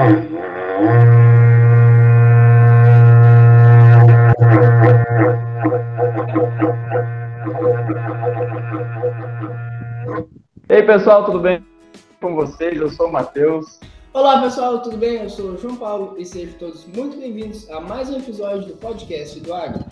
E 0.00 0.04
aí, 10.70 10.82
pessoal, 10.84 11.26
tudo 11.26 11.40
bem 11.40 11.62
com 12.18 12.34
vocês? 12.34 12.80
Eu 12.80 12.88
sou 12.88 13.08
o 13.08 13.12
Matheus. 13.12 13.78
Olá, 14.14 14.40
pessoal, 14.40 14.80
tudo 14.80 14.96
bem? 14.96 15.16
Eu 15.16 15.28
sou 15.28 15.50
o 15.50 15.58
João 15.58 15.76
Paulo 15.76 16.14
e 16.16 16.24
sejam 16.24 16.58
todos 16.58 16.86
muito 16.86 17.18
bem-vindos 17.18 17.68
a 17.70 17.78
mais 17.78 18.08
um 18.08 18.16
episódio 18.16 18.68
do 18.68 18.76
podcast 18.76 19.38
do 19.40 19.52
Agro. 19.52 19.84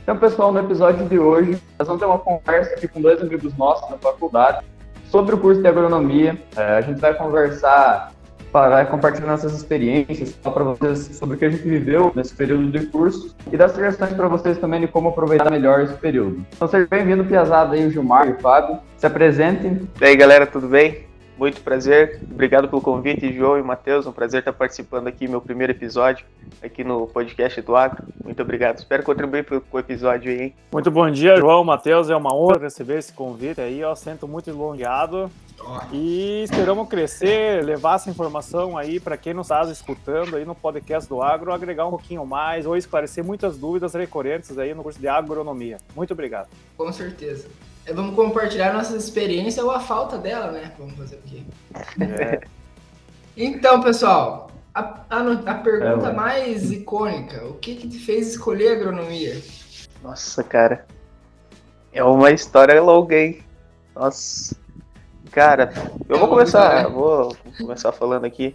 Então, 0.00 0.16
pessoal, 0.18 0.52
no 0.52 0.60
episódio 0.60 1.04
de 1.08 1.18
hoje, 1.18 1.60
nós 1.76 1.88
vamos 1.88 2.00
ter 2.00 2.06
uma 2.06 2.20
conversa 2.20 2.74
aqui 2.76 2.86
com 2.86 3.00
dois 3.00 3.20
amigos 3.20 3.56
nossos 3.56 3.90
da 3.90 3.98
faculdade 3.98 4.64
sobre 5.10 5.34
o 5.34 5.38
curso 5.38 5.60
de 5.60 5.66
agronomia. 5.66 6.40
É, 6.56 6.76
a 6.76 6.80
gente 6.80 7.00
vai 7.00 7.12
conversar, 7.12 8.12
vai 8.52 8.86
compartilhar 8.86 9.26
nossas 9.26 9.54
experiências, 9.54 10.32
para 10.32 10.64
vocês 10.64 11.16
sobre 11.16 11.36
o 11.36 11.38
que 11.38 11.44
a 11.44 11.50
gente 11.50 11.62
viveu 11.62 12.12
nesse 12.14 12.34
período 12.34 12.70
de 12.70 12.86
curso 12.86 13.34
e 13.52 13.56
dar 13.56 13.68
sugestões 13.68 14.12
para 14.12 14.28
vocês 14.28 14.58
também 14.58 14.80
de 14.80 14.88
como 14.88 15.08
aproveitar 15.08 15.50
melhor 15.50 15.80
esse 15.82 15.94
período. 15.94 16.44
Então, 16.54 16.68
seja 16.68 16.86
bem-vindo, 16.90 17.24
Piazada, 17.24 17.74
aí, 17.74 17.86
o 17.86 17.90
Gilmar 17.90 18.28
e 18.28 18.32
o 18.32 18.38
Fábio. 18.40 18.78
Se 18.96 19.06
apresentem. 19.06 19.88
E 20.00 20.04
aí, 20.04 20.16
galera, 20.16 20.46
tudo 20.46 20.68
bem? 20.68 21.07
Muito 21.38 21.60
prazer, 21.60 22.20
obrigado 22.28 22.68
pelo 22.68 22.82
convite, 22.82 23.32
João 23.32 23.56
e 23.56 23.62
Matheus. 23.62 24.08
Um 24.08 24.12
prazer 24.12 24.40
estar 24.40 24.52
participando 24.52 25.06
aqui, 25.06 25.28
meu 25.28 25.40
primeiro 25.40 25.72
episódio 25.72 26.26
aqui 26.60 26.82
no 26.82 27.06
podcast 27.06 27.62
do 27.62 27.76
Agro. 27.76 28.02
Muito 28.24 28.42
obrigado, 28.42 28.78
espero 28.78 29.04
contribuir 29.04 29.44
com 29.44 29.76
o 29.76 29.78
episódio 29.78 30.32
aí, 30.32 30.42
hein? 30.42 30.54
Muito 30.72 30.90
bom 30.90 31.08
dia, 31.08 31.36
João, 31.36 31.62
Matheus. 31.62 32.10
É 32.10 32.16
uma 32.16 32.34
honra 32.34 32.58
receber 32.62 32.98
esse 32.98 33.12
convite 33.12 33.60
aí, 33.60 33.84
ó. 33.84 33.94
Sinto 33.94 34.26
muito 34.26 34.50
elongeado. 34.50 35.30
E 35.92 36.42
esperamos 36.42 36.88
crescer, 36.88 37.64
levar 37.64 37.96
essa 37.96 38.10
informação 38.10 38.76
aí 38.76 38.98
para 38.98 39.16
quem 39.16 39.32
não 39.32 39.42
está 39.42 39.62
escutando 39.70 40.36
aí 40.36 40.44
no 40.44 40.56
podcast 40.56 41.08
do 41.08 41.22
Agro, 41.22 41.52
agregar 41.52 41.86
um 41.86 41.90
pouquinho 41.90 42.26
mais 42.26 42.66
ou 42.66 42.76
esclarecer 42.76 43.24
muitas 43.24 43.56
dúvidas 43.56 43.94
recorrentes 43.94 44.58
aí 44.58 44.74
no 44.74 44.82
curso 44.82 44.98
de 44.98 45.06
agronomia. 45.06 45.78
Muito 45.94 46.12
obrigado. 46.12 46.48
Com 46.76 46.92
certeza. 46.92 47.48
É, 47.88 47.92
vamos 47.94 48.14
compartilhar 48.14 48.74
nossas 48.74 49.02
experiências 49.02 49.64
ou 49.64 49.70
a 49.70 49.80
falta 49.80 50.18
dela, 50.18 50.52
né? 50.52 50.72
Vamos 50.78 50.94
fazer 50.94 51.16
o 51.16 51.22
quê? 51.22 51.42
É. 52.02 52.40
então, 53.34 53.80
pessoal, 53.80 54.50
a, 54.74 55.04
a, 55.08 55.32
a 55.46 55.54
pergunta 55.54 56.08
é, 56.08 56.12
mais 56.12 56.70
icônica: 56.70 57.46
o 57.46 57.54
que, 57.54 57.76
que 57.76 57.88
te 57.88 57.98
fez 57.98 58.28
escolher 58.28 58.72
agronomia? 58.72 59.40
Nossa, 60.02 60.44
cara. 60.44 60.86
É 61.90 62.04
uma 62.04 62.30
história 62.30 62.80
longa, 62.82 63.16
hein? 63.16 63.42
Nossa. 63.94 64.54
Cara, 65.30 65.72
eu 66.06 66.16
é 66.16 66.18
vou 66.18 66.28
começar, 66.28 66.84
né? 66.84 66.90
vou 66.90 67.34
começar 67.56 67.90
falando 67.90 68.26
aqui. 68.26 68.54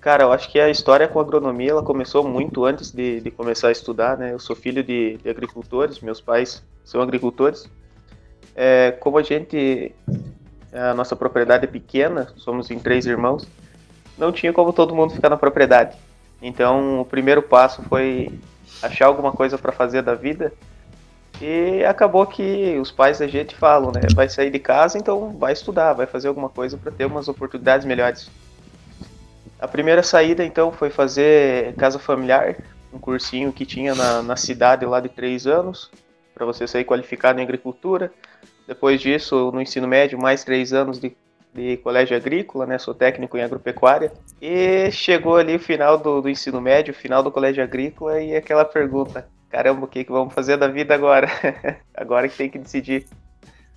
Cara, 0.00 0.24
eu 0.24 0.32
acho 0.32 0.48
que 0.48 0.60
a 0.60 0.70
história 0.70 1.08
com 1.08 1.18
a 1.18 1.22
agronomia 1.22 1.70
ela 1.72 1.82
começou 1.82 2.22
muito 2.22 2.64
antes 2.64 2.92
de, 2.92 3.20
de 3.20 3.30
começar 3.32 3.68
a 3.68 3.72
estudar, 3.72 4.16
né? 4.16 4.32
Eu 4.32 4.38
sou 4.38 4.54
filho 4.54 4.84
de, 4.84 5.16
de 5.16 5.28
agricultores, 5.28 5.98
meus 5.98 6.20
pais 6.20 6.62
são 6.84 7.00
agricultores. 7.00 7.68
É, 8.54 8.92
como 9.00 9.18
a 9.18 9.22
gente, 9.22 9.94
a 10.72 10.94
nossa 10.94 11.16
propriedade 11.16 11.64
é 11.64 11.68
pequena, 11.68 12.28
somos 12.36 12.70
em 12.70 12.78
três 12.78 13.06
irmãos, 13.06 13.46
não 14.16 14.30
tinha 14.30 14.52
como 14.52 14.72
todo 14.72 14.94
mundo 14.94 15.14
ficar 15.14 15.28
na 15.28 15.36
propriedade. 15.36 15.96
Então, 16.40 17.00
o 17.00 17.04
primeiro 17.04 17.42
passo 17.42 17.82
foi 17.82 18.38
achar 18.82 19.06
alguma 19.06 19.32
coisa 19.32 19.56
para 19.58 19.72
fazer 19.72 20.02
da 20.02 20.14
vida. 20.14 20.52
E 21.40 21.84
acabou 21.84 22.24
que 22.26 22.78
os 22.78 22.92
pais 22.92 23.18
da 23.18 23.26
gente 23.26 23.56
falam, 23.56 23.90
né? 23.90 24.02
Vai 24.14 24.28
sair 24.28 24.50
de 24.50 24.58
casa, 24.58 24.98
então 24.98 25.32
vai 25.32 25.52
estudar, 25.52 25.92
vai 25.92 26.06
fazer 26.06 26.28
alguma 26.28 26.48
coisa 26.48 26.76
para 26.76 26.92
ter 26.92 27.06
umas 27.06 27.26
oportunidades 27.28 27.86
melhores. 27.86 28.30
A 29.58 29.66
primeira 29.66 30.02
saída, 30.02 30.44
então, 30.44 30.70
foi 30.70 30.90
fazer 30.90 31.74
casa 31.74 31.98
familiar, 31.98 32.56
um 32.92 32.98
cursinho 32.98 33.52
que 33.52 33.66
tinha 33.66 33.94
na, 33.94 34.22
na 34.22 34.36
cidade 34.36 34.84
lá 34.84 35.00
de 35.00 35.08
três 35.08 35.46
anos, 35.46 35.90
para 36.34 36.44
você 36.44 36.66
sair 36.66 36.84
qualificado 36.84 37.38
em 37.38 37.42
agricultura. 37.42 38.12
Depois 38.66 39.00
disso, 39.00 39.50
no 39.52 39.60
ensino 39.60 39.86
médio, 39.86 40.18
mais 40.18 40.42
três 40.42 40.72
anos 40.72 40.98
de, 40.98 41.16
de 41.52 41.76
colégio 41.78 42.16
agrícola, 42.16 42.66
né? 42.66 42.78
Sou 42.78 42.94
técnico 42.94 43.36
em 43.36 43.42
agropecuária. 43.42 44.12
E 44.40 44.90
chegou 44.90 45.36
ali 45.36 45.56
o 45.56 45.60
final 45.60 45.98
do, 45.98 46.20
do 46.20 46.28
ensino 46.28 46.60
médio, 46.60 46.94
final 46.94 47.22
do 47.22 47.30
colégio 47.30 47.62
agrícola, 47.62 48.20
e 48.20 48.34
aquela 48.34 48.64
pergunta: 48.64 49.28
caramba, 49.50 49.84
o 49.84 49.88
que, 49.88 50.04
que 50.04 50.12
vamos 50.12 50.34
fazer 50.34 50.56
da 50.56 50.66
vida 50.66 50.94
agora? 50.94 51.28
agora 51.94 52.28
que 52.28 52.36
tem 52.36 52.50
que 52.50 52.58
decidir. 52.58 53.06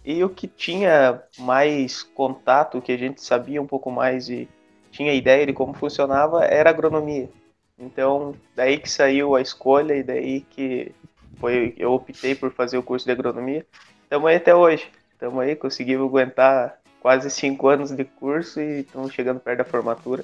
E 0.03 0.23
o 0.23 0.29
que 0.29 0.47
tinha 0.47 1.21
mais 1.37 2.01
contato, 2.01 2.81
que 2.81 2.93
a 2.93 2.97
gente 2.97 3.21
sabia 3.21 3.61
um 3.61 3.67
pouco 3.67 3.91
mais 3.91 4.29
e 4.29 4.47
tinha 4.89 5.13
ideia 5.13 5.45
de 5.45 5.51
como 5.51 5.73
funcionava, 5.73 6.45
era 6.45 6.69
agronomia. 6.69 7.29
Então, 7.77 8.33
daí 8.55 8.79
que 8.79 8.89
saiu 8.89 9.35
a 9.35 9.41
escolha 9.41 9.93
e 9.93 10.01
daí 10.01 10.41
que 10.41 10.95
foi 11.39 11.73
eu 11.77 11.91
optei 11.93 12.35
por 12.35 12.51
fazer 12.51 12.77
o 12.77 12.83
curso 12.83 13.05
de 13.05 13.11
agronomia. 13.11 13.65
Estamos 14.03 14.29
aí 14.29 14.35
até 14.37 14.55
hoje. 14.55 14.87
Estamos 15.13 15.39
aí, 15.39 15.55
conseguimos 15.55 16.07
aguentar 16.07 16.79
quase 17.01 17.29
cinco 17.29 17.67
anos 17.67 17.91
de 17.91 18.03
curso 18.03 18.59
e 18.59 18.81
estamos 18.81 19.11
chegando 19.13 19.39
perto 19.39 19.59
da 19.59 19.63
formatura. 19.63 20.23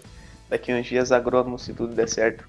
Daqui 0.49 0.73
uns 0.73 0.85
dias 0.85 1.11
agrônomo, 1.11 1.57
se 1.57 1.73
tudo 1.73 1.95
der 1.95 2.07
certo. 2.07 2.47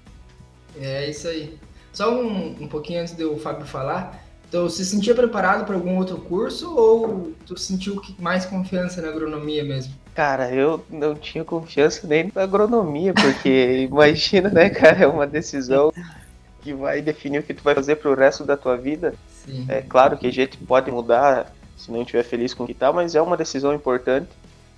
É 0.79 1.09
isso 1.09 1.27
aí. 1.27 1.57
Só 1.91 2.13
um, 2.13 2.49
um 2.61 2.67
pouquinho 2.67 3.01
antes 3.01 3.13
do 3.13 3.37
Fábio 3.37 3.65
falar. 3.65 4.21
Então, 4.47 4.69
você 4.69 4.83
se 4.83 4.91
sentia 4.91 5.15
preparado 5.15 5.65
para 5.65 5.75
algum 5.75 5.97
outro 5.97 6.17
curso 6.17 6.73
ou 6.75 7.33
tu 7.45 7.57
sentiu 7.57 8.01
mais 8.19 8.45
confiança 8.45 9.01
na 9.01 9.09
agronomia 9.09 9.63
mesmo? 9.63 9.93
Cara, 10.13 10.49
eu 10.53 10.85
não 10.89 11.15
tinha 11.15 11.43
confiança 11.43 12.07
nem 12.07 12.31
na 12.33 12.43
agronomia, 12.43 13.13
porque 13.13 13.87
imagina, 13.89 14.49
né, 14.49 14.69
cara, 14.69 15.03
é 15.03 15.07
uma 15.07 15.25
decisão 15.25 15.91
que 16.65 16.73
vai 16.73 16.99
definir 16.99 17.39
o 17.39 17.43
que 17.43 17.53
tu 17.53 17.63
vai 17.63 17.75
fazer 17.75 17.97
pro 17.97 18.15
resto 18.15 18.43
da 18.43 18.57
tua 18.57 18.75
vida. 18.75 19.13
Sim. 19.29 19.67
É 19.69 19.83
claro 19.83 20.17
que 20.17 20.25
a 20.25 20.33
gente 20.33 20.57
pode 20.57 20.91
mudar 20.91 21.53
se 21.77 21.91
não 21.91 22.01
estiver 22.01 22.23
feliz 22.23 22.55
com 22.55 22.63
o 22.63 22.67
que 22.67 22.73
tá, 22.73 22.91
mas 22.91 23.13
é 23.13 23.21
uma 23.21 23.37
decisão 23.37 23.71
importante 23.71 24.29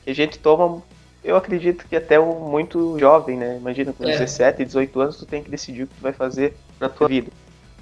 que 0.03 0.09
a 0.09 0.14
gente 0.14 0.38
toma, 0.38 0.84
eu 1.24 1.38
acredito 1.38 1.88
que 1.88 1.96
até 1.96 2.20
um 2.20 2.50
muito 2.50 3.00
jovem, 3.00 3.38
né? 3.38 3.58
Imagina, 3.58 3.94
com 3.94 4.03
é. 4.03 4.08
17, 4.08 4.66
18 4.66 5.00
anos, 5.00 5.18
tu 5.18 5.25
tem 5.25 5.42
que 5.42 5.50
decidir 5.50 5.84
o 5.84 5.88
que 5.88 5.96
tu 5.96 6.02
vai 6.02 6.12
fazer 6.12 6.58
pra 6.78 6.90
tua 6.90 7.08
vida. 7.08 7.31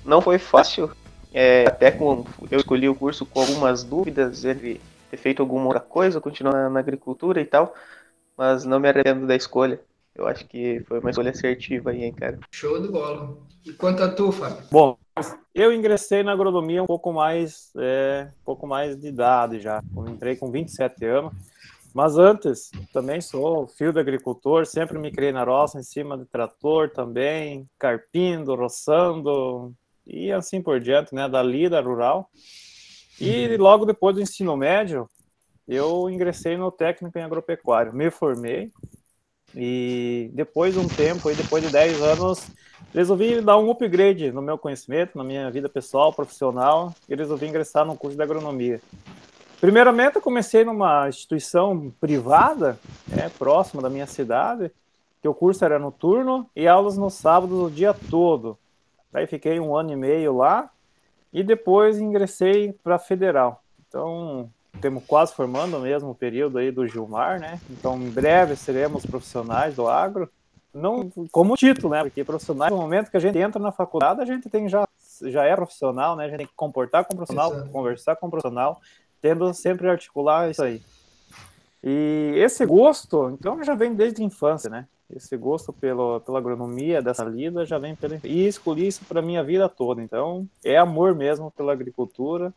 Não 0.04 0.22
foi 0.22 0.38
fácil, 0.38 0.92
é, 1.34 1.66
até 1.66 1.90
com 1.90 2.24
eu 2.52 2.60
escolhi 2.60 2.88
o 2.88 2.94
curso 2.94 3.26
com 3.26 3.42
algumas 3.42 3.84
dúvidas 3.84 4.46
entre 4.46 4.80
ter 5.10 5.18
feito 5.18 5.42
alguma 5.42 5.66
outra 5.66 5.80
coisa, 5.80 6.22
continuar 6.22 6.54
na, 6.54 6.70
na 6.70 6.80
agricultura 6.80 7.42
e 7.42 7.46
tal, 7.46 7.74
mas 8.38 8.66
não 8.66 8.80
me 8.80 8.88
arrependo 8.88 9.26
da 9.26 9.36
escolha. 9.36 9.80
Eu 10.16 10.28
acho 10.28 10.48
que 10.48 10.82
foi 10.88 11.00
uma 11.00 11.10
escolha 11.10 11.32
assertiva 11.32 11.92
aí, 11.92 12.06
hein, 12.06 12.14
cara. 12.14 12.40
Show 12.52 12.82
de 12.82 12.88
bola. 12.88 13.38
E 13.66 13.74
quanto 13.74 14.02
a 14.02 14.10
tu, 14.10 14.32
Fábio? 14.32 14.66
Bom, 14.72 14.98
eu 15.54 15.74
ingressei 15.74 16.24
na 16.24 16.32
agronomia 16.32 16.82
um 16.82 16.88
pouco 16.88 17.12
mais, 17.12 17.72
é, 17.78 18.30
um 18.42 18.46
pouco 18.46 18.66
mais 18.66 18.96
de 18.96 19.08
idade 19.08 19.60
já. 19.60 19.84
Eu 19.96 20.08
entrei 20.08 20.36
com 20.36 20.50
27 20.50 21.06
anos. 21.06 21.34
Mas 21.94 22.18
antes, 22.18 22.72
também 22.92 23.22
sou 23.22 23.68
filho 23.68 23.94
de 23.94 24.00
agricultor, 24.02 24.66
sempre 24.66 25.00
me 25.00 25.12
criei 25.12 25.32
na 25.32 25.46
roça, 25.46 25.80
em 25.80 25.84
cima 25.84 26.18
de 26.18 26.26
trator 26.26 26.90
também, 26.90 27.66
carpindo, 27.80 28.54
roçando, 28.54 29.74
e 30.06 30.30
assim 30.30 30.62
por 30.62 30.80
diante, 30.82 31.16
né, 31.16 31.30
da 31.30 31.42
lida 31.42 31.80
rural. 31.80 32.30
E 33.20 33.48
uhum. 33.48 33.64
logo 33.64 33.86
depois 33.86 34.14
do 34.14 34.22
ensino 34.22 34.58
médio, 34.58 35.10
eu 35.66 36.10
ingressei 36.10 36.58
no 36.58 36.70
técnico 36.70 37.18
em 37.18 37.24
agropecuário, 37.24 37.94
me 37.94 38.12
formei, 38.12 38.72
e 39.56 40.30
depois 40.34 40.74
de 40.74 40.80
um 40.80 40.88
tempo, 40.88 41.30
aí, 41.30 41.36
depois 41.36 41.64
de 41.64 41.72
10 41.72 42.02
anos, 42.02 42.48
resolvi 42.94 43.42
dar 43.42 43.58
um 43.58 43.72
upgrade 43.72 44.32
no 44.32 44.42
meu 44.42 44.58
conhecimento, 44.58 45.18
na 45.18 45.24
minha 45.24 45.50
vida 45.50 45.70
pessoal, 45.70 46.12
profissional, 46.12 46.94
e 47.08 47.16
resolvi 47.16 47.48
ingressar 47.48 47.86
no 47.86 47.96
curso 47.96 48.18
de 48.18 48.24
agronomia. 48.24 48.82
Primeiramente, 49.62 50.18
eu 50.18 50.22
comecei 50.22 50.64
numa 50.64 51.08
instituição 51.08 51.92
privada, 52.00 52.78
né, 53.08 53.32
próxima 53.38 53.82
da 53.82 53.90
minha 53.90 54.06
cidade, 54.06 54.72
que 55.22 55.28
o 55.28 55.34
curso 55.34 55.66
era 55.66 55.80
noturno 55.80 56.50
e 56.56 56.68
aulas 56.68 56.98
no 56.98 57.10
sábado 57.10 57.64
o 57.64 57.72
dia 57.72 57.94
todo. 57.94 58.58
Daí 59.12 59.26
fiquei 59.26 59.60
um 59.60 59.76
ano 59.76 59.92
e 59.92 59.96
meio 59.96 60.36
lá 60.36 60.70
e 61.34 61.42
depois 61.42 62.00
ingressei 62.00 62.74
para 62.84 63.00
federal. 63.00 63.64
Então, 63.88 64.50
temos 64.82 65.04
quase 65.06 65.34
formando 65.34 65.78
o 65.78 65.82
mesmo 65.82 66.14
período 66.14 66.58
aí 66.58 66.72
do 66.72 66.88
Gilmar, 66.88 67.40
né? 67.40 67.60
Então, 67.70 67.96
em 67.98 68.10
breve 68.10 68.56
seremos 68.56 69.06
profissionais 69.06 69.76
do 69.76 69.88
agro. 69.88 70.30
Não 70.74 71.10
como 71.32 71.56
título, 71.56 71.94
né? 71.94 72.04
Porque 72.04 72.24
profissionais, 72.24 72.72
no 72.72 72.78
momento 72.78 73.10
que 73.10 73.18
a 73.18 73.20
gente 73.20 73.38
entra 73.38 73.62
na 73.62 73.72
faculdade, 73.72 74.22
a 74.22 74.26
gente 74.26 74.50
tem 74.50 74.68
já 74.68 74.86
já 75.22 75.46
é 75.46 75.56
profissional, 75.56 76.16
né? 76.16 76.26
A 76.26 76.28
gente 76.28 76.38
tem 76.40 76.48
que 76.48 76.56
comportar 76.56 77.06
com 77.06 77.16
profissional, 77.16 77.54
Exato. 77.54 77.70
conversar 77.70 78.16
com 78.18 78.30
profissional, 78.30 78.82
tendo 79.22 79.54
sempre 79.54 79.90
articular 79.90 80.50
isso 80.52 80.62
aí. 80.62 80.82
E 81.82 82.34
esse 82.36 82.66
gosto, 82.66 83.30
então, 83.30 83.64
já 83.64 83.76
vem 83.76 83.94
desde 83.94 84.22
a 84.22 84.26
infância, 84.26 84.70
né? 84.70 84.88
Esse 85.10 85.38
gosto 85.38 85.72
pelo, 85.72 86.20
pela 86.20 86.40
agronomia, 86.40 87.02
dessa 87.02 87.24
lida, 87.24 87.66
já 87.66 87.78
vem 87.78 87.96
pela... 87.96 88.20
E 88.24 88.48
escolhi 88.48 88.88
isso 88.88 89.06
para 89.06 89.22
minha 89.22 89.44
vida 89.44 89.70
toda. 89.70 90.02
Então, 90.02 90.48
é 90.64 90.78
amor 90.78 91.14
mesmo 91.14 91.52
pela 91.52 91.72
agricultura 91.72 92.52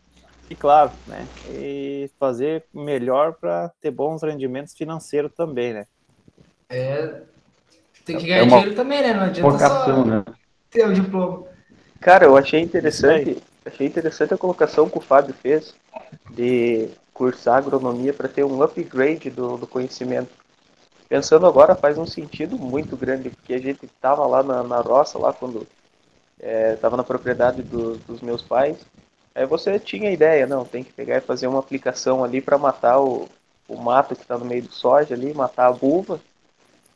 e 0.50 0.54
claro, 0.54 0.90
né? 1.06 1.26
E 1.50 2.10
fazer 2.18 2.64
melhor 2.72 3.34
para 3.34 3.70
ter 3.80 3.90
bons 3.90 4.22
rendimentos 4.22 4.74
financeiros 4.74 5.32
também, 5.34 5.74
né? 5.74 5.86
É. 6.70 7.22
tem 8.04 8.16
que 8.16 8.26
ganhar 8.26 8.42
é 8.42 8.46
dinheiro 8.46 8.74
também, 8.74 9.02
né? 9.02 9.14
Não 9.14 9.22
adianta 9.24 9.50
vocação, 9.50 9.96
só 9.96 10.04
né? 10.04 10.24
ter 10.70 10.86
o 10.86 10.92
diploma. 10.92 11.44
Cara, 12.00 12.24
eu 12.24 12.36
achei 12.36 12.60
interessante, 12.60 13.42
achei 13.64 13.86
interessante 13.86 14.32
a 14.32 14.38
colocação 14.38 14.88
que 14.88 14.98
o 14.98 15.02
Fábio 15.02 15.34
fez 15.34 15.74
de 16.30 16.88
cursar 17.12 17.58
agronomia 17.58 18.14
para 18.14 18.28
ter 18.28 18.44
um 18.44 18.62
upgrade 18.62 19.28
do, 19.30 19.56
do 19.56 19.66
conhecimento. 19.66 20.30
Pensando 21.08 21.46
agora 21.46 21.74
faz 21.74 21.98
um 21.98 22.06
sentido 22.06 22.56
muito 22.56 22.96
grande, 22.96 23.30
porque 23.30 23.54
a 23.54 23.58
gente 23.58 23.86
estava 23.86 24.26
lá 24.26 24.42
na, 24.42 24.62
na 24.62 24.80
roça, 24.80 25.18
lá 25.18 25.32
quando 25.32 25.66
estava 26.38 26.94
é, 26.94 26.98
na 26.98 27.02
propriedade 27.02 27.62
do, 27.62 27.96
dos 27.96 28.20
meus 28.20 28.42
pais, 28.42 28.78
aí 29.38 29.46
você 29.46 29.78
tinha 29.78 30.08
a 30.08 30.12
ideia, 30.12 30.46
não, 30.46 30.64
tem 30.64 30.82
que 30.82 30.92
pegar 30.92 31.18
e 31.18 31.20
fazer 31.20 31.46
uma 31.46 31.60
aplicação 31.60 32.24
ali 32.24 32.40
para 32.40 32.58
matar 32.58 33.00
o, 33.00 33.28
o 33.68 33.76
mato 33.76 34.16
que 34.16 34.22
está 34.22 34.36
no 34.36 34.44
meio 34.44 34.62
do 34.62 34.72
soja 34.72 35.14
ali, 35.14 35.32
matar 35.32 35.68
a 35.68 35.72
buva, 35.72 36.20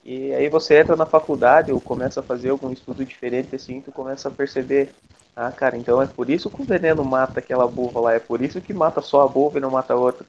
e 0.05 0.35
aí 0.35 0.49
você 0.49 0.81
entra 0.81 0.97
na 0.97 1.07
faculdade 1.07 1.71
ou 1.71 1.81
começa 1.81 2.21
a 2.21 2.23
fazer 2.23 2.51
algum 2.51 2.73
estudo 2.73 3.05
diferente 3.05 3.55
assim, 3.55 3.81
tu 3.81 3.93
começa 3.93 4.29
a 4.29 4.33
perceber 4.33 4.93
ah, 5.35 5.51
cara, 5.51 5.77
então 5.77 6.03
é 6.03 6.07
por 6.07 6.29
isso 6.29 6.51
que 6.51 6.61
o 6.61 6.65
veneno 6.65 7.05
mata 7.05 7.39
aquela 7.39 7.67
buva 7.67 8.01
lá, 8.01 8.15
é 8.15 8.19
por 8.19 8.43
isso 8.43 8.61
que 8.61 8.75
mata 8.75 9.01
só 9.01 9.23
a 9.23 9.29
buva 9.29 9.59
e 9.59 9.61
não 9.61 9.71
mata 9.71 9.95
a 9.95 9.97
outra. 9.97 10.27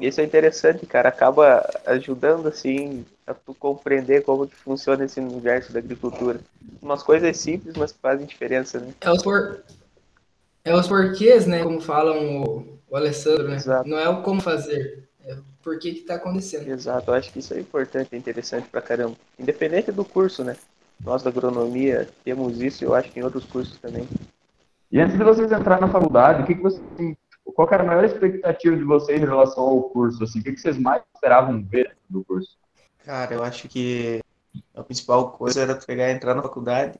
Isso 0.00 0.20
é 0.20 0.24
interessante, 0.24 0.84
cara, 0.84 1.08
acaba 1.08 1.68
ajudando 1.86 2.48
assim 2.48 3.04
a 3.26 3.32
tu 3.32 3.54
compreender 3.54 4.22
como 4.24 4.46
que 4.46 4.56
funciona 4.56 5.04
esse 5.04 5.20
universo 5.20 5.72
da 5.72 5.78
agricultura. 5.78 6.40
Umas 6.82 7.02
coisas 7.02 7.36
simples, 7.36 7.76
mas 7.76 7.92
que 7.92 7.98
fazem 7.98 8.26
diferença, 8.26 8.78
né? 8.78 8.92
É 9.00 9.22
por... 9.22 9.62
é 10.64 10.74
os 10.74 10.86
porquês, 10.86 11.46
né, 11.46 11.62
como 11.62 11.80
falam 11.80 12.42
o, 12.42 12.78
o 12.90 12.96
Alessandro, 12.96 13.48
né? 13.48 13.56
Exato. 13.56 13.88
Não 13.88 13.98
é 13.98 14.08
o 14.08 14.22
como 14.22 14.40
fazer, 14.40 15.08
é 15.24 15.36
por 15.62 15.78
que 15.78 15.94
que 15.94 16.00
tá 16.02 16.16
acontecendo. 16.16 16.68
Exato, 16.68 17.10
eu 17.10 17.14
acho 17.14 17.32
que 17.32 17.38
isso 17.38 17.54
é 17.54 17.60
importante, 17.60 18.10
é 18.12 18.16
interessante 18.16 18.68
pra 18.68 18.80
caramba. 18.80 19.16
Independente 19.38 19.90
do 19.92 20.04
curso, 20.04 20.44
né? 20.44 20.56
Nós 21.04 21.22
da 21.22 21.30
agronomia 21.30 22.08
temos 22.24 22.60
isso, 22.60 22.84
eu 22.84 22.94
acho 22.94 23.10
que 23.10 23.18
em 23.18 23.22
outros 23.22 23.44
cursos 23.44 23.76
também. 23.78 24.08
E 24.90 25.00
antes 25.00 25.16
de 25.16 25.24
vocês 25.24 25.50
entrarem 25.50 25.86
na 25.86 25.92
faculdade, 25.92 26.42
o 26.42 26.46
que, 26.46 26.54
que 26.54 26.62
vocês, 26.62 26.82
qual 27.54 27.68
era 27.72 27.82
a 27.82 27.86
maior 27.86 28.04
expectativa 28.04 28.76
de 28.76 28.84
vocês 28.84 29.20
em 29.20 29.26
relação 29.26 29.64
ao 29.64 29.82
curso? 29.84 30.22
Assim, 30.22 30.40
o 30.40 30.42
que, 30.42 30.52
que 30.52 30.60
vocês 30.60 30.78
mais 30.78 31.02
esperavam 31.14 31.62
ver 31.62 31.96
do 32.08 32.24
curso? 32.24 32.56
Cara, 33.04 33.34
eu 33.34 33.42
acho 33.42 33.68
que 33.68 34.20
a 34.74 34.82
principal 34.82 35.32
coisa 35.32 35.62
era 35.62 35.74
pegar 35.74 36.08
e 36.10 36.12
entrar 36.12 36.34
na 36.34 36.42
faculdade. 36.42 36.98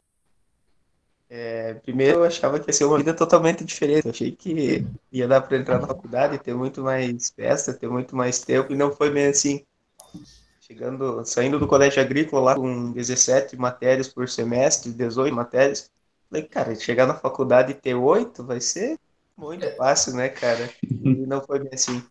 É, 1.34 1.73
primeiro 1.75 2.19
eu 2.19 2.25
achava 2.25 2.61
que 2.61 2.69
ia 2.69 2.75
ser 2.75 2.84
uma 2.84 2.99
vida 2.99 3.14
totalmente 3.14 3.64
diferente. 3.64 4.05
Eu 4.05 4.11
achei 4.11 4.32
que 4.32 4.84
ia 5.11 5.26
dar 5.26 5.40
para 5.40 5.56
entrar 5.56 5.81
na 5.81 5.87
faculdade, 5.87 6.38
ter 6.38 6.55
muito 6.55 6.82
mais 6.82 7.31
festa, 7.31 7.73
ter 7.73 7.88
muito 7.88 8.14
mais 8.14 8.40
tempo, 8.40 8.70
e 8.70 8.76
não 8.76 8.93
foi 8.93 9.11
bem 9.11 9.29
assim. 9.29 9.64
Chegando, 10.61 11.25
saindo 11.25 11.58
do 11.58 11.67
colégio 11.67 12.02
agrícola 12.02 12.43
lá 12.43 12.55
com 12.55 12.93
17 12.93 13.56
matérias 13.56 14.08
por 14.08 14.29
semestre, 14.29 14.93
18 14.93 15.34
matérias, 15.34 15.90
Falei, 16.32 16.49
cara, 16.49 16.75
chegar 16.75 17.06
na 17.06 17.14
faculdade 17.14 17.73
e 17.73 17.75
ter 17.75 17.94
oito 17.94 18.43
vai 18.43 18.58
ser 18.58 18.99
muito 19.37 19.70
fácil, 19.76 20.14
né, 20.14 20.31
cara? 20.31 20.70
E 20.82 21.26
não 21.26 21.43
foi 21.43 21.58
bem 21.58 21.70
assim. 21.75 22.02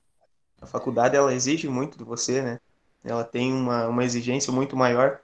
A 0.62 0.68
faculdade, 0.68 1.16
ela 1.16 1.34
exige 1.34 1.68
muito 1.68 1.98
de 1.98 2.04
você, 2.04 2.40
né? 2.40 2.60
Ela 3.04 3.24
tem 3.24 3.52
uma, 3.52 3.88
uma 3.88 4.04
exigência 4.04 4.54
muito 4.54 4.78
maior 4.78 5.20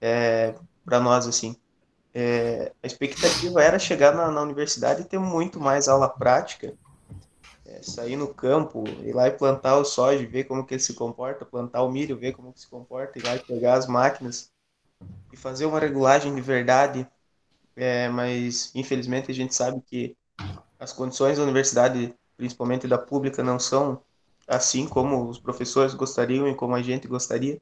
é, 0.00 0.56
para 0.84 0.98
nós, 0.98 1.28
assim. 1.28 1.56
É, 2.18 2.72
a 2.82 2.86
expectativa 2.86 3.62
era 3.62 3.78
chegar 3.78 4.14
na, 4.14 4.30
na, 4.30 4.40
universidade 4.40 5.02
e 5.02 5.04
ter 5.04 5.18
muito 5.18 5.60
mais 5.60 5.86
aula 5.86 6.08
prática, 6.08 6.72
é, 7.66 7.82
sair 7.82 8.16
no 8.16 8.32
campo, 8.32 8.84
ir 9.04 9.12
lá 9.12 9.28
e 9.28 9.32
plantar 9.32 9.76
o 9.76 9.84
soja, 9.84 10.26
ver 10.26 10.44
como 10.44 10.64
que 10.64 10.72
ele 10.72 10.82
se 10.82 10.94
comporta, 10.94 11.44
plantar 11.44 11.82
o 11.82 11.90
milho, 11.90 12.16
ver 12.16 12.32
como 12.32 12.54
que 12.54 12.60
se 12.60 12.68
comporta, 12.68 13.18
ir 13.18 13.22
lá 13.22 13.36
e 13.36 13.40
pegar 13.40 13.74
as 13.74 13.86
máquinas 13.86 14.50
e 15.30 15.36
fazer 15.36 15.66
uma 15.66 15.78
regulagem 15.78 16.34
de 16.34 16.40
verdade, 16.40 17.06
é, 17.76 18.08
mas 18.08 18.74
infelizmente 18.74 19.30
a 19.30 19.34
gente 19.34 19.54
sabe 19.54 19.82
que 19.82 20.16
as 20.80 20.94
condições 20.94 21.36
da 21.36 21.44
universidade, 21.44 22.14
principalmente 22.34 22.88
da 22.88 22.96
pública, 22.96 23.42
não 23.42 23.58
são 23.58 24.02
assim 24.48 24.88
como 24.88 25.28
os 25.28 25.38
professores 25.38 25.92
gostariam 25.92 26.48
e 26.48 26.54
como 26.54 26.74
a 26.74 26.80
gente 26.80 27.06
gostaria. 27.06 27.60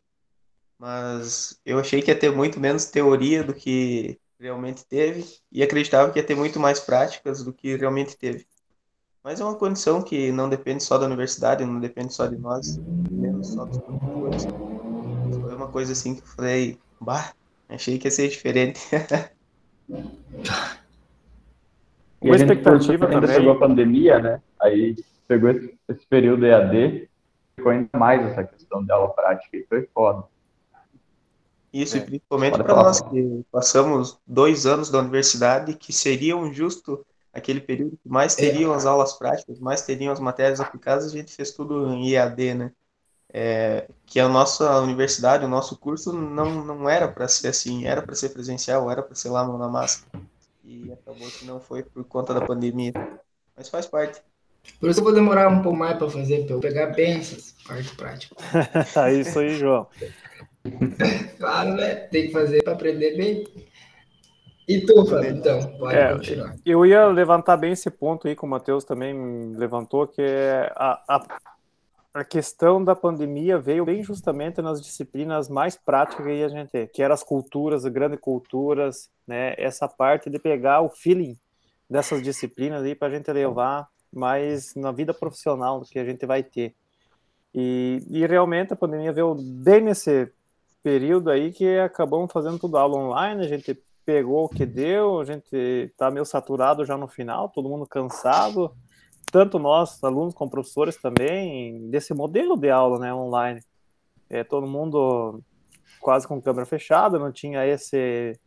Mas 0.79 1.61
eu 1.67 1.81
achei 1.81 2.01
que 2.01 2.12
ia 2.12 2.17
ter 2.17 2.31
muito 2.31 2.61
menos 2.61 2.85
teoria 2.85 3.43
do 3.43 3.53
que 3.53 4.17
realmente 4.44 4.87
teve 4.87 5.25
e 5.50 5.62
acreditava 5.62 6.12
que 6.12 6.19
ia 6.19 6.26
ter 6.26 6.35
muito 6.35 6.61
mais 6.61 6.79
práticas 6.79 7.43
do 7.43 7.52
que 7.52 7.76
realmente 7.76 8.17
teve. 8.17 8.46
Mas 9.23 9.41
é 9.41 9.44
uma 9.44 9.56
condição 9.56 10.02
que 10.02 10.31
não 10.31 10.49
depende 10.49 10.82
só 10.82 10.99
da 10.99 11.06
universidade, 11.06 11.64
não 11.64 11.81
depende 11.81 12.12
só 12.12 12.26
de 12.26 12.37
nós, 12.37 12.79
menos 13.11 13.49
só 13.49 13.64
dos 13.64 13.79
professores. 13.79 14.46
Foi 15.41 15.55
uma 15.56 15.69
coisa 15.69 15.93
assim 15.93 16.14
que 16.14 16.20
eu 16.20 16.26
falei, 16.26 16.79
bah, 17.00 17.32
achei 17.69 17.99
que 17.99 18.06
ia 18.06 18.11
ser 18.11 18.29
diferente. 18.29 18.81
E 22.23 22.29
Uma 22.29 22.37
expectativa 22.37 23.06
ainda 23.06 23.20
também. 23.20 23.37
chegou 23.37 23.52
a 23.52 23.58
pandemia, 23.58 24.19
né? 24.19 24.41
Aí 24.58 24.96
pegou 25.29 25.50
esse, 25.50 25.79
esse 25.91 26.06
período 26.06 26.46
EAD, 26.46 27.06
ficou 27.55 27.70
ainda 27.70 27.91
mais 27.99 28.25
essa 28.25 28.43
questão 28.43 28.82
de 28.82 28.91
aula 28.91 29.12
prática 29.12 29.55
e 29.55 29.67
foi 29.67 29.87
foda. 29.93 30.25
Isso, 31.75 31.97
é. 31.97 31.99
e 31.99 32.03
principalmente 32.03 32.56
para 32.56 32.76
nós 32.76 33.00
que 33.00 33.44
passamos 33.50 34.17
dois 34.25 34.65
anos 34.65 34.91
da 34.91 35.00
universidade, 35.00 35.75
que 35.75 35.93
seriam 35.93 36.55
justo 36.55 37.05
aquele 37.32 37.61
período 37.61 37.99
que 38.00 38.09
mais 38.09 38.37
teriam 38.37 38.73
é. 38.73 38.76
as 38.76 38.87
aulas 38.87 39.15
práticas, 39.15 39.59
mais 39.59 39.82
teriam 39.82 40.12
as 40.12 40.21
matérias 40.21 40.61
aplicadas, 40.61 41.06
a 41.06 41.09
gente 41.09 41.35
fez 41.35 41.50
tudo 41.50 41.93
em 41.93 42.12
EAD, 42.12 42.55
né? 42.55 42.73
É, 43.37 43.88
que 44.06 44.21
a 44.21 44.29
nossa 44.29 44.79
universidade, 44.79 45.44
o 45.44 45.49
nosso 45.49 45.76
curso 45.76 46.12
não, 46.12 46.65
não 46.65 46.88
era 46.88 47.09
para 47.09 47.26
ser 47.26 47.49
assim, 47.49 47.85
era 47.85 48.00
para 48.00 48.15
ser 48.15 48.29
presencial, 48.29 48.88
era 48.88 49.03
para 49.03 49.17
ser 49.17 49.31
lá 49.31 49.43
mão 49.43 49.59
na 49.59 49.67
massa. 49.67 50.05
E 50.65 50.93
acabou 50.93 51.29
que 51.29 51.44
não 51.44 51.59
foi 51.59 51.82
por 51.82 52.05
conta 52.05 52.32
da 52.32 52.41
pandemia. 52.41 52.93
Mas 53.56 53.69
faz 53.69 53.85
parte. 53.85 54.23
Por 54.79 54.88
isso 54.88 55.00
eu 55.00 55.05
vou 55.05 55.12
demorar 55.12 55.49
um 55.49 55.61
pouco 55.61 55.77
mais 55.77 55.99
para 55.99 56.09
fazer, 56.09 56.47
para 56.47 56.55
eu 56.55 56.61
pegar 56.61 56.87
bem 56.94 57.19
essas 57.19 57.56
partes 57.67 57.91
práticas. 57.91 58.38
é 58.97 59.12
isso 59.19 59.41
aí, 59.41 59.56
João. 59.56 59.88
claro, 61.39 61.75
né? 61.75 61.95
Tem 61.95 62.27
que 62.27 62.33
fazer 62.33 62.63
para 62.63 62.73
aprender 62.73 63.17
bem. 63.17 63.47
E 64.67 64.81
tu, 64.81 65.05
Fábio, 65.07 65.31
então, 65.31 65.61
pode 65.79 65.97
é, 65.97 66.13
continuar. 66.13 66.57
Eu 66.65 66.87
ia 66.87 67.07
levantar 67.07 67.57
bem 67.57 67.73
esse 67.73 67.91
ponto 67.91 68.27
aí, 68.27 68.35
que 68.35 68.45
o 68.45 68.49
Matheus 68.49 68.85
também 68.85 69.55
levantou, 69.55 70.07
que 70.07 70.23
é 70.23 70.73
a, 70.75 71.17
a 71.17 71.39
a 72.15 72.23
questão 72.23 72.83
da 72.83 72.95
pandemia 72.95 73.59
veio 73.59 73.85
bem 73.85 74.01
justamente 74.05 74.63
nas 74.63 74.81
disciplinas 74.81 75.49
mais 75.49 75.77
práticas 75.77 76.25
que 76.25 76.45
a 76.45 76.49
gente 76.49 76.71
tem, 76.71 76.87
que 76.87 77.03
eram 77.03 77.13
as 77.13 77.25
culturas, 77.25 77.85
as 77.85 77.93
grandes 77.93 78.21
culturas, 78.21 79.11
né? 79.27 79.53
Essa 79.59 79.89
parte 79.89 80.31
de 80.31 80.39
pegar 80.39 80.81
o 80.81 80.89
feeling 80.89 81.37
dessas 81.91 82.23
disciplinas 82.23 82.85
aí 82.85 82.94
para 82.94 83.09
a 83.09 83.17
gente 83.17 83.33
levar 83.33 83.89
mais 84.13 84.77
na 84.77 84.93
vida 84.93 85.13
profissional 85.13 85.83
que 85.83 85.99
a 85.99 86.05
gente 86.05 86.25
vai 86.25 86.44
ter. 86.44 86.73
E, 87.53 88.01
e 88.09 88.25
realmente 88.25 88.73
a 88.73 88.77
pandemia 88.77 89.13
veio 89.13 89.35
bem 89.35 89.81
nesse 89.81 90.31
período 90.84 91.31
aí 91.31 91.50
que 91.50 91.79
acabamos 91.79 92.31
fazendo 92.31 92.58
tudo 92.58 92.76
aula 92.76 92.98
online, 92.98 93.43
a 93.43 93.48
gente 93.48 93.82
pegou 94.05 94.44
o 94.44 94.48
que 94.50 94.67
deu, 94.67 95.19
a 95.19 95.24
gente 95.24 95.56
está 95.56 96.10
meio 96.10 96.26
saturado 96.26 96.84
já 96.84 96.94
no 96.94 97.08
final, 97.08 97.48
todo 97.48 97.70
mundo 97.70 97.86
cansado, 97.86 98.70
tanto 99.32 99.58
nós, 99.58 100.05
alunos, 100.05 100.34
como 100.34 100.50
professores 100.50 100.98
também, 100.98 101.88
desse 101.88 102.12
modelo 102.12 102.55
de 102.55 102.69
aula 102.69 102.98
né, 102.98 103.14
online. 103.14 103.62
É, 104.29 104.44
todo 104.44 104.67
mundo 104.67 105.43
quase 106.00 106.29
com 106.29 106.41
câmera 106.41 106.67
fechada, 106.67 107.19
não 107.19 107.32
tinha 107.32 107.67
esse 107.67 108.38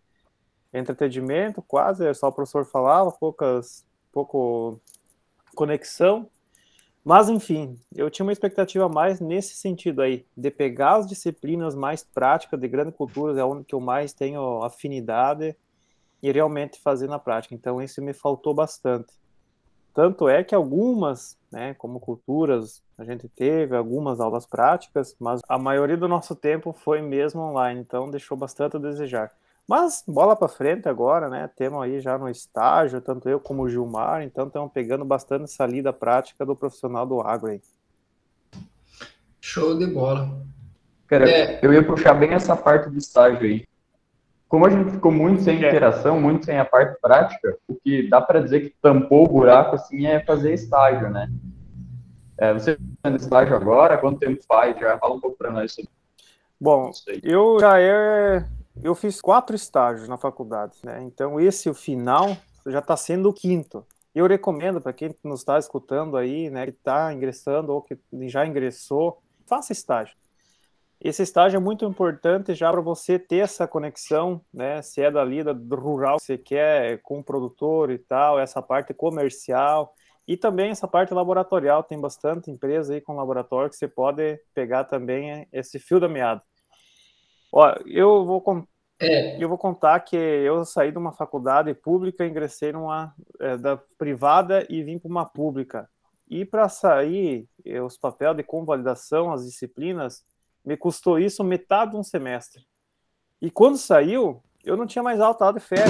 entretenimento, 0.71 1.63
quase, 1.63 2.13
só 2.13 2.27
o 2.27 2.31
professor 2.31 2.65
falava, 2.65 3.11
poucas, 3.11 3.83
pouco 4.11 4.79
conexão. 5.55 6.29
Mas, 7.07 7.29
enfim, 7.29 7.79
eu 7.95 8.09
tinha 8.09 8.25
uma 8.25 8.33
expectativa 8.33 8.89
mais 8.89 9.21
nesse 9.21 9.55
sentido 9.55 10.01
aí, 10.01 10.25
de 10.35 10.51
pegar 10.51 10.97
as 10.97 11.07
disciplinas 11.07 11.73
mais 11.73 12.03
práticas 12.03 12.59
de 12.59 12.67
grande 12.67 12.91
cultura, 12.91 13.39
é 13.39 13.45
onde 13.45 13.63
que 13.63 13.73
eu 13.73 13.79
mais 13.79 14.11
tenho 14.11 14.61
afinidade, 14.61 15.55
e 16.21 16.29
realmente 16.29 16.81
fazer 16.81 17.07
na 17.07 17.17
prática. 17.17 17.55
Então, 17.55 17.81
isso 17.81 18.01
me 18.01 18.11
faltou 18.11 18.53
bastante. 18.53 19.13
Tanto 19.93 20.27
é 20.27 20.43
que 20.43 20.53
algumas, 20.53 21.37
né, 21.49 21.73
como 21.75 21.97
culturas, 21.97 22.83
a 22.97 23.05
gente 23.05 23.29
teve 23.29 23.73
algumas 23.73 24.19
aulas 24.19 24.45
práticas, 24.45 25.15
mas 25.17 25.39
a 25.47 25.57
maioria 25.57 25.95
do 25.95 26.09
nosso 26.09 26.35
tempo 26.35 26.73
foi 26.73 27.01
mesmo 27.01 27.39
online, 27.39 27.79
então 27.79 28.11
deixou 28.11 28.35
bastante 28.35 28.75
a 28.75 28.79
desejar. 28.81 29.31
Mas 29.67 30.03
bola 30.07 30.35
para 30.35 30.47
frente 30.47 30.87
agora, 30.87 31.29
né? 31.29 31.49
Temos 31.55 31.83
aí 31.83 31.99
já 31.99 32.17
no 32.17 32.29
estágio, 32.29 33.01
tanto 33.01 33.27
eu 33.27 33.39
como 33.39 33.63
o 33.63 33.69
Gilmar, 33.69 34.23
então 34.23 34.47
estamos 34.47 34.71
pegando 34.71 35.03
bastante 35.03 35.43
essa 35.43 35.65
lida 35.65 35.91
prática 35.91 36.45
do 36.45 36.55
profissional 36.55 37.05
do 37.05 37.19
agro 37.19 37.51
aí. 37.51 37.61
Show 39.41 39.77
de 39.77 39.87
bola. 39.87 40.41
Cara, 41.07 41.29
é... 41.29 41.59
eu 41.61 41.73
ia 41.73 41.85
puxar 41.85 42.13
bem 42.13 42.33
essa 42.33 42.55
parte 42.55 42.89
do 42.89 42.97
estágio 42.97 43.41
aí 43.41 43.67
como 44.47 44.65
a 44.65 44.69
gente 44.69 44.91
ficou 44.91 45.11
muito 45.11 45.41
sem 45.41 45.55
é. 45.63 45.67
interação, 45.67 46.19
muito 46.19 46.45
sem 46.45 46.57
a 46.57 46.65
parte 46.65 46.99
prática, 47.01 47.57
o 47.67 47.75
que 47.75 48.07
dá 48.07 48.21
para 48.21 48.41
dizer 48.41 48.61
que 48.61 48.75
tampou 48.81 49.25
o 49.25 49.27
buraco 49.27 49.75
assim 49.75 50.05
é 50.05 50.23
fazer 50.23 50.53
estágio, 50.53 51.09
né? 51.09 51.29
É, 52.37 52.53
você 52.53 52.71
está 52.71 52.83
fazendo 53.03 53.19
estágio 53.19 53.55
agora? 53.55 53.97
Quanto 53.97 54.19
tempo 54.19 54.41
faz? 54.47 54.79
Já 54.79 54.97
fala 54.97 55.15
um 55.15 55.19
pouco 55.19 55.37
para 55.37 55.51
nós 55.51 55.73
sobre 55.73 55.89
Bom, 56.59 56.91
eu 57.21 57.59
já 57.59 57.79
é 57.79 58.43
eu 58.83 58.95
fiz 58.95 59.19
quatro 59.21 59.55
estágios 59.55 60.07
na 60.07 60.17
faculdade, 60.17 60.77
né? 60.83 61.01
Então 61.03 61.39
esse 61.39 61.69
o 61.69 61.73
final 61.73 62.37
já 62.65 62.79
está 62.79 62.95
sendo 62.95 63.29
o 63.29 63.33
quinto. 63.33 63.85
Eu 64.13 64.27
recomendo 64.27 64.81
para 64.81 64.93
quem 64.93 65.13
nos 65.23 65.41
está 65.41 65.59
escutando 65.59 66.17
aí, 66.17 66.49
né, 66.49 66.65
que 66.65 66.71
está 66.71 67.13
ingressando 67.13 67.71
ou 67.71 67.81
que 67.81 67.97
já 68.23 68.45
ingressou, 68.45 69.21
faça 69.45 69.71
estágio. 69.71 70.15
Esse 70.99 71.21
estágio 71.21 71.57
é 71.57 71.59
muito 71.59 71.85
importante 71.85 72.55
já 72.55 72.71
para 72.71 72.81
você 72.81 73.19
ter 73.19 73.37
essa 73.37 73.67
conexão, 73.67 74.41
né? 74.51 74.81
Se 74.81 75.01
é 75.01 75.11
dali 75.11 75.43
do 75.43 75.75
rural, 75.75 76.17
você 76.19 76.37
quer 76.37 76.99
com 77.03 77.19
o 77.19 77.23
produtor 77.23 77.91
e 77.91 77.99
tal, 77.99 78.39
essa 78.39 78.63
parte 78.63 78.93
comercial 78.95 79.93
e 80.27 80.35
também 80.35 80.71
essa 80.71 80.87
parte 80.87 81.13
laboratorial. 81.13 81.83
Tem 81.83 82.01
bastante 82.01 82.49
empresa 82.49 82.95
aí 82.95 83.01
com 83.01 83.15
laboratório 83.15 83.69
que 83.69 83.75
você 83.75 83.87
pode 83.87 84.39
pegar 84.55 84.85
também 84.85 85.47
esse 85.53 85.77
fio 85.77 85.99
da 85.99 86.09
meada. 86.09 86.41
Ó, 87.51 87.73
eu 87.85 88.25
vou 88.25 88.41
é. 88.99 89.41
Eu 89.41 89.47
vou 89.47 89.59
contar 89.59 89.99
que 89.99 90.15
eu 90.15 90.65
saí 90.65 90.91
de 90.91 90.97
uma 90.97 91.11
faculdade 91.11 91.71
pública, 91.73 92.25
ingressei 92.25 92.71
numa 92.71 93.13
é, 93.39 93.55
da 93.55 93.77
privada 93.97 94.65
e 94.69 94.81
vim 94.81 94.97
para 94.97 95.09
uma 95.09 95.25
pública. 95.25 95.87
E 96.27 96.43
para 96.43 96.67
sair, 96.67 97.47
os 97.85 97.97
papéis 97.97 98.35
de 98.35 98.43
convalidação, 98.43 99.31
as 99.31 99.45
disciplinas, 99.45 100.23
me 100.65 100.75
custou 100.75 101.19
isso 101.19 101.43
metade 101.43 101.91
de 101.91 101.97
um 101.97 102.03
semestre. 102.03 102.65
E 103.39 103.51
quando 103.51 103.77
saiu, 103.77 104.43
eu 104.65 104.75
não 104.75 104.87
tinha 104.87 105.03
mais 105.03 105.21
alta 105.21 105.51
de 105.53 105.59
férias. 105.59 105.87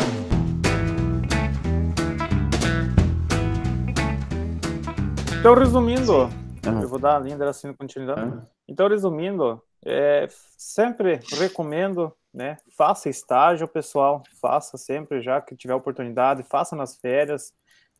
Então, 5.39 5.55
resumindo, 5.55 6.13
uhum. 6.13 6.81
eu 6.81 6.89
vou 6.89 6.99
dar 6.99 7.15
a 7.15 7.19
linha 7.19 7.37
assim 7.49 7.73
continuidade. 7.73 8.29
Uhum. 8.29 8.41
Então, 8.67 8.89
resumindo, 8.89 9.63
é, 9.87 10.27
sempre 10.57 11.19
recomendo, 11.39 12.13
né? 12.33 12.57
Faça 12.77 13.09
estágio, 13.09 13.67
pessoal, 13.67 14.21
faça 14.41 14.77
sempre 14.77 15.21
já 15.21 15.41
que 15.41 15.55
tiver 15.55 15.73
oportunidade, 15.73 16.43
faça 16.43 16.75
nas 16.75 16.97
férias, 16.97 17.53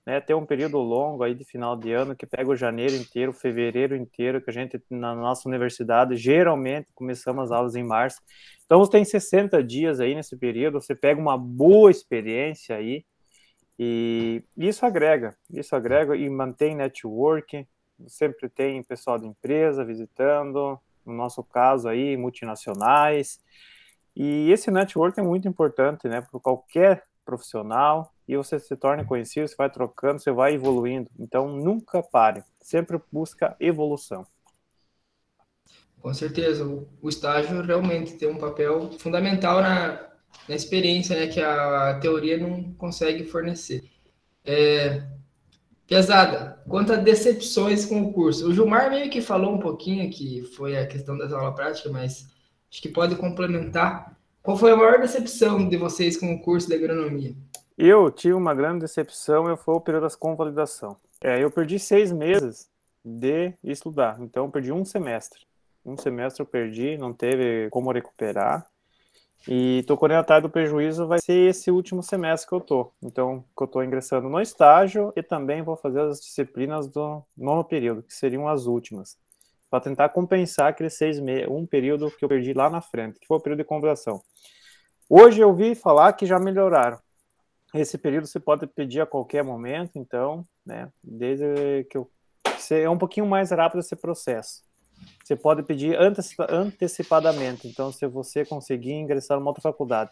né? 0.06 0.20
Ter 0.20 0.34
um 0.34 0.46
período 0.46 0.78
longo 0.80 1.24
aí 1.24 1.34
de 1.34 1.46
final 1.46 1.78
de 1.78 1.94
ano 1.94 2.16
que 2.16 2.26
pega 2.26 2.50
o 2.50 2.56
janeiro 2.56 2.94
inteiro, 2.94 3.32
fevereiro 3.32 3.96
inteiro, 3.96 4.42
que 4.42 4.50
a 4.50 4.54
gente 4.54 4.82
na 4.90 5.16
nossa 5.16 5.48
universidade 5.48 6.18
geralmente 6.18 6.90
começamos 6.94 7.46
as 7.46 7.52
aulas 7.52 7.76
em 7.76 7.84
março. 7.84 8.20
Então 8.66 8.80
você 8.80 8.92
tem 8.92 9.06
60 9.06 9.64
dias 9.64 10.02
aí 10.02 10.14
nesse 10.14 10.36
período, 10.38 10.82
você 10.82 10.94
pega 10.94 11.20
uma 11.20 11.38
boa 11.38 11.90
experiência 11.90 12.76
aí 12.76 13.06
e 13.80 14.44
isso 14.58 14.86
agrega, 14.86 15.38
isso 15.50 15.76
agrega 15.76 16.18
e 16.18 16.30
mantém 16.30 16.76
network. 16.76 17.66
Sempre 18.08 18.50
tem 18.50 18.84
pessoal 18.84 19.18
da 19.18 19.26
empresa 19.26 19.86
visitando, 19.86 20.80
no 21.08 21.14
nosso 21.14 21.44
caso 21.44 21.88
aí 21.88 22.16
multinacionais. 22.18 23.40
E 24.16 24.52
esse 24.52 24.70
network 24.70 25.20
é 25.20 25.24
muito 25.24 25.48
importante, 25.48 26.08
né, 26.08 26.22
para 26.22 26.40
qualquer 26.40 27.04
profissional 27.24 28.14
e 28.28 28.36
você 28.36 28.60
se 28.60 28.76
torna 28.76 29.06
conhecido, 29.06 29.48
você 29.48 29.56
vai 29.56 29.70
trocando, 29.70 30.20
você 30.20 30.32
vai 30.32 30.54
evoluindo. 30.54 31.10
Então, 31.18 31.48
nunca 31.48 32.04
pare, 32.04 32.44
sempre 32.60 33.00
busca 33.12 33.56
evolução. 33.60 34.26
Com 36.02 36.14
certeza, 36.14 36.66
o, 36.66 37.10
estágio 37.10 37.62
realmente 37.62 38.14
tem 38.14 38.30
um 38.30 38.38
papel 38.38 38.92
fundamental 38.94 39.62
na, 39.62 40.08
na 40.48 40.56
experiência, 40.56 41.16
né, 41.16 41.28
que 41.28 41.42
a, 41.42 42.00
teoria 42.00 42.38
não 42.38 42.74
consegue 42.74 43.26
fornecer. 43.26 43.84
É, 44.46 45.04
pesada, 45.88 46.62
quanto 46.68 46.92
a 46.92 46.98
decepções 46.98 47.86
com 47.86 48.02
o 48.02 48.14
curso, 48.14 48.48
o 48.48 48.54
Gilmar 48.54 48.90
meio 48.90 49.10
que 49.10 49.22
falou 49.22 49.56
um 49.56 49.60
pouquinho 49.60 50.10
que 50.10 50.44
foi 50.56 50.78
a 50.78 50.86
questão 50.86 51.18
das 51.18 51.32
aulas 51.32 51.56
práticas, 51.56 51.92
mas 51.92 52.28
acho 52.70 52.82
que 52.82 52.90
pode 52.90 53.16
complementar. 53.16 54.18
Qual 54.44 54.58
foi 54.58 54.72
a 54.72 54.76
maior 54.76 55.00
decepção 55.00 55.68
de 55.68 55.78
vocês 55.78 56.18
com 56.18 56.34
o 56.34 56.42
curso 56.42 56.68
de 56.68 56.76
agronomia? 56.76 57.34
Eu 57.78 58.12
tive 58.12 58.34
uma 58.34 58.54
grande 58.54 58.80
decepção, 58.80 59.48
eu 59.48 59.56
foi 59.56 59.76
o 59.76 59.82
período 59.82 60.04
das 60.04 60.16
convalidação. 60.16 60.98
É, 61.22 61.44
eu 61.44 61.50
perdi 61.50 61.80
seis 61.80 62.12
meses 62.12 62.70
de 63.04 63.54
estudar, 63.64 64.18
então 64.20 64.46
eu 64.46 64.52
perdi 64.52 64.72
um 64.72 64.84
semestre. 64.84 65.40
Um 65.86 65.98
semestre 65.98 66.42
eu 66.42 66.46
perdi, 66.46 66.98
não 66.98 67.14
teve 67.14 67.70
como 67.70 67.92
recuperar. 67.92 68.68
E 69.48 69.84
tô 69.84 69.98
correndo 69.98 70.20
atrás 70.20 70.42
do 70.42 70.50
prejuízo, 70.50 71.08
vai 71.08 71.20
ser 71.20 71.50
esse 71.50 71.72
último 71.72 72.04
semestre 72.04 72.50
que 72.50 72.56
eu 72.56 72.62
tô. 72.62 72.92
Então, 73.02 73.44
que 73.58 73.64
eu 73.64 73.68
tô 73.68 73.82
ingressando 73.82 74.30
no 74.30 74.42
estágio 74.42 75.12
e 75.16 75.24
também 75.24 75.62
vou 75.62 75.76
fazer 75.76 76.02
as 76.02 76.20
disciplinas 76.20 76.88
do 76.88 77.24
nono 77.36 77.64
período, 77.64 78.04
que 78.04 78.14
seriam 78.14 78.48
as 78.48 78.66
últimas 78.66 79.18
para 79.70 79.82
tentar 79.82 80.10
compensar 80.10 80.68
aqueles 80.68 80.94
seis 80.94 81.20
meses, 81.20 81.48
um 81.50 81.66
período 81.66 82.10
que 82.12 82.24
eu 82.24 82.30
perdi 82.30 82.54
lá 82.54 82.70
na 82.70 82.82
frente, 82.82 83.20
que 83.20 83.28
foi 83.28 83.38
o 83.38 83.42
período 83.42 83.60
de 83.60 83.66
conversação. 83.66 84.22
Hoje 85.10 85.42
eu 85.42 85.54
vi 85.54 85.76
falar 85.76 86.14
que 86.14 86.26
já 86.26 86.40
melhoraram. 86.40 87.00
Esse 87.74 87.98
período 87.98 88.28
você 88.28 88.40
pode 88.40 88.66
pedir 88.68 89.02
a 89.02 89.06
qualquer 89.06 89.44
momento, 89.44 89.92
então, 89.96 90.48
né, 90.66 90.90
desde 91.04 91.86
que 91.90 91.98
eu 91.98 92.10
é 92.72 92.90
um 92.90 92.98
pouquinho 92.98 93.26
mais 93.26 93.52
rápido 93.52 93.82
esse 93.82 93.96
processo. 93.96 94.64
Você 95.24 95.36
pode 95.36 95.64
pedir 95.64 95.98
antecipadamente, 96.50 97.68
então, 97.68 97.92
se 97.92 98.08
você 98.08 98.46
conseguir 98.46 98.94
ingressar 98.94 99.38
numa 99.38 99.50
outra 99.50 99.62
faculdade. 99.62 100.12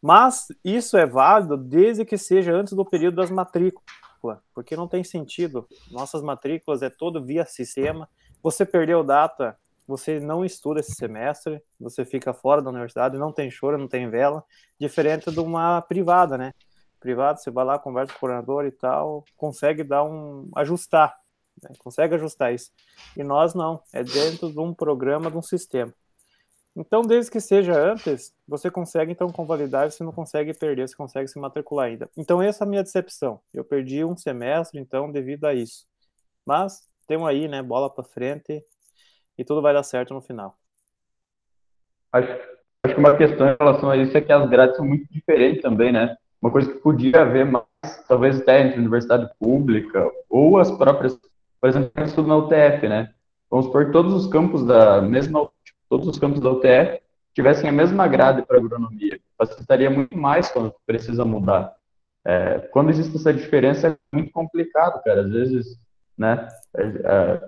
Mas 0.00 0.48
isso 0.64 0.96
é 0.96 1.06
válido 1.06 1.56
desde 1.56 2.04
que 2.04 2.18
seja 2.18 2.52
antes 2.52 2.72
do 2.72 2.84
período 2.84 3.16
das 3.16 3.30
matrículas, 3.30 3.84
porque 4.54 4.76
não 4.76 4.88
tem 4.88 5.02
sentido. 5.02 5.66
Nossas 5.90 6.22
matrículas 6.22 6.82
é 6.82 6.90
todo 6.90 7.24
via 7.24 7.46
sistema 7.46 8.08
você 8.42 8.66
perdeu 8.66 9.04
data, 9.04 9.56
você 9.86 10.18
não 10.18 10.44
estuda 10.44 10.80
esse 10.80 10.94
semestre, 10.94 11.62
você 11.78 12.04
fica 12.04 12.34
fora 12.34 12.60
da 12.60 12.70
universidade, 12.70 13.16
não 13.16 13.32
tem 13.32 13.50
choro, 13.50 13.78
não 13.78 13.86
tem 13.86 14.10
vela, 14.10 14.42
diferente 14.80 15.30
de 15.30 15.38
uma 15.38 15.80
privada, 15.80 16.36
né? 16.36 16.52
Privada, 16.98 17.38
você 17.38 17.50
vai 17.50 17.64
lá, 17.64 17.78
conversa 17.78 18.12
com 18.12 18.16
o 18.16 18.20
coordenador 18.20 18.64
e 18.64 18.72
tal, 18.72 19.24
consegue 19.36 19.84
dar 19.84 20.04
um. 20.04 20.50
ajustar, 20.56 21.16
né? 21.62 21.70
consegue 21.78 22.14
ajustar 22.14 22.54
isso. 22.54 22.70
E 23.16 23.24
nós 23.24 23.54
não, 23.54 23.82
é 23.92 24.04
dentro 24.04 24.52
de 24.52 24.58
um 24.58 24.72
programa, 24.72 25.30
de 25.30 25.36
um 25.36 25.42
sistema. 25.42 25.92
Então, 26.74 27.02
desde 27.02 27.30
que 27.30 27.40
seja 27.40 27.78
antes, 27.78 28.34
você 28.48 28.70
consegue 28.70 29.12
então 29.12 29.28
convalidar, 29.28 29.90
você 29.90 30.02
não 30.02 30.12
consegue 30.12 30.54
perder, 30.54 30.88
você 30.88 30.96
consegue 30.96 31.28
se 31.28 31.38
matricular 31.38 31.86
ainda. 31.86 32.08
Então, 32.16 32.40
essa 32.40 32.64
é 32.64 32.66
a 32.66 32.68
minha 32.68 32.82
decepção. 32.82 33.40
Eu 33.52 33.62
perdi 33.62 34.04
um 34.04 34.16
semestre, 34.16 34.80
então, 34.80 35.12
devido 35.12 35.44
a 35.44 35.52
isso. 35.52 35.86
Mas 36.46 36.88
temos 37.06 37.28
aí, 37.28 37.46
né, 37.46 37.62
bola 37.62 37.90
para 37.90 38.02
frente 38.02 38.64
e 39.36 39.44
tudo 39.44 39.60
vai 39.60 39.74
dar 39.74 39.82
certo 39.82 40.14
no 40.14 40.22
final. 40.22 40.56
Acho, 42.10 42.28
acho 42.84 42.94
que 42.94 43.00
uma 43.00 43.16
questão 43.16 43.48
em 43.48 43.56
relação 43.58 43.90
a 43.90 43.96
isso 43.96 44.16
é 44.16 44.20
que 44.20 44.32
as 44.32 44.48
grades 44.48 44.76
são 44.76 44.86
muito 44.86 45.06
diferentes 45.12 45.60
também, 45.60 45.92
né? 45.92 46.16
Uma 46.40 46.50
coisa 46.50 46.72
que 46.72 46.78
podia 46.78 47.20
haver 47.20 47.44
mais, 47.44 47.64
talvez 48.08 48.40
até 48.40 48.62
entre 48.62 48.80
universidade 48.80 49.30
pública 49.38 50.10
ou 50.28 50.58
as 50.58 50.70
próprias, 50.70 51.18
por 51.62 51.68
exemplo, 51.70 51.92
eu 51.94 52.04
estudo 52.04 52.28
na 52.28 52.36
UTF, 52.36 52.88
né? 52.88 53.14
Vamos 53.48 53.66
supor 53.66 53.86
que 53.86 53.92
todos 53.92 54.12
os 54.12 54.26
campos 54.26 54.66
da 54.66 55.00
mesma, 55.00 55.48
todos 55.88 56.08
os 56.08 56.18
campos 56.18 56.40
da 56.40 56.50
UTF 56.50 57.00
tivessem 57.32 57.70
a 57.70 57.72
mesma 57.72 58.08
grade 58.08 58.42
para 58.42 58.58
agronomia. 58.58 59.20
Facilitaria 59.38 59.88
muito 59.88 60.18
mais 60.18 60.50
quando 60.50 60.74
precisa 60.84 61.24
mudar. 61.24 61.72
É, 62.24 62.58
quando 62.72 62.90
existe 62.90 63.16
essa 63.16 63.32
diferença 63.32 63.88
é 63.88 63.96
muito 64.12 64.32
complicado, 64.32 65.00
cara. 65.04 65.20
Às 65.20 65.30
vezes 65.30 65.78
né? 66.16 66.48
É, 66.76 66.82
é, 66.82 67.40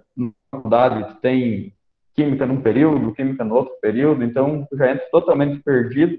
na 0.53 1.03
tu 1.05 1.21
tem 1.21 1.75
química 2.15 2.47
num 2.47 2.61
período, 2.61 3.13
química 3.13 3.45
no 3.45 3.55
outro 3.55 3.75
período, 3.81 4.25
então 4.25 4.67
tu 4.71 4.77
já 4.77 4.91
entra 4.91 5.05
totalmente 5.11 5.61
perdido 5.63 6.19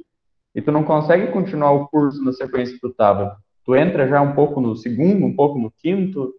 e 0.53 0.61
tu 0.61 0.71
não 0.71 0.83
consegue 0.83 1.31
continuar 1.31 1.71
o 1.71 1.87
curso 1.87 2.23
na 2.23 2.33
sequência 2.33 2.75
que 2.75 2.81
tu 2.81 2.89
estava. 2.89 3.37
Tu 3.65 3.75
entra 3.75 4.07
já 4.07 4.21
um 4.21 4.33
pouco 4.33 4.61
no 4.61 4.75
segundo, 4.75 5.25
um 5.25 5.35
pouco 5.35 5.57
no 5.57 5.71
quinto, 5.71 6.33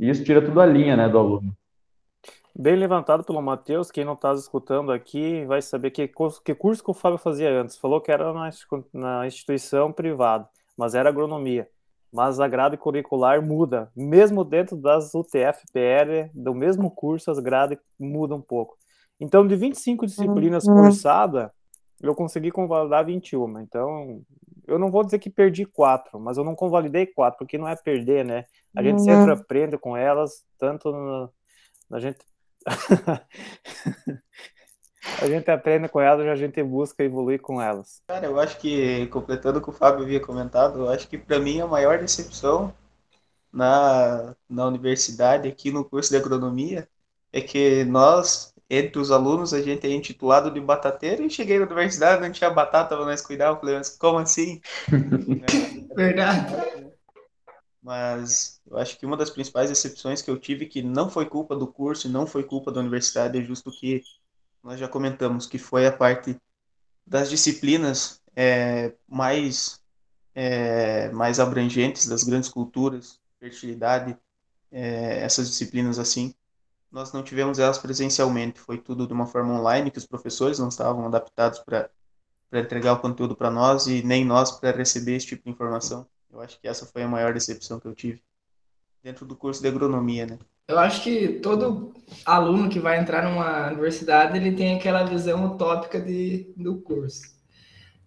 e 0.00 0.10
isso 0.10 0.24
tira 0.24 0.44
tudo 0.44 0.60
a 0.60 0.66
linha, 0.66 0.96
né, 0.96 1.08
do 1.08 1.18
aluno. 1.18 1.56
Bem 2.58 2.74
levantado 2.74 3.22
pelo 3.22 3.40
Matheus, 3.40 3.90
quem 3.90 4.04
não 4.04 4.14
está 4.14 4.34
escutando 4.34 4.90
aqui 4.90 5.44
vai 5.44 5.62
saber 5.62 5.92
que 5.92 6.08
curso, 6.08 6.42
que 6.42 6.54
curso 6.54 6.82
que 6.82 6.90
o 6.90 6.94
Fábio 6.94 7.18
fazia 7.18 7.48
antes. 7.48 7.76
Falou 7.76 8.00
que 8.00 8.10
era 8.10 8.32
na, 8.32 8.50
na 8.92 9.26
instituição 9.26 9.92
privada, 9.92 10.48
mas 10.76 10.94
era 10.94 11.08
agronomia 11.08 11.68
mas 12.12 12.40
a 12.40 12.48
grade 12.48 12.76
curricular 12.76 13.40
muda. 13.40 13.90
Mesmo 13.94 14.44
dentro 14.44 14.76
das 14.76 15.14
UTF-PR, 15.14 16.30
do 16.34 16.54
mesmo 16.54 16.90
curso, 16.90 17.30
as 17.30 17.38
grades 17.38 17.78
mudam 17.98 18.38
um 18.38 18.42
pouco. 18.42 18.76
Então, 19.18 19.46
de 19.46 19.54
25 19.54 20.06
disciplinas 20.06 20.64
uhum. 20.64 20.74
cursadas, 20.74 21.50
eu 22.00 22.14
consegui 22.14 22.50
convalidar 22.50 23.04
21. 23.04 23.60
Então, 23.60 24.22
eu 24.66 24.78
não 24.78 24.90
vou 24.90 25.04
dizer 25.04 25.18
que 25.18 25.28
perdi 25.28 25.64
quatro, 25.64 26.18
mas 26.20 26.36
eu 26.36 26.44
não 26.44 26.54
convalidei 26.54 27.06
quatro, 27.06 27.38
porque 27.38 27.58
não 27.58 27.68
é 27.68 27.76
perder, 27.76 28.24
né? 28.24 28.44
A 28.76 28.82
gente 28.82 28.98
uhum. 29.00 29.04
sempre 29.04 29.32
aprende 29.32 29.76
com 29.76 29.96
elas, 29.96 30.44
tanto 30.58 30.92
no, 30.92 31.30
a 31.90 31.98
gente 31.98 32.18
a 35.22 35.26
gente 35.26 35.50
aprende 35.50 35.88
com 35.88 36.00
elas 36.00 36.24
e 36.24 36.28
a 36.28 36.36
gente 36.36 36.62
busca 36.62 37.02
evoluir 37.02 37.40
com 37.40 37.60
elas. 37.60 38.02
Cara, 38.06 38.26
eu 38.26 38.38
acho 38.38 38.58
que, 38.58 39.06
completando 39.08 39.58
o 39.58 39.62
que 39.62 39.70
o 39.70 39.72
Fábio 39.72 40.04
havia 40.04 40.20
comentado, 40.20 40.80
eu 40.80 40.90
acho 40.90 41.08
que 41.08 41.18
para 41.18 41.38
mim 41.38 41.60
a 41.60 41.66
maior 41.66 41.98
decepção 41.98 42.72
na, 43.52 44.36
na 44.48 44.66
universidade, 44.66 45.48
aqui 45.48 45.72
no 45.72 45.84
curso 45.84 46.10
de 46.10 46.16
agronomia, 46.16 46.88
é 47.32 47.40
que 47.40 47.84
nós, 47.84 48.49
entre 48.70 49.00
os 49.00 49.10
alunos, 49.10 49.52
a 49.52 49.60
gente 49.60 49.84
é 49.84 49.90
intitulado 49.90 50.48
de 50.48 50.60
batateiro, 50.60 51.24
e 51.24 51.28
cheguei 51.28 51.58
na 51.58 51.66
universidade, 51.66 52.22
não 52.22 52.30
tinha 52.30 52.48
batata 52.48 52.96
para 52.96 53.04
nós 53.04 53.20
cuidar, 53.20 53.48
eu 53.48 53.58
falei, 53.58 53.74
mas 53.76 53.96
como 53.96 54.18
assim? 54.18 54.60
Verdade. 55.96 56.90
Mas 57.82 58.60
eu 58.70 58.78
acho 58.78 58.96
que 58.96 59.04
uma 59.04 59.16
das 59.16 59.30
principais 59.30 59.68
decepções 59.68 60.22
que 60.22 60.30
eu 60.30 60.38
tive, 60.38 60.66
que 60.66 60.82
não 60.82 61.10
foi 61.10 61.26
culpa 61.26 61.56
do 61.56 61.66
curso, 61.66 62.08
não 62.08 62.26
foi 62.26 62.44
culpa 62.44 62.70
da 62.70 62.78
universidade, 62.78 63.38
é 63.38 63.42
justo 63.42 63.72
que 63.72 64.02
nós 64.62 64.78
já 64.78 64.86
comentamos, 64.86 65.46
que 65.46 65.58
foi 65.58 65.86
a 65.86 65.92
parte 65.92 66.36
das 67.04 67.28
disciplinas 67.28 68.20
é, 68.36 68.92
mais, 69.08 69.80
é, 70.32 71.10
mais 71.10 71.40
abrangentes, 71.40 72.06
das 72.06 72.22
grandes 72.22 72.48
culturas, 72.48 73.18
fertilidade, 73.40 74.16
é, 74.70 75.22
essas 75.22 75.48
disciplinas 75.48 75.98
assim, 75.98 76.34
nós 76.90 77.12
não 77.12 77.22
tivemos 77.22 77.58
elas 77.58 77.78
presencialmente, 77.78 78.60
foi 78.60 78.78
tudo 78.78 79.06
de 79.06 79.12
uma 79.12 79.26
forma 79.26 79.54
online, 79.58 79.90
que 79.90 79.98
os 79.98 80.06
professores 80.06 80.58
não 80.58 80.68
estavam 80.68 81.06
adaptados 81.06 81.60
para 81.60 81.90
entregar 82.52 82.94
o 82.94 83.00
conteúdo 83.00 83.36
para 83.36 83.50
nós 83.50 83.86
e 83.86 84.02
nem 84.02 84.24
nós 84.24 84.50
para 84.50 84.76
receber 84.76 85.14
esse 85.14 85.26
tipo 85.26 85.44
de 85.44 85.50
informação. 85.50 86.06
Eu 86.32 86.40
acho 86.40 86.60
que 86.60 86.66
essa 86.66 86.86
foi 86.86 87.02
a 87.02 87.08
maior 87.08 87.32
decepção 87.32 87.78
que 87.78 87.86
eu 87.86 87.94
tive 87.94 88.22
dentro 89.02 89.24
do 89.24 89.36
curso 89.36 89.62
de 89.62 89.68
agronomia, 89.68 90.26
né? 90.26 90.38
Eu 90.68 90.78
acho 90.78 91.02
que 91.02 91.40
todo 91.40 91.92
aluno 92.24 92.68
que 92.68 92.78
vai 92.78 93.00
entrar 93.00 93.24
numa 93.24 93.68
universidade, 93.68 94.36
ele 94.36 94.54
tem 94.54 94.76
aquela 94.76 95.04
visão 95.04 95.44
utópica 95.46 96.00
de, 96.00 96.52
do 96.56 96.80
curso. 96.80 97.22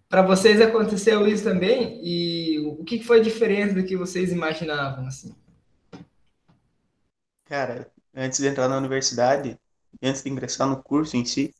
Para 0.08 0.22
vocês 0.22 0.60
aconteceu 0.60 1.26
isso 1.26 1.44
também? 1.44 2.00
E 2.02 2.60
o 2.60 2.84
que 2.84 3.02
foi 3.02 3.20
diferente 3.20 3.74
do 3.74 3.84
que 3.84 3.96
vocês 3.96 4.32
imaginavam, 4.32 5.06
assim? 5.06 5.34
Cara, 7.44 7.90
antes 8.14 8.38
de 8.38 8.46
entrar 8.46 8.68
na 8.68 8.78
universidade, 8.78 9.58
antes 10.02 10.22
de 10.22 10.30
ingressar 10.30 10.68
no 10.68 10.82
curso 10.82 11.16
em 11.16 11.24
si, 11.24 11.54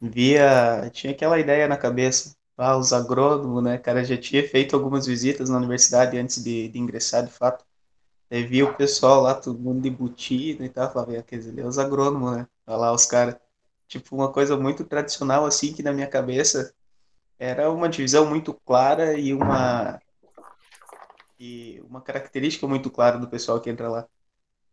via, 0.00 0.90
tinha 0.92 1.12
aquela 1.12 1.38
ideia 1.38 1.68
na 1.68 1.76
cabeça, 1.76 2.34
ah, 2.56 2.76
os 2.76 2.92
agrônomos, 2.92 3.62
né, 3.62 3.78
cara, 3.78 4.04
já 4.04 4.16
tinha 4.16 4.46
feito 4.46 4.76
algumas 4.76 5.06
visitas 5.06 5.48
na 5.48 5.58
universidade 5.58 6.18
antes 6.18 6.42
de, 6.42 6.68
de 6.68 6.78
ingressar, 6.78 7.24
de 7.24 7.32
fato, 7.32 7.64
Aí 8.30 8.44
via 8.44 8.64
o 8.64 8.74
pessoal 8.76 9.22
lá, 9.22 9.34
todo 9.34 9.58
mundo 9.58 9.82
de 9.82 9.90
botina 9.90 10.64
e 10.64 10.68
tal, 10.68 10.92
falava, 10.92 11.20
quer 11.22 11.36
dizer, 11.36 11.66
os 11.66 11.78
agrônomos, 11.80 12.36
né, 12.36 12.46
olha 12.64 12.76
lá 12.76 12.92
os 12.92 13.04
caras, 13.04 13.36
tipo, 13.88 14.14
uma 14.14 14.32
coisa 14.32 14.56
muito 14.56 14.84
tradicional, 14.84 15.44
assim, 15.44 15.72
que 15.72 15.82
na 15.82 15.92
minha 15.92 16.06
cabeça 16.06 16.72
era 17.38 17.70
uma 17.72 17.88
divisão 17.88 18.26
muito 18.26 18.54
clara 18.54 19.18
e 19.18 19.34
uma 19.34 20.00
e 21.40 21.80
uma 21.88 22.00
característica 22.00 22.68
muito 22.68 22.90
clara 22.90 23.18
do 23.18 23.28
pessoal 23.28 23.60
que 23.60 23.70
entra 23.70 23.88
lá. 23.88 24.06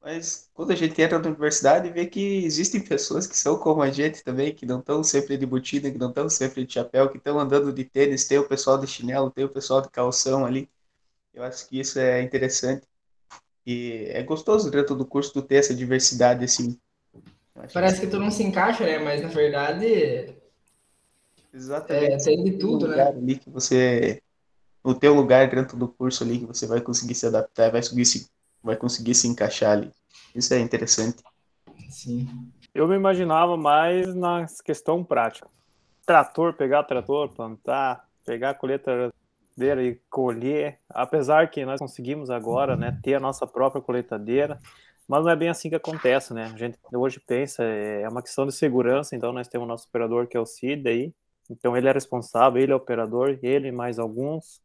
Mas 0.07 0.49
quando 0.53 0.71
a 0.71 0.75
gente 0.75 1.01
entra 1.01 1.19
na 1.19 1.27
universidade, 1.27 1.89
vê 1.89 2.05
que 2.05 2.45
existem 2.45 2.79
pessoas 2.79 3.27
que 3.27 3.37
são 3.37 3.57
como 3.57 3.81
a 3.81 3.91
gente 3.91 4.23
também, 4.23 4.55
que 4.55 4.65
não 4.65 4.79
estão 4.79 5.03
sempre 5.03 5.35
de 5.35 5.45
botina, 5.45 5.91
que 5.91 5.97
não 5.97 6.07
estão 6.07 6.29
sempre 6.29 6.65
de 6.65 6.71
chapéu, 6.71 7.09
que 7.09 7.17
estão 7.17 7.37
andando 7.37 7.73
de 7.73 7.83
tênis, 7.83 8.25
tem 8.25 8.37
o 8.37 8.47
pessoal 8.47 8.77
de 8.77 8.87
chinelo, 8.87 9.29
tem 9.29 9.43
o 9.43 9.49
pessoal 9.49 9.81
de 9.81 9.89
calção 9.89 10.45
ali. 10.45 10.69
Eu 11.33 11.43
acho 11.43 11.67
que 11.67 11.81
isso 11.81 11.99
é 11.99 12.21
interessante. 12.21 12.87
E 13.65 14.05
é 14.11 14.23
gostoso 14.23 14.71
dentro 14.71 14.95
do 14.95 15.05
curso 15.05 15.33
tu 15.33 15.41
ter 15.41 15.55
essa 15.55 15.75
diversidade, 15.75 16.45
assim. 16.45 16.79
Parece 17.73 17.99
que 17.99 18.07
tu 18.07 18.17
não 18.17 18.31
se 18.31 18.43
encaixa, 18.43 18.85
né? 18.85 18.99
Mas 18.99 19.21
na 19.21 19.27
verdade. 19.27 20.37
Exatamente. 21.53 22.13
É, 22.13 22.17
tem 22.17 22.45
de 22.45 22.51
tudo, 22.53 22.87
né? 22.87 23.09
Ali 23.09 23.37
que 23.39 23.49
você. 23.49 24.21
O 24.81 24.95
teu 24.95 25.13
lugar 25.13 25.49
dentro 25.49 25.75
do 25.75 25.89
curso 25.89 26.23
ali 26.23 26.39
que 26.39 26.45
você 26.45 26.65
vai 26.65 26.79
conseguir 26.79 27.13
se 27.13 27.25
adaptar, 27.25 27.71
vai 27.71 27.81
conseguir 27.81 28.05
se 28.05 28.29
vai 28.63 28.75
conseguir 28.75 29.15
se 29.15 29.27
encaixar 29.27 29.71
ali. 29.71 29.91
Isso 30.35 30.53
é 30.53 30.59
interessante. 30.59 31.23
Sim. 31.89 32.27
Eu 32.73 32.87
me 32.87 32.95
imaginava 32.95 33.57
mais 33.57 34.13
na 34.13 34.45
questão 34.63 35.03
prática. 35.03 35.47
Trator, 36.05 36.53
pegar 36.53 36.83
trator, 36.83 37.29
plantar, 37.29 38.07
pegar 38.25 38.51
a 38.51 38.53
colheitadeira 38.53 39.83
e 39.83 39.99
colher. 40.09 40.79
Apesar 40.89 41.49
que 41.49 41.65
nós 41.65 41.79
conseguimos 41.79 42.29
agora, 42.29 42.75
né, 42.75 42.99
ter 43.01 43.15
a 43.15 43.19
nossa 43.19 43.47
própria 43.47 43.81
colheitadeira, 43.81 44.59
mas 45.07 45.23
não 45.23 45.31
é 45.31 45.35
bem 45.35 45.49
assim 45.49 45.69
que 45.69 45.75
acontece, 45.75 46.33
né? 46.33 46.51
A 46.53 46.57
gente 46.57 46.77
hoje 46.93 47.19
pensa, 47.19 47.63
é 47.63 48.07
uma 48.09 48.21
questão 48.21 48.45
de 48.45 48.51
segurança, 48.51 49.15
então 49.15 49.31
nós 49.31 49.47
temos 49.47 49.65
o 49.65 49.69
nosso 49.69 49.87
operador 49.87 50.27
que 50.27 50.35
é 50.35 50.39
o 50.39 50.45
Cid 50.45 50.87
aí, 50.87 51.13
então 51.49 51.77
ele 51.77 51.87
é 51.87 51.91
responsável, 51.91 52.61
ele 52.61 52.73
é 52.73 52.75
operador, 52.75 53.39
ele 53.41 53.71
mais 53.71 53.99
alguns. 53.99 54.61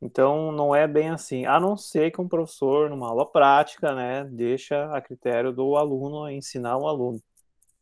Então, 0.00 0.52
não 0.52 0.74
é 0.74 0.86
bem 0.86 1.10
assim, 1.10 1.46
a 1.46 1.58
não 1.58 1.76
ser 1.76 2.10
que 2.10 2.20
um 2.20 2.28
professor, 2.28 2.90
numa 2.90 3.08
aula 3.08 3.30
prática, 3.30 3.94
né, 3.94 4.24
deixa 4.24 4.94
a 4.94 5.00
critério 5.00 5.52
do 5.52 5.76
aluno 5.76 6.28
ensinar 6.30 6.76
o 6.76 6.86
aluno. 6.86 7.20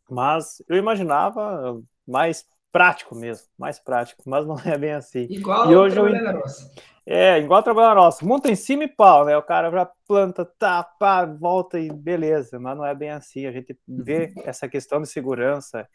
Mas 0.08 0.62
eu 0.68 0.76
imaginava 0.76 1.82
mais 2.06 2.46
prático 2.70 3.14
mesmo, 3.14 3.46
mais 3.58 3.78
prático, 3.78 4.22
mas 4.26 4.46
não 4.46 4.56
é 4.64 4.76
bem 4.78 4.92
assim. 4.92 5.26
Igual 5.30 5.70
e 5.70 5.76
hoje 5.76 5.96
eu... 5.96 6.34
nossa. 6.34 6.70
É, 7.06 7.38
igual 7.38 7.62
trabalhar 7.62 7.88
na 7.88 7.96
nossa. 7.96 8.24
Monta 8.24 8.50
em 8.50 8.56
cima 8.56 8.84
e 8.84 8.88
pau, 8.88 9.26
né? 9.26 9.36
O 9.36 9.42
cara 9.42 9.70
já 9.70 9.90
planta, 10.06 10.44
tá, 10.44 10.82
pá, 10.82 11.26
volta 11.26 11.78
e 11.78 11.92
beleza, 11.92 12.58
mas 12.58 12.76
não 12.76 12.84
é 12.84 12.94
bem 12.94 13.10
assim. 13.10 13.46
A 13.46 13.52
gente 13.52 13.78
vê 13.86 14.32
essa 14.42 14.66
questão 14.68 15.02
de 15.02 15.08
segurança 15.08 15.86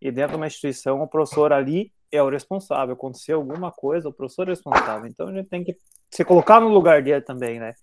e 0.00 0.10
dentro 0.10 0.32
de 0.32 0.36
uma 0.36 0.46
instituição, 0.46 1.02
o 1.02 1.08
professor 1.08 1.52
ali 1.52 1.92
é 2.10 2.22
o 2.22 2.28
responsável. 2.28 2.94
Acontecer 2.94 3.32
alguma 3.32 3.70
coisa, 3.70 4.08
o 4.08 4.12
professor 4.12 4.46
é 4.46 4.50
responsável. 4.50 5.06
Então 5.06 5.28
a 5.28 5.32
gente 5.32 5.48
tem 5.48 5.64
que 5.64 5.76
se 6.10 6.24
colocar 6.24 6.60
no 6.60 6.68
lugar 6.68 7.02
dele 7.02 7.20
também, 7.20 7.58
né? 7.58 7.74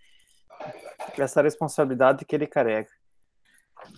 Essa 1.17 1.41
responsabilidade 1.41 2.25
que 2.25 2.35
ele 2.35 2.47
carrega. 2.47 2.87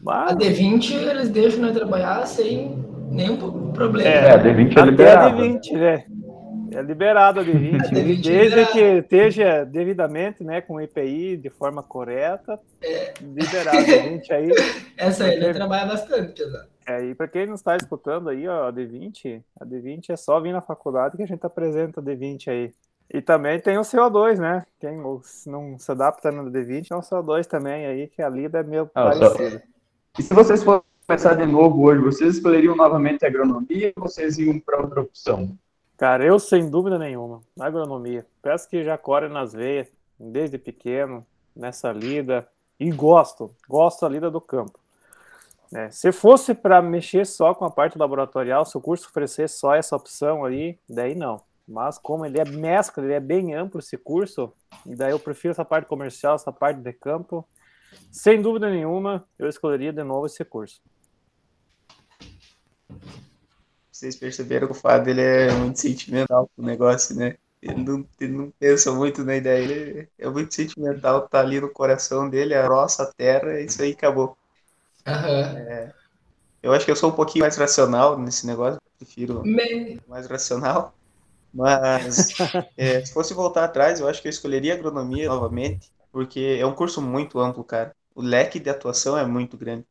Mas... 0.01 0.31
A 0.31 0.35
D20 0.35 0.91
eles 0.93 1.29
deixam 1.29 1.61
nós 1.61 1.73
trabalhar 1.73 2.25
sem 2.25 2.75
nenhum 3.11 3.71
problema. 3.71 4.09
É, 4.09 4.31
a 4.31 4.43
D20 4.43 4.77
é 4.77 4.81
liberada. 4.81 5.27
A 5.27 5.33
D20, 5.33 5.71
né? 5.73 6.05
É 6.73 6.81
liberado 6.81 7.39
a 7.39 7.43
D20, 7.43 7.81
a 7.81 7.89
D20 7.89 8.21
desde 8.21 8.59
é 8.59 8.65
que 8.65 8.79
esteja 8.79 9.63
devidamente, 9.63 10.43
né, 10.43 10.59
com 10.59 10.81
EPI 10.81 11.37
de 11.37 11.49
forma 11.49 11.81
correta, 11.81 12.59
é. 12.83 13.13
liberado 13.21 13.77
a 13.77 13.81
D20 13.81 14.31
aí. 14.31 14.49
Essa 14.97 15.25
aí 15.25 15.35
ele 15.35 15.53
trabalha 15.53 15.85
bastante, 15.85 16.33
pesado. 16.33 16.76
É, 16.87 17.03
e 17.03 17.13
para 17.13 17.27
quem 17.27 17.45
não 17.45 17.55
está 17.55 17.75
escutando 17.75 18.29
aí, 18.29 18.47
ó, 18.47 18.69
a 18.69 18.73
D20, 18.73 19.43
a 19.59 19.65
D20 19.65 20.09
é 20.11 20.15
só 20.15 20.39
vir 20.39 20.53
na 20.53 20.61
faculdade 20.61 21.17
que 21.17 21.23
a 21.23 21.27
gente 21.27 21.45
apresenta 21.45 21.99
a 21.99 22.03
D20 22.03 22.47
aí. 22.47 22.73
E 23.13 23.21
também 23.21 23.59
tem 23.59 23.77
o 23.77 23.81
CO2, 23.81 24.39
né? 24.39 24.65
Quem 24.79 24.97
não 24.97 25.77
se 25.77 25.91
adapta 25.91 26.31
no 26.31 26.49
D20 26.49 26.91
é 26.91 26.95
o 26.95 27.01
CO2 27.01 27.45
também 27.45 27.85
aí, 27.85 28.07
que 28.07 28.21
a 28.21 28.29
lida 28.29 28.59
é 28.59 28.63
meio 28.63 28.89
ah, 28.95 29.03
parecida. 29.03 29.63
E 30.17 30.23
se 30.23 30.33
vocês 30.33 30.63
fossem 30.63 30.83
começar 31.05 31.33
de 31.35 31.45
novo 31.45 31.81
hoje, 31.83 32.01
vocês 32.01 32.35
escolheriam 32.35 32.75
novamente 32.75 33.25
a 33.25 33.27
agronomia 33.27 33.93
ou 33.97 34.03
vocês 34.03 34.37
iam 34.37 34.59
para 34.59 34.81
outra 34.81 35.01
opção? 35.01 35.57
Cara, 35.97 36.25
eu 36.25 36.39
sem 36.39 36.69
dúvida 36.69 36.97
nenhuma, 36.97 37.41
agronomia. 37.59 38.25
Peço 38.41 38.69
que 38.69 38.83
já 38.83 38.97
corre 38.97 39.27
nas 39.27 39.51
veias, 39.51 39.87
desde 40.17 40.57
pequeno, 40.57 41.25
nessa 41.55 41.91
lida. 41.91 42.47
E 42.79 42.91
gosto, 42.91 43.51
gosto 43.67 44.01
da 44.01 44.09
lida 44.09 44.29
do 44.29 44.39
campo. 44.39 44.79
É, 45.73 45.89
se 45.91 46.11
fosse 46.11 46.53
para 46.53 46.81
mexer 46.81 47.25
só 47.25 47.53
com 47.53 47.65
a 47.65 47.71
parte 47.71 47.97
laboratorial, 47.97 48.65
se 48.65 48.77
o 48.77 48.81
curso 48.81 49.07
oferecer 49.07 49.49
só 49.49 49.75
essa 49.75 49.95
opção 49.95 50.45
aí, 50.45 50.79
daí 50.89 51.13
não. 51.13 51.41
Mas 51.67 51.97
como 51.97 52.25
ele 52.25 52.39
é 52.39 52.45
mescla, 52.45 53.03
ele 53.03 53.13
é 53.13 53.19
bem 53.19 53.53
amplo 53.53 53.79
esse 53.79 53.97
curso, 53.97 54.53
daí 54.85 55.11
eu 55.11 55.19
prefiro 55.19 55.51
essa 55.51 55.65
parte 55.65 55.87
comercial, 55.87 56.35
essa 56.35 56.51
parte 56.51 56.79
de 56.79 56.93
campo. 56.93 57.45
Sem 58.09 58.41
dúvida 58.41 58.69
nenhuma, 58.69 59.27
eu 59.37 59.49
escolheria 59.49 59.91
de 59.91 60.03
novo 60.03 60.25
esse 60.25 60.43
curso. 60.45 60.81
Vocês 63.91 64.15
perceberam 64.15 64.67
que 64.67 64.73
o 64.73 64.75
Fábio 64.75 65.11
ele 65.11 65.21
é 65.21 65.51
muito 65.51 65.79
sentimental 65.79 66.49
com 66.55 66.61
o 66.61 66.65
negócio, 66.65 67.15
né? 67.15 67.35
Ele 67.61 67.83
não, 67.83 68.05
ele 68.21 68.31
não 68.31 68.51
pensa 68.51 68.93
muito 68.93 69.23
na 69.23 69.35
ideia, 69.35 69.63
ele 69.63 70.09
é 70.17 70.29
muito 70.29 70.53
sentimental, 70.53 71.27
tá 71.27 71.39
ali 71.39 71.59
no 71.59 71.69
coração 71.69 72.29
dele, 72.29 72.53
a 72.53 72.67
roça, 72.67 73.03
a 73.03 73.11
terra, 73.11 73.59
isso 73.59 73.81
aí 73.81 73.91
acabou. 73.91 74.37
Uhum. 75.07 75.57
É, 75.57 75.93
eu 76.61 76.73
acho 76.73 76.85
que 76.85 76.91
eu 76.91 76.95
sou 76.95 77.09
um 77.09 77.15
pouquinho 77.15 77.43
mais 77.43 77.55
racional 77.55 78.17
nesse 78.17 78.45
negócio, 78.45 78.79
prefiro 78.97 79.43
Me... 79.43 79.99
mais 80.07 80.27
racional. 80.27 80.93
Mas 81.53 82.27
é, 82.75 83.03
se 83.05 83.13
fosse 83.13 83.33
voltar 83.33 83.63
atrás, 83.63 83.99
eu 83.99 84.07
acho 84.07 84.21
que 84.21 84.27
eu 84.27 84.31
escolheria 84.31 84.73
agronomia 84.73 85.27
novamente, 85.29 85.91
porque 86.11 86.57
é 86.59 86.65
um 86.65 86.75
curso 86.75 87.01
muito 87.01 87.39
amplo, 87.39 87.63
cara. 87.63 87.95
O 88.13 88.21
leque 88.21 88.59
de 88.59 88.69
atuação 88.69 89.17
é 89.17 89.25
muito 89.25 89.55
grande. 89.57 89.85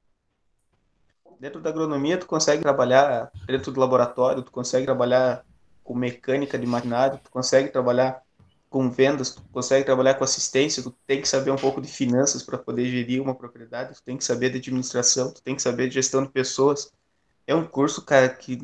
Dentro 1.41 1.61
da 1.61 1.71
agronomia, 1.71 2.19
tu 2.19 2.27
consegue 2.27 2.63
trabalhar 2.63 3.31
dentro 3.47 3.73
do 3.73 3.81
laboratório, 3.81 4.43
tu 4.43 4.51
consegue 4.51 4.87
trabalhar 4.87 5.45
com 5.85 5.95
mecânica 5.95 6.59
de 6.59 6.67
maquinário, 6.67 7.21
tu 7.23 7.31
consegue 7.31 7.69
trabalhar 7.69 8.23
com 8.77 8.91
vendas, 8.91 9.31
tu 9.31 9.43
consegue 9.51 9.87
trabalhar 9.87 10.17
com 10.17 10.25
assistência, 10.25 10.83
tu 10.83 10.95
tem 11.07 11.23
que 11.23 11.27
saber 11.27 11.51
um 11.51 11.57
pouco 11.57 11.81
de 11.81 11.89
finanças 11.89 12.43
para 12.43 12.59
poder 12.59 12.85
gerir 12.85 13.23
uma 13.23 13.35
propriedade, 13.35 13.95
tu 13.95 14.03
tem 14.03 14.19
que 14.19 14.25
saber 14.25 14.51
de 14.51 14.59
administração, 14.59 15.33
tu 15.33 15.43
tem 15.43 15.57
que 15.57 15.63
saber 15.63 15.89
de 15.89 15.95
gestão 15.95 16.23
de 16.23 16.29
pessoas. 16.29 16.93
É 17.47 17.55
um 17.55 17.67
curso, 17.67 18.05
cara, 18.05 18.29
que 18.29 18.59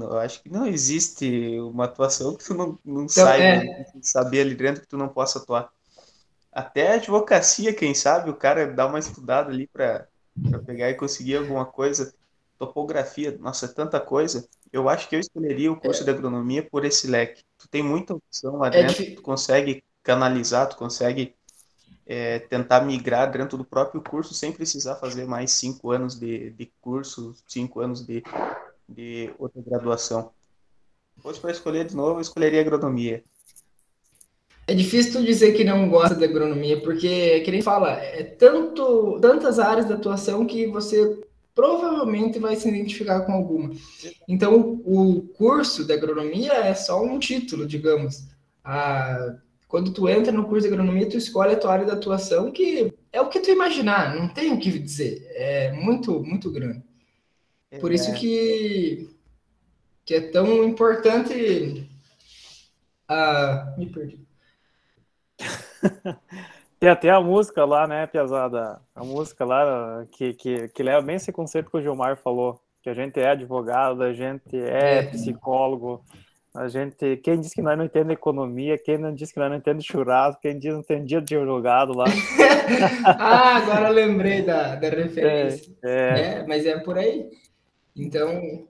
eu 0.00 0.18
acho 0.18 0.40
que 0.40 0.48
não 0.48 0.68
existe 0.68 1.58
uma 1.58 1.86
atuação 1.86 2.36
que 2.36 2.44
tu 2.44 2.54
não, 2.54 2.78
não 2.84 3.02
então, 3.06 3.08
saiba 3.08 3.64
é... 3.64 3.86
saber 4.00 4.42
ali 4.42 4.54
dentro 4.54 4.82
que 4.82 4.86
tu 4.86 4.96
não 4.96 5.08
possa 5.08 5.40
atuar. 5.40 5.68
Até 6.52 6.92
a 6.92 6.94
advocacia, 6.94 7.74
quem 7.74 7.92
sabe, 7.92 8.30
o 8.30 8.36
cara 8.36 8.68
dá 8.68 8.86
uma 8.86 9.00
estudada 9.00 9.50
ali 9.50 9.66
para 9.66 10.06
pegar 10.64 10.90
e 10.90 10.94
conseguir 10.94 11.38
alguma 11.38 11.66
coisa. 11.66 12.14
topografia, 12.56 13.36
nossa, 13.40 13.66
é 13.66 13.68
tanta 13.68 13.98
coisa. 13.98 14.48
Eu 14.72 14.88
acho 14.88 15.08
que 15.08 15.16
eu 15.16 15.20
escolheria 15.20 15.72
o 15.72 15.80
curso 15.80 16.02
é. 16.02 16.04
de 16.04 16.10
agronomia 16.10 16.62
por 16.62 16.84
esse 16.84 17.08
leque. 17.08 17.42
Tu 17.66 17.70
tem 17.70 17.82
muita 17.82 18.14
opção 18.14 18.58
lá 18.58 18.68
é 18.68 18.70
dentro, 18.70 19.16
tu 19.16 19.22
consegue 19.22 19.82
canalizar, 20.04 20.68
tu 20.68 20.76
consegue 20.76 21.34
é, 22.06 22.38
tentar 22.38 22.82
migrar 22.82 23.30
dentro 23.30 23.58
do 23.58 23.64
próprio 23.64 24.00
curso 24.00 24.32
sem 24.32 24.52
precisar 24.52 24.94
fazer 24.96 25.26
mais 25.26 25.50
cinco 25.50 25.90
anos 25.90 26.18
de, 26.18 26.50
de 26.50 26.70
curso, 26.80 27.34
cinco 27.48 27.80
anos 27.80 28.06
de, 28.06 28.22
de 28.88 29.32
outra 29.36 29.60
graduação. 29.66 30.30
Fosse 31.18 31.40
para 31.40 31.50
escolher 31.50 31.84
de 31.86 31.96
novo, 31.96 32.18
eu 32.18 32.22
escolheria 32.22 32.60
agronomia. 32.60 33.24
É 34.68 34.74
difícil 34.74 35.12
tu 35.12 35.24
dizer 35.24 35.52
que 35.52 35.64
não 35.64 35.88
gosta 35.88 36.14
de 36.14 36.24
agronomia, 36.24 36.80
porque, 36.82 37.40
que 37.40 37.50
nem 37.50 37.62
fala, 37.62 37.92
é 37.94 38.22
tanto, 38.22 39.18
tantas 39.20 39.58
áreas 39.58 39.86
de 39.86 39.92
atuação 39.92 40.46
que 40.46 40.66
você 40.68 41.20
provavelmente 41.56 42.38
vai 42.38 42.54
se 42.54 42.68
identificar 42.68 43.22
com 43.22 43.32
alguma. 43.32 43.74
Então, 44.28 44.78
o 44.84 45.22
curso 45.22 45.86
de 45.86 45.92
agronomia 45.94 46.52
é 46.52 46.74
só 46.74 47.02
um 47.02 47.18
título, 47.18 47.66
digamos. 47.66 48.26
Ah, 48.62 49.36
quando 49.66 49.90
tu 49.90 50.06
entra 50.06 50.30
no 50.30 50.44
curso 50.44 50.68
de 50.68 50.74
agronomia, 50.74 51.08
tu 51.08 51.16
escolhe 51.16 51.54
a 51.54 51.58
tua 51.58 51.72
área 51.72 51.86
de 51.86 51.92
atuação, 51.92 52.52
que 52.52 52.92
é 53.10 53.20
o 53.22 53.30
que 53.30 53.40
tu 53.40 53.50
imaginar, 53.50 54.14
não 54.14 54.28
tem 54.28 54.52
o 54.52 54.58
que 54.60 54.78
dizer. 54.78 55.26
É 55.30 55.72
muito, 55.72 56.22
muito 56.22 56.50
grande. 56.50 56.84
Por 57.80 57.90
isso 57.90 58.10
é. 58.10 58.14
que, 58.14 59.08
que 60.04 60.14
é 60.14 60.20
tão 60.20 60.62
importante. 60.62 61.88
Ah, 63.08 63.74
me 63.78 63.86
perdi. 63.86 64.20
Tem 66.78 66.90
até 66.90 67.10
a 67.10 67.20
música 67.20 67.64
lá, 67.64 67.86
né, 67.86 68.06
Piazada? 68.06 68.80
A 68.94 69.02
música 69.02 69.44
lá 69.44 70.06
que, 70.12 70.34
que, 70.34 70.68
que 70.68 70.82
leva 70.82 71.00
bem 71.00 71.16
esse 71.16 71.32
conceito 71.32 71.70
que 71.70 71.76
o 71.76 71.80
Gilmar 71.80 72.16
falou, 72.16 72.60
que 72.82 72.90
a 72.90 72.94
gente 72.94 73.18
é 73.18 73.30
advogado, 73.30 74.02
a 74.02 74.12
gente 74.12 74.56
é, 74.56 74.98
é. 74.98 75.02
psicólogo, 75.06 76.04
a 76.54 76.68
gente, 76.68 77.16
quem 77.18 77.40
diz 77.40 77.52
que 77.52 77.62
nós 77.62 77.76
não 77.76 77.84
entende 77.84 78.12
economia, 78.12 78.78
quem 78.78 78.96
não 78.96 79.14
diz 79.14 79.32
que 79.32 79.38
nós 79.38 79.50
não 79.50 79.56
entende 79.56 79.86
churrasco, 79.86 80.40
quem 80.40 80.58
diz 80.58 80.70
que 80.70 80.76
não 80.76 80.82
tem 80.82 81.04
dia 81.04 81.20
de 81.20 81.34
jogado 81.34 81.94
lá. 81.94 82.04
ah, 83.04 83.56
agora 83.56 83.88
lembrei 83.88 84.42
da, 84.42 84.74
da 84.74 84.88
referência. 84.88 85.72
É, 85.82 85.90
é. 85.90 86.20
é, 86.20 86.46
mas 86.46 86.64
é 86.64 86.78
por 86.78 86.96
aí. 86.96 87.30
Então, 87.94 88.66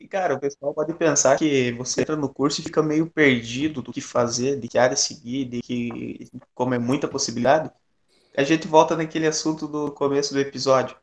e, 0.00 0.08
cara, 0.08 0.34
o 0.34 0.40
pessoal 0.40 0.72
pode 0.72 0.94
pensar 0.94 1.36
que 1.36 1.72
você 1.72 2.00
entra 2.00 2.16
no 2.16 2.32
curso 2.32 2.60
e 2.60 2.64
fica 2.64 2.82
meio 2.82 3.06
perdido 3.06 3.82
do 3.82 3.92
que 3.92 4.00
fazer, 4.00 4.58
de 4.58 4.66
que 4.66 4.78
área 4.78 4.96
seguir, 4.96 5.44
de 5.44 5.60
que, 5.60 6.30
como 6.54 6.72
é 6.72 6.78
muita 6.78 7.06
possibilidade, 7.06 7.70
a 8.34 8.42
gente 8.42 8.66
volta 8.66 8.96
naquele 8.96 9.26
assunto 9.26 9.68
do 9.68 9.92
começo 9.92 10.32
do 10.32 10.40
episódio. 10.40 10.96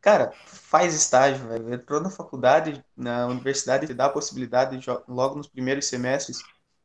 Cara, 0.00 0.32
faz 0.46 0.94
estágio, 0.94 1.46
velho. 1.46 1.74
Entrou 1.74 2.00
na 2.00 2.08
faculdade, 2.08 2.82
na 2.96 3.26
universidade, 3.26 3.86
te 3.86 3.92
dá 3.92 4.06
a 4.06 4.10
possibilidade, 4.10 4.78
de, 4.78 4.86
logo 5.06 5.36
nos 5.36 5.46
primeiros 5.46 5.84
semestres, 5.84 6.42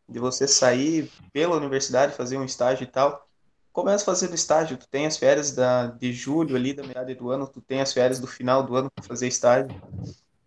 de 0.10 0.20
você 0.20 0.50
sair 0.50 1.10
pela 1.32 1.56
universidade, 1.56 2.18
fazer 2.18 2.38
um 2.38 2.44
estágio 2.44 2.84
e 2.84 2.88
tal. 2.88 3.30
Começa 3.72 4.04
fazendo 4.04 4.36
estágio, 4.36 4.78
tu 4.78 4.90
tem 4.90 5.06
as 5.06 5.16
férias 5.16 5.52
da, 5.54 5.88
de 5.88 6.12
julho 6.12 6.54
ali, 6.58 6.74
da 6.74 6.84
metade 6.84 7.16
do 7.16 7.30
ano, 7.30 7.48
tu 7.48 7.62
tem 7.62 7.80
as 7.80 7.94
férias 7.94 8.20
do 8.20 8.28
final 8.28 8.62
do 8.62 8.76
ano 8.76 8.92
para 8.92 9.06
fazer 9.06 9.28
estágio 9.28 9.74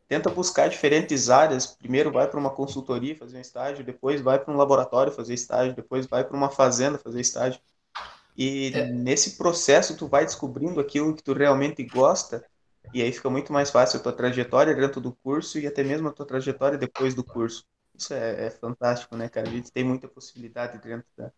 tenta 0.09 0.31
buscar 0.31 0.68
diferentes 0.68 1.29
áreas. 1.29 1.66
Primeiro 1.66 2.11
vai 2.11 2.27
para 2.27 2.40
uma 2.40 2.51
consultoria 2.51 3.14
fazer 3.16 3.37
um 3.37 3.40
estágio, 3.40 3.85
depois 3.85 4.21
vai 4.21 4.38
para 4.38 4.53
um 4.53 4.57
laboratório 4.57 5.12
fazer 5.12 5.35
estágio, 5.35 5.77
depois 5.77 6.07
vai 6.07 6.25
para 6.25 6.37
uma 6.37 6.49
fazenda 6.49 6.99
fazer 6.99 7.21
estágio. 7.21 7.61
E 8.37 8.73
é. 8.75 8.87
nesse 8.87 9.37
processo 9.37 9.97
tu 9.97 10.07
vai 10.07 10.25
descobrindo 10.25 10.81
aquilo 10.81 11.14
que 11.14 11.23
tu 11.23 11.33
realmente 11.33 11.83
gosta 11.85 12.44
e 12.94 13.03
aí 13.03 13.12
fica 13.12 13.29
muito 13.29 13.53
mais 13.53 13.71
fácil 13.71 13.99
a 13.99 14.03
tua 14.03 14.12
trajetória 14.12 14.75
dentro 14.75 15.01
do 15.01 15.12
curso 15.12 15.59
e 15.59 15.66
até 15.66 15.83
mesmo 15.85 16.09
a 16.09 16.12
tua 16.12 16.25
trajetória 16.25 16.79
depois 16.79 17.14
do 17.14 17.23
curso. 17.23 17.64
Isso 17.94 18.14
é, 18.14 18.47
é 18.47 18.51
fantástico, 18.51 19.16
né, 19.16 19.29
cara? 19.29 19.49
A 19.49 19.51
gente 19.51 19.71
tem 19.71 19.85
muita 19.85 20.09
possibilidade 20.09 20.79
dentro 20.79 21.07
da, 21.16 21.31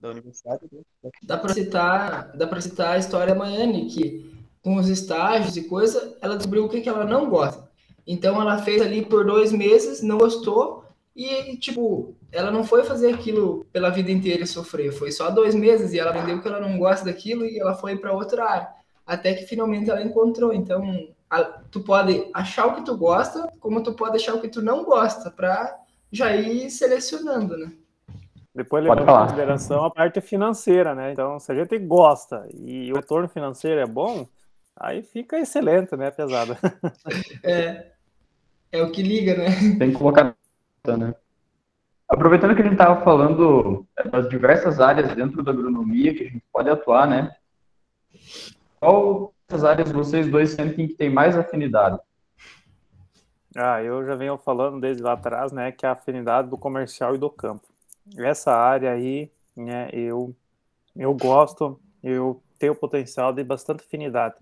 da 0.00 0.10
universidade. 0.10 0.66
Né? 0.70 1.10
Dá 1.22 1.38
para 1.38 1.54
citar, 1.54 2.36
dá 2.36 2.46
para 2.46 2.60
citar 2.60 2.96
a 2.96 2.98
história 2.98 3.32
da 3.32 3.38
Maiane, 3.38 3.86
que 3.86 4.44
com 4.60 4.76
os 4.76 4.88
estágios 4.88 5.56
e 5.56 5.64
coisa, 5.64 6.16
ela 6.20 6.36
descobriu 6.36 6.64
o 6.64 6.68
que, 6.68 6.80
que 6.80 6.88
ela 6.88 7.04
não 7.04 7.30
gosta. 7.30 7.70
Então 8.06 8.40
ela 8.40 8.58
fez 8.58 8.82
ali 8.82 9.04
por 9.04 9.24
dois 9.24 9.52
meses, 9.52 10.02
não 10.02 10.18
gostou, 10.18 10.84
e 11.14 11.56
tipo, 11.56 12.14
ela 12.32 12.50
não 12.50 12.64
foi 12.64 12.82
fazer 12.82 13.14
aquilo 13.14 13.64
pela 13.72 13.88
vida 13.88 14.10
inteira 14.10 14.42
e 14.42 14.46
sofrer, 14.46 14.92
foi 14.92 15.12
só 15.12 15.30
dois 15.30 15.54
meses 15.54 15.92
e 15.92 15.98
ela 15.98 16.10
aprendeu 16.10 16.40
que 16.42 16.48
ela 16.48 16.60
não 16.60 16.76
gosta 16.76 17.04
daquilo 17.04 17.44
e 17.44 17.58
ela 17.58 17.74
foi 17.74 17.96
para 17.96 18.12
outra 18.12 18.44
área. 18.44 18.68
Até 19.06 19.34
que 19.34 19.46
finalmente 19.46 19.90
ela 19.90 20.02
encontrou. 20.02 20.52
Então, 20.52 21.08
a, 21.30 21.44
tu 21.44 21.80
pode 21.80 22.28
achar 22.34 22.66
o 22.66 22.74
que 22.74 22.84
tu 22.84 22.96
gosta, 22.96 23.48
como 23.60 23.82
tu 23.82 23.92
pode 23.92 24.16
achar 24.16 24.34
o 24.34 24.40
que 24.40 24.48
tu 24.48 24.60
não 24.60 24.84
gosta, 24.84 25.30
para 25.30 25.78
já 26.10 26.34
ir 26.34 26.70
selecionando, 26.70 27.56
né? 27.56 27.72
Depois 28.54 28.82
levando 28.84 29.02
em 29.02 29.06
consideração 29.06 29.84
a 29.84 29.90
parte 29.90 30.20
financeira, 30.20 30.94
né? 30.94 31.12
Então, 31.12 31.38
se 31.38 31.50
a 31.50 31.54
gente 31.54 31.76
gosta 31.78 32.48
e 32.54 32.90
o 32.92 32.96
retorno 32.96 33.28
financeiro 33.28 33.80
é 33.80 33.86
bom, 33.86 34.26
aí 34.76 35.02
fica 35.02 35.38
excelente, 35.38 35.96
né, 35.96 36.10
pesada? 36.10 36.56
É. 37.42 37.93
É 38.74 38.82
o 38.82 38.90
que 38.90 39.02
liga, 39.04 39.36
né? 39.36 39.46
Tem 39.78 39.92
que 39.92 39.96
colocar 39.96 40.34
né? 40.84 41.14
Aproveitando 42.08 42.56
que 42.56 42.60
a 42.60 42.64
gente 42.64 42.74
estava 42.74 43.04
falando 43.04 43.86
das 44.10 44.28
diversas 44.28 44.80
áreas 44.80 45.14
dentro 45.14 45.44
da 45.44 45.52
agronomia 45.52 46.12
que 46.12 46.24
a 46.24 46.26
gente 46.26 46.42
pode 46.52 46.68
atuar, 46.68 47.06
né? 47.06 47.36
Qual 48.80 49.32
das 49.48 49.62
áreas 49.62 49.92
vocês 49.92 50.28
dois 50.28 50.50
sentem 50.50 50.88
que 50.88 50.94
tem 50.94 51.08
mais 51.08 51.38
afinidade? 51.38 52.00
Ah, 53.56 53.80
eu 53.80 54.04
já 54.04 54.16
venho 54.16 54.36
falando 54.38 54.80
desde 54.80 55.04
lá 55.04 55.12
atrás, 55.12 55.52
né, 55.52 55.70
que 55.70 55.86
é 55.86 55.88
a 55.88 55.92
afinidade 55.92 56.50
do 56.50 56.58
comercial 56.58 57.14
e 57.14 57.18
do 57.18 57.30
campo. 57.30 57.68
Essa 58.16 58.52
área 58.52 58.90
aí, 58.90 59.30
né, 59.56 59.88
eu, 59.92 60.34
eu 60.96 61.14
gosto, 61.14 61.80
eu 62.02 62.42
tenho 62.58 62.74
potencial 62.74 63.32
de 63.32 63.44
bastante 63.44 63.84
afinidade 63.84 64.34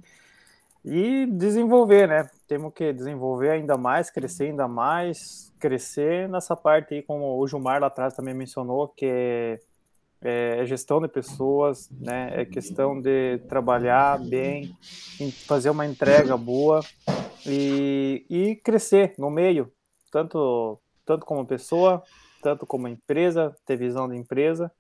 e 0.85 1.27
desenvolver, 1.27 2.09
né? 2.09 2.29
Temos 2.49 2.73
que 2.75 2.93
desenvolver 2.93 3.51
ainda 3.51 3.77
mais, 3.77 4.11
crescer 4.11 4.45
ainda 4.45 4.67
mais, 4.67 5.53
crescer 5.59 6.29
nessa 6.29 6.57
parte 6.57 6.95
aí, 6.95 7.03
como 7.03 7.39
o 7.39 7.47
Gilmar 7.47 7.81
lá 7.81 7.87
atrás 7.87 8.15
também 8.15 8.35
mencionou, 8.35 8.89
que 8.89 9.07
é, 9.07 9.61
é 10.21 10.67
gestão 10.67 11.01
de 11.01 11.07
pessoas, 11.07 11.89
né? 11.91 12.33
É 12.35 12.45
questão 12.45 13.01
de 13.01 13.39
trabalhar 13.49 14.19
bem, 14.19 14.77
fazer 15.47 15.71
uma 15.71 15.87
entrega 15.87 16.37
boa 16.37 16.81
e, 17.47 18.27
e 18.29 18.57
crescer 18.57 19.15
no 19.19 19.31
meio, 19.31 19.73
tanto, 20.11 20.81
tanto 21.07 21.25
como 21.25 21.47
pessoa, 21.47 22.03
tanto 22.43 22.67
como 22.67 22.89
empresa, 22.89 23.55
ter 23.65 23.77
visão 23.77 24.09
de 24.09 24.17
empresa. 24.17 24.71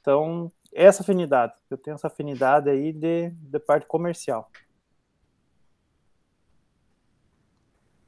Então, 0.00 0.50
essa 0.72 1.02
afinidade, 1.02 1.52
eu 1.70 1.76
tenho 1.76 1.94
essa 1.94 2.08
afinidade 2.08 2.68
aí 2.68 2.92
de, 2.92 3.30
de 3.30 3.58
parte 3.58 3.86
comercial. 3.86 4.50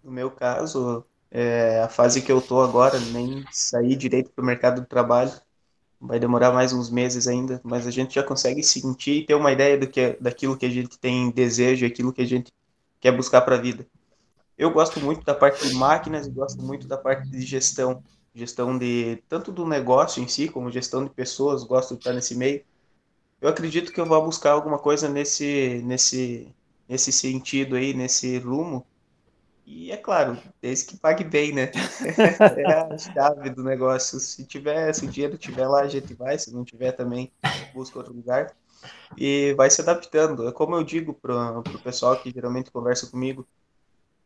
No 0.07 0.13
meu 0.13 0.31
caso, 0.31 1.05
é, 1.33 1.81
a 1.81 1.89
fase 1.89 2.23
que 2.23 2.31
eu 2.31 2.41
tô 2.41 2.61
agora, 2.61 2.97
nem 3.01 3.45
sair 3.51 3.97
direito 3.97 4.31
para 4.31 4.41
o 4.41 4.47
mercado 4.47 4.81
do 4.81 4.87
trabalho, 4.87 5.33
vai 6.01 6.21
demorar 6.21 6.53
mais 6.53 6.73
uns 6.73 6.89
meses 6.89 7.27
ainda, 7.27 7.61
mas 7.65 7.89
a 7.89 7.91
gente 7.91 8.15
já 8.15 8.23
consegue 8.23 8.63
sentir 8.63 9.23
e 9.23 9.27
ter 9.27 9.35
uma 9.35 9.51
ideia 9.51 9.77
do 9.77 9.89
que, 9.89 10.17
daquilo 10.21 10.57
que 10.57 10.65
a 10.65 10.71
gente 10.71 10.97
tem 10.97 11.33
desejo, 11.33 11.85
aquilo 11.85 12.13
que 12.13 12.23
a 12.23 12.25
gente 12.25 12.53
quer 13.01 13.11
buscar 13.11 13.41
para 13.41 13.57
a 13.57 13.61
vida. 13.61 13.85
Eu 14.57 14.71
gosto 14.71 15.01
muito 15.01 15.25
da 15.25 15.35
parte 15.35 15.67
de 15.69 15.75
máquinas 15.75 16.29
e 16.29 16.31
gosto 16.31 16.63
muito 16.63 16.87
da 16.87 16.97
parte 16.97 17.29
de 17.29 17.41
gestão, 17.43 18.01
gestão 18.33 18.79
de 18.79 19.21
tanto 19.29 19.51
do 19.51 19.67
negócio 19.67 20.23
em 20.23 20.29
si, 20.29 20.49
como 20.49 20.71
gestão 20.71 21.03
de 21.03 21.11
pessoas, 21.11 21.65
gosto 21.65 21.95
de 21.95 21.99
estar 22.03 22.13
nesse 22.13 22.37
meio. 22.37 22.65
Eu 23.41 23.49
acredito 23.49 23.93
que 23.93 24.01
eu 24.01 24.07
vou 24.07 24.25
buscar 24.25 24.53
alguma 24.53 24.79
coisa 24.79 25.09
nesse 25.09 25.83
nesse 25.85 26.55
nesse 26.89 27.11
sentido 27.11 27.75
aí, 27.75 27.93
nesse 27.93 28.39
rumo, 28.39 28.87
e 29.67 29.91
é 29.91 29.97
claro, 29.97 30.39
desde 30.63 30.87
que 30.87 30.97
pague 30.97 31.25
bem, 31.25 31.53
né? 31.53 31.73
é 32.57 32.73
a 32.73 32.97
chave 32.97 33.51
do 33.51 33.65
negócio. 33.65 34.21
Se 34.21 34.47
tiver, 34.47 34.93
se 34.95 35.05
o 35.05 35.09
dinheiro 35.09 35.37
tiver 35.37 35.67
lá, 35.67 35.81
a 35.81 35.89
gente 35.89 36.15
vai. 36.15 36.39
Se 36.39 36.55
não 36.55 36.65
tiver 36.65 36.93
também, 36.93 37.33
busca 37.75 37.99
outro 37.99 38.15
lugar. 38.15 38.55
E 39.17 39.55
vai 39.55 39.69
se 39.69 39.81
adaptando. 39.81 40.47
É 40.47 40.53
como 40.53 40.77
eu 40.77 40.85
digo 40.85 41.13
pro, 41.13 41.65
pro 41.65 41.81
pessoal 41.81 42.17
que 42.17 42.31
geralmente 42.31 42.71
conversa 42.71 43.09
comigo. 43.09 43.45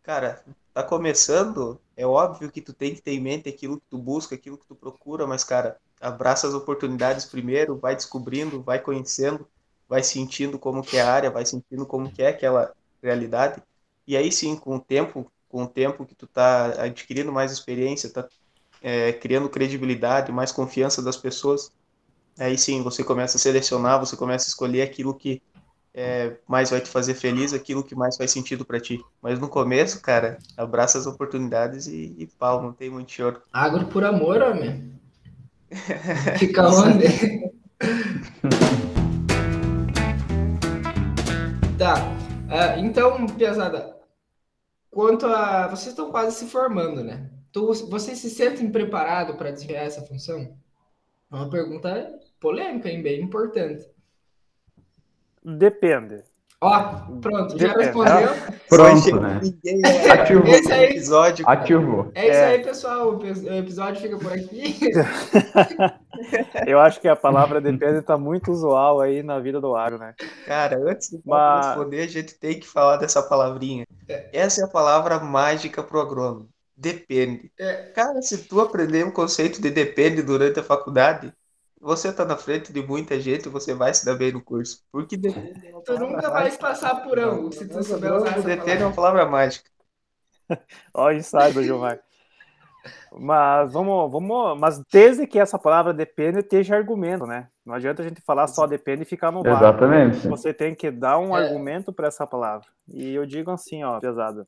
Cara, 0.03 0.45
tá 0.75 0.83
começando, 0.83 1.81
é 1.97 2.07
óbvio 2.07 2.51
que 2.51 2.61
tu 2.61 2.75
tem 2.75 2.95
que 2.95 3.01
ter 3.01 3.13
em 3.13 3.21
mente 3.21 3.49
aquilo 3.49 3.79
que 3.79 3.87
tu 3.89 3.97
busca, 3.97 4.35
aquilo 4.35 4.59
que 4.59 4.67
tu 4.67 4.75
procura, 4.75 5.27
mas, 5.27 5.43
cara, 5.43 5.79
abraça 6.01 6.49
as 6.49 6.55
oportunidades 6.55 7.25
primeiro, 7.25 7.79
vai 7.79 7.95
descobrindo, 7.95 8.63
vai 8.63 8.79
conhecendo, 8.79 9.49
vai 9.89 10.03
sentindo 10.03 10.59
como 10.59 10.83
que 10.83 10.99
é 10.99 11.03
a 11.03 11.11
área, 11.11 11.31
vai 11.31 11.47
sentindo 11.47 11.87
como 11.87 12.11
que 12.11 12.23
é 12.23 12.29
aquela 12.29 12.75
realidade 13.03 13.63
e 14.11 14.17
aí 14.17 14.33
sim, 14.33 14.57
com 14.57 14.75
o 14.75 14.81
tempo, 14.81 15.31
com 15.49 15.63
o 15.63 15.69
tempo 15.69 16.05
que 16.05 16.17
tu 16.17 16.27
tá 16.27 16.83
adquirindo 16.83 17.31
mais 17.31 17.53
experiência, 17.53 18.11
tá 18.11 18.27
é, 18.83 19.13
criando 19.13 19.49
credibilidade, 19.49 20.33
mais 20.33 20.51
confiança 20.51 21.01
das 21.01 21.17
pessoas, 21.17 21.71
aí 22.37 22.59
sim 22.59 22.83
você 22.83 23.05
começa 23.05 23.37
a 23.37 23.41
selecionar, 23.41 24.01
você 24.01 24.17
começa 24.17 24.47
a 24.47 24.49
escolher 24.49 24.83
aquilo 24.83 25.15
que 25.15 25.41
é, 25.95 26.33
mais 26.49 26.71
vai 26.71 26.81
te 26.81 26.89
fazer 26.89 27.15
feliz, 27.15 27.53
aquilo 27.53 27.85
que 27.85 27.95
mais 27.95 28.17
faz 28.17 28.33
sentido 28.33 28.65
para 28.65 28.81
ti. 28.81 29.01
Mas 29.23 29.39
no 29.39 29.49
começo, 29.49 30.03
cara, 30.03 30.39
abraça 30.57 30.99
as 30.99 31.07
oportunidades 31.07 31.87
e, 31.87 32.17
e 32.19 32.27
pau, 32.27 32.61
não 32.61 32.73
tem 32.73 32.91
muito 32.91 33.13
choro. 33.13 33.41
Agro 33.53 33.87
por 33.87 34.05
amor, 34.05 34.43
homem. 34.43 34.93
Fica 36.37 36.69
onde? 36.69 37.07
tá. 41.79 41.95
Uh, 42.51 42.81
então, 42.81 43.29
pesada, 43.29 44.00
quanto 44.91 45.27
a. 45.27 45.69
Vocês 45.69 45.89
estão 45.89 46.11
quase 46.11 46.37
se 46.37 46.47
formando, 46.47 47.03
né? 47.03 47.31
Tu, 47.53 47.67
vocês 47.89 48.19
se 48.19 48.31
sentem 48.31 48.71
preparados 48.71 49.37
para 49.37 49.51
desempenhar 49.51 49.85
essa 49.85 50.03
função? 50.03 50.57
É 51.31 51.35
uma 51.35 51.51
pergunta 51.51 52.19
polêmica, 52.39 52.89
hein? 52.89 53.03
bem 53.03 53.23
importante. 53.23 53.89
Depende. 55.43 56.23
Ó, 56.63 56.93
pronto, 57.23 57.59
já 57.59 57.73
respondeu. 57.73 58.29
Pronto, 58.69 59.19
né? 59.19 59.41
Ativou. 60.13 60.47
Esse 60.47 60.71
aí, 60.71 60.91
episódio. 60.91 61.49
Ativou. 61.49 62.13
É 62.15 62.29
isso 62.29 62.39
é. 62.39 62.47
aí, 62.47 62.63
pessoal. 62.63 63.17
O 63.17 63.55
episódio 63.57 64.03
fica 64.03 64.19
por 64.19 64.31
aqui. 64.31 64.79
Eu 66.67 66.79
acho 66.79 67.01
que 67.01 67.09
a 67.09 67.17
palavra 67.17 67.63
depende 67.63 68.01
está 68.01 68.19
muito 68.19 68.53
usual 68.53 69.01
aí 69.01 69.23
na 69.23 69.41
vida 69.41 69.59
do 69.59 69.75
agro, 69.75 69.97
né? 69.99 70.15
Cara, 70.47 70.77
antes 70.87 71.09
de 71.09 71.21
Mas... 71.25 71.65
responder, 71.65 72.03
a 72.03 72.07
gente 72.07 72.35
tem 72.35 72.61
que 72.61 72.69
falar 72.69 72.99
dessa 72.99 73.23
palavrinha. 73.23 73.87
É. 74.07 74.29
Essa 74.31 74.61
é 74.61 74.65
a 74.65 74.69
palavra 74.69 75.19
mágica 75.19 75.83
pro 75.83 76.01
agrônomo. 76.01 76.51
Depende. 76.77 77.51
É. 77.59 77.91
Cara, 77.95 78.21
se 78.21 78.37
tu 78.37 78.61
aprender 78.61 79.07
o 79.07 79.13
conceito 79.13 79.63
de 79.63 79.71
depende 79.71 80.23
durante 80.23 80.61
a 80.61 80.63
faculdade, 80.63 81.33
você 81.81 82.13
tá 82.13 82.25
na 82.25 82.37
frente 82.37 82.73
de 82.73 82.83
muita 82.83 83.19
gente, 83.19 83.49
você 83.49 83.75
vai 83.75 83.95
se 83.95 84.05
dar 84.05 84.15
bem 84.15 84.33
no 84.33 84.43
curso. 84.43 84.85
Porque 84.93 85.17
depende 85.17 85.67
é 85.67 85.81
Tu 85.81 85.99
nunca 85.99 86.29
vai 86.31 86.55
passar 86.57 87.03
por 87.03 87.19
um, 87.19 87.51
se 87.51 87.67
tu 87.67 87.83
souber 87.83 88.13
usar 88.13 88.37
essa 88.37 88.43
Depende 88.43 88.83
é 88.83 88.87
uma 88.87 88.95
palavra 88.95 89.25
mágica. 89.25 89.71
Olha 90.93 91.17
o 91.17 91.19
ensaio 91.19 91.55
do 91.55 91.63
Gilmar. 91.63 92.01
Mas 93.13 93.73
vamos, 93.73 94.11
vamos, 94.11 94.59
mas 94.59 94.83
desde 94.91 95.27
que 95.27 95.39
essa 95.39 95.59
palavra 95.59 95.93
depende, 95.93 96.39
esteja 96.39 96.77
argumento, 96.77 97.27
né? 97.27 97.49
Não 97.65 97.75
adianta 97.75 98.03
a 98.03 98.09
gente 98.09 98.21
falar 98.21 98.47
só 98.47 98.67
depende 98.67 99.03
e 99.03 99.07
ficar 99.07 99.31
no 99.31 99.43
bar. 99.43 99.57
Exatamente. 99.57 100.29
Você 100.29 100.55
tem 100.55 100.75
que 100.75 100.91
dar 100.91 101.19
um 101.19 101.37
é. 101.37 101.43
argumento 101.43 101.93
para 101.93 102.09
essa 102.09 102.27
palavra. 102.27 102.67
E 102.89 103.15
eu 103.15 103.27
digo 103.27 103.51
assim, 103.51 103.83
ó, 103.85 103.99
pesada. 104.01 104.47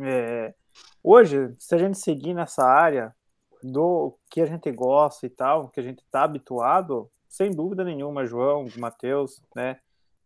É, 0.00 0.54
hoje, 1.02 1.54
se 1.58 1.74
a 1.74 1.78
gente 1.78 1.98
seguir 1.98 2.34
nessa 2.34 2.64
área, 2.64 3.14
do 3.62 4.16
que 4.30 4.40
a 4.40 4.46
gente 4.46 4.70
gosta 4.72 5.26
e 5.26 5.30
tal, 5.30 5.68
que 5.68 5.80
a 5.80 5.82
gente 5.82 6.00
está 6.00 6.24
habituado, 6.24 7.10
sem 7.28 7.50
dúvida 7.50 7.84
nenhuma, 7.84 8.26
João, 8.26 8.66
Matheus, 8.76 9.42
né? 9.54 9.78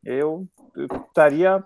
Eu 0.05 0.47
estaria 1.09 1.64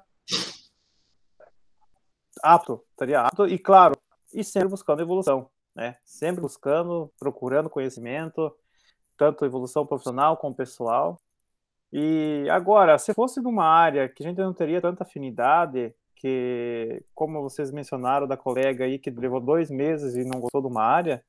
apto, 2.42 2.84
estaria 2.90 3.20
apto 3.20 3.46
e 3.46 3.58
claro, 3.58 3.96
e 4.32 4.42
sempre 4.42 4.68
buscando 4.68 5.02
evolução, 5.02 5.48
né? 5.74 5.96
Sempre 6.04 6.40
buscando, 6.40 7.12
procurando 7.18 7.70
conhecimento, 7.70 8.54
tanto 9.16 9.44
evolução 9.44 9.86
profissional 9.86 10.36
como 10.36 10.54
pessoal. 10.54 11.20
E 11.92 12.48
agora, 12.50 12.98
se 12.98 13.14
fosse 13.14 13.40
numa 13.40 13.66
área 13.66 14.08
que 14.08 14.22
a 14.22 14.26
gente 14.26 14.38
não 14.38 14.52
teria 14.52 14.80
tanta 14.80 15.04
afinidade, 15.04 15.94
que 16.16 17.04
como 17.14 17.42
vocês 17.42 17.70
mencionaram 17.70 18.26
da 18.26 18.36
colega 18.36 18.84
aí 18.84 18.98
que 18.98 19.10
levou 19.10 19.40
dois 19.40 19.70
meses 19.70 20.16
e 20.16 20.24
não 20.24 20.40
gostou 20.40 20.60
de 20.60 20.68
uma 20.68 20.82
área, 20.82 21.24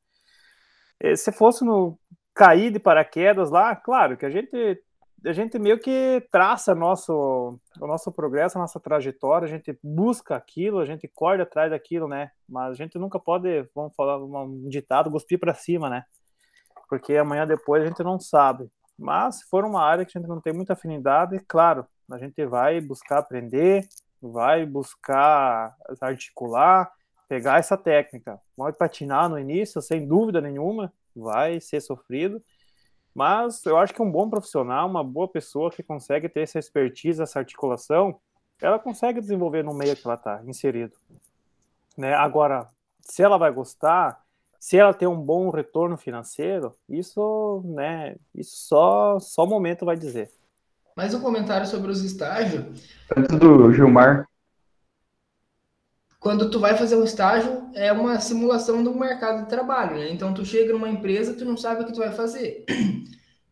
se 1.15 1.31
fosse 1.31 1.63
no 1.63 1.97
cair 2.33 2.71
de 2.71 2.79
paraquedas 2.79 3.49
lá, 3.49 3.75
claro 3.75 4.17
que 4.17 4.25
a 4.25 4.29
gente 4.29 4.81
a 5.27 5.33
gente 5.33 5.57
meio 5.57 5.79
que 5.79 6.25
traça 6.31 6.75
nosso, 6.75 7.59
o 7.79 7.87
nosso 7.87 8.11
progresso, 8.11 8.57
a 8.57 8.61
nossa 8.61 8.79
trajetória, 8.79 9.47
a 9.47 9.49
gente 9.49 9.77
busca 9.83 10.35
aquilo, 10.35 10.79
a 10.79 10.85
gente 10.85 11.07
corre 11.07 11.41
atrás 11.41 11.71
daquilo, 11.71 12.07
né? 12.07 12.29
Mas 12.47 12.71
a 12.71 12.75
gente 12.75 12.97
nunca 12.99 13.19
pode, 13.19 13.67
vamos 13.73 13.95
falar 13.95 14.23
um 14.23 14.69
ditado, 14.69 15.09
cuspir 15.09 15.39
para 15.39 15.53
cima, 15.53 15.89
né? 15.89 16.03
Porque 16.87 17.17
amanhã 17.17 17.47
depois 17.47 17.83
a 17.83 17.87
gente 17.87 18.03
não 18.03 18.19
sabe. 18.19 18.69
Mas 18.97 19.39
se 19.39 19.49
for 19.49 19.65
uma 19.65 19.81
área 19.81 20.05
que 20.05 20.15
a 20.15 20.21
gente 20.21 20.29
não 20.29 20.39
tem 20.39 20.53
muita 20.53 20.73
afinidade, 20.73 21.39
claro, 21.47 21.87
a 22.11 22.17
gente 22.19 22.45
vai 22.45 22.79
buscar 22.79 23.17
aprender, 23.17 23.87
vai 24.21 24.65
buscar 24.65 25.75
articular, 25.99 26.91
pegar 27.27 27.59
essa 27.59 27.77
técnica. 27.77 28.39
Vai 28.57 28.73
patinar 28.73 29.29
no 29.29 29.39
início, 29.39 29.81
sem 29.81 30.07
dúvida 30.07 30.41
nenhuma, 30.41 30.93
vai 31.15 31.59
ser 31.59 31.81
sofrido, 31.81 32.41
mas 33.13 33.65
eu 33.65 33.77
acho 33.77 33.93
que 33.93 34.01
um 34.01 34.11
bom 34.11 34.29
profissional, 34.29 34.89
uma 34.89 35.03
boa 35.03 35.27
pessoa 35.27 35.71
que 35.71 35.81
consegue 35.81 36.27
ter 36.27 36.41
essa 36.41 36.59
expertise, 36.59 37.21
essa 37.21 37.39
articulação, 37.39 38.19
ela 38.61 38.77
consegue 38.77 39.21
desenvolver 39.21 39.63
no 39.63 39.73
meio 39.73 39.95
que 39.95 40.05
ela 40.05 40.15
está 40.15 40.41
inserido. 40.45 40.93
Né? 41.97 42.13
Agora, 42.13 42.67
se 42.99 43.23
ela 43.23 43.37
vai 43.37 43.51
gostar, 43.51 44.21
se 44.59 44.77
ela 44.77 44.93
tem 44.93 45.07
um 45.07 45.19
bom 45.19 45.49
retorno 45.49 45.95
financeiro, 45.95 46.75
isso, 46.89 47.61
né, 47.65 48.15
isso 48.33 48.55
só 48.67 49.19
só 49.19 49.43
o 49.43 49.47
momento 49.47 49.85
vai 49.85 49.95
dizer. 49.95 50.31
Mais 50.95 51.13
um 51.13 51.21
comentário 51.21 51.67
sobre 51.67 51.91
os 51.91 52.03
estágios. 52.03 52.89
Antes 53.15 53.37
do 53.37 53.71
Gilmar, 53.73 54.24
quando 56.25 56.49
tu 56.49 56.59
vai 56.59 56.75
fazer 56.75 56.95
um 56.95 57.03
estágio, 57.03 57.69
é 57.75 57.93
uma 57.93 58.19
simulação 58.19 58.83
do 58.83 58.95
mercado 58.95 59.43
de 59.43 59.47
trabalho, 59.47 59.97
né? 59.97 60.11
Então 60.11 60.33
tu 60.33 60.43
chega 60.43 60.73
numa 60.73 60.89
empresa, 60.89 61.35
tu 61.35 61.45
não 61.45 61.55
sabe 61.55 61.83
o 61.83 61.85
que 61.85 61.93
tu 61.93 61.99
vai 61.99 62.11
fazer. 62.11 62.65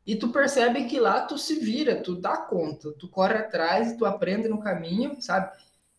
E 0.06 0.18
tu 0.18 0.34
percebe 0.34 0.84
que 0.84 1.00
lá 1.00 1.22
tu 1.22 1.38
se 1.38 1.60
vira, 1.60 1.96
tu 1.96 2.14
dá 2.14 2.36
conta, 2.36 2.92
tu 3.00 3.08
corre 3.08 3.36
atrás 3.36 3.96
tu 3.96 4.06
aprende 4.06 4.50
no 4.50 4.60
caminho, 4.60 5.16
sabe? 5.22 5.50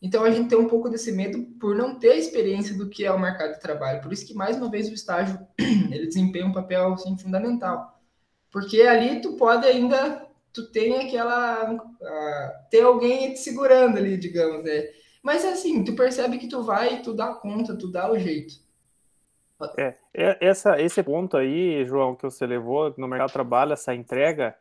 Então 0.02 0.24
a 0.24 0.30
gente 0.30 0.50
tem 0.50 0.58
um 0.58 0.68
pouco 0.68 0.90
desse 0.90 1.10
medo 1.10 1.42
por 1.58 1.74
não 1.74 1.98
ter 1.98 2.16
experiência 2.16 2.76
do 2.76 2.90
que 2.90 3.02
é 3.06 3.10
o 3.10 3.18
mercado 3.18 3.54
de 3.54 3.60
trabalho. 3.60 4.02
Por 4.02 4.12
isso 4.12 4.26
que 4.26 4.34
mais 4.34 4.58
uma 4.58 4.70
vez 4.70 4.90
o 4.90 4.94
estágio 4.94 5.38
ele 5.58 6.06
desempenha 6.06 6.44
um 6.44 6.52
papel 6.52 6.92
assim, 6.92 7.16
fundamental. 7.16 7.98
Porque 8.50 8.82
ali 8.82 9.22
tu 9.22 9.34
pode 9.36 9.64
ainda 9.64 10.26
tu 10.52 10.70
tem 10.70 11.06
aquela 11.06 11.72
uh, 11.72 12.68
ter 12.68 12.82
alguém 12.82 13.32
te 13.32 13.38
segurando 13.38 13.96
ali, 13.96 14.18
digamos, 14.18 14.64
né? 14.64 14.88
Mas 15.24 15.42
assim, 15.42 15.82
tu 15.82 15.96
percebe 15.96 16.36
que 16.36 16.46
tu 16.46 16.62
vai, 16.62 17.00
tu 17.00 17.14
dá 17.14 17.32
conta, 17.32 17.74
tu 17.74 17.90
dá 17.90 18.12
o 18.12 18.18
jeito. 18.18 18.56
É, 19.78 19.94
é, 20.12 20.38
essa, 20.38 20.78
esse 20.78 21.02
ponto 21.02 21.38
aí, 21.38 21.82
João, 21.86 22.14
que 22.14 22.24
você 22.24 22.46
levou 22.46 22.92
no 22.98 23.08
mercado 23.08 23.28
de 23.28 23.32
trabalho, 23.32 23.72
essa 23.72 23.94
entrega, 23.94 24.54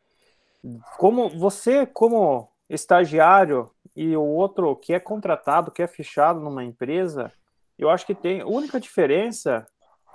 como 0.98 1.30
você, 1.38 1.86
como 1.86 2.50
estagiário 2.70 3.70
e 3.94 4.16
o 4.16 4.24
outro 4.24 4.74
que 4.78 4.94
é 4.94 5.02
contratado, 5.02 5.70
que 5.70 5.82
é 5.82 5.88
fechado 5.88 6.40
numa 6.40 6.64
empresa, 6.64 7.30
eu 7.78 7.90
acho 7.90 8.06
que 8.06 8.16
tem. 8.16 8.40
A 8.40 8.48
única 8.48 8.80
diferença 8.80 9.68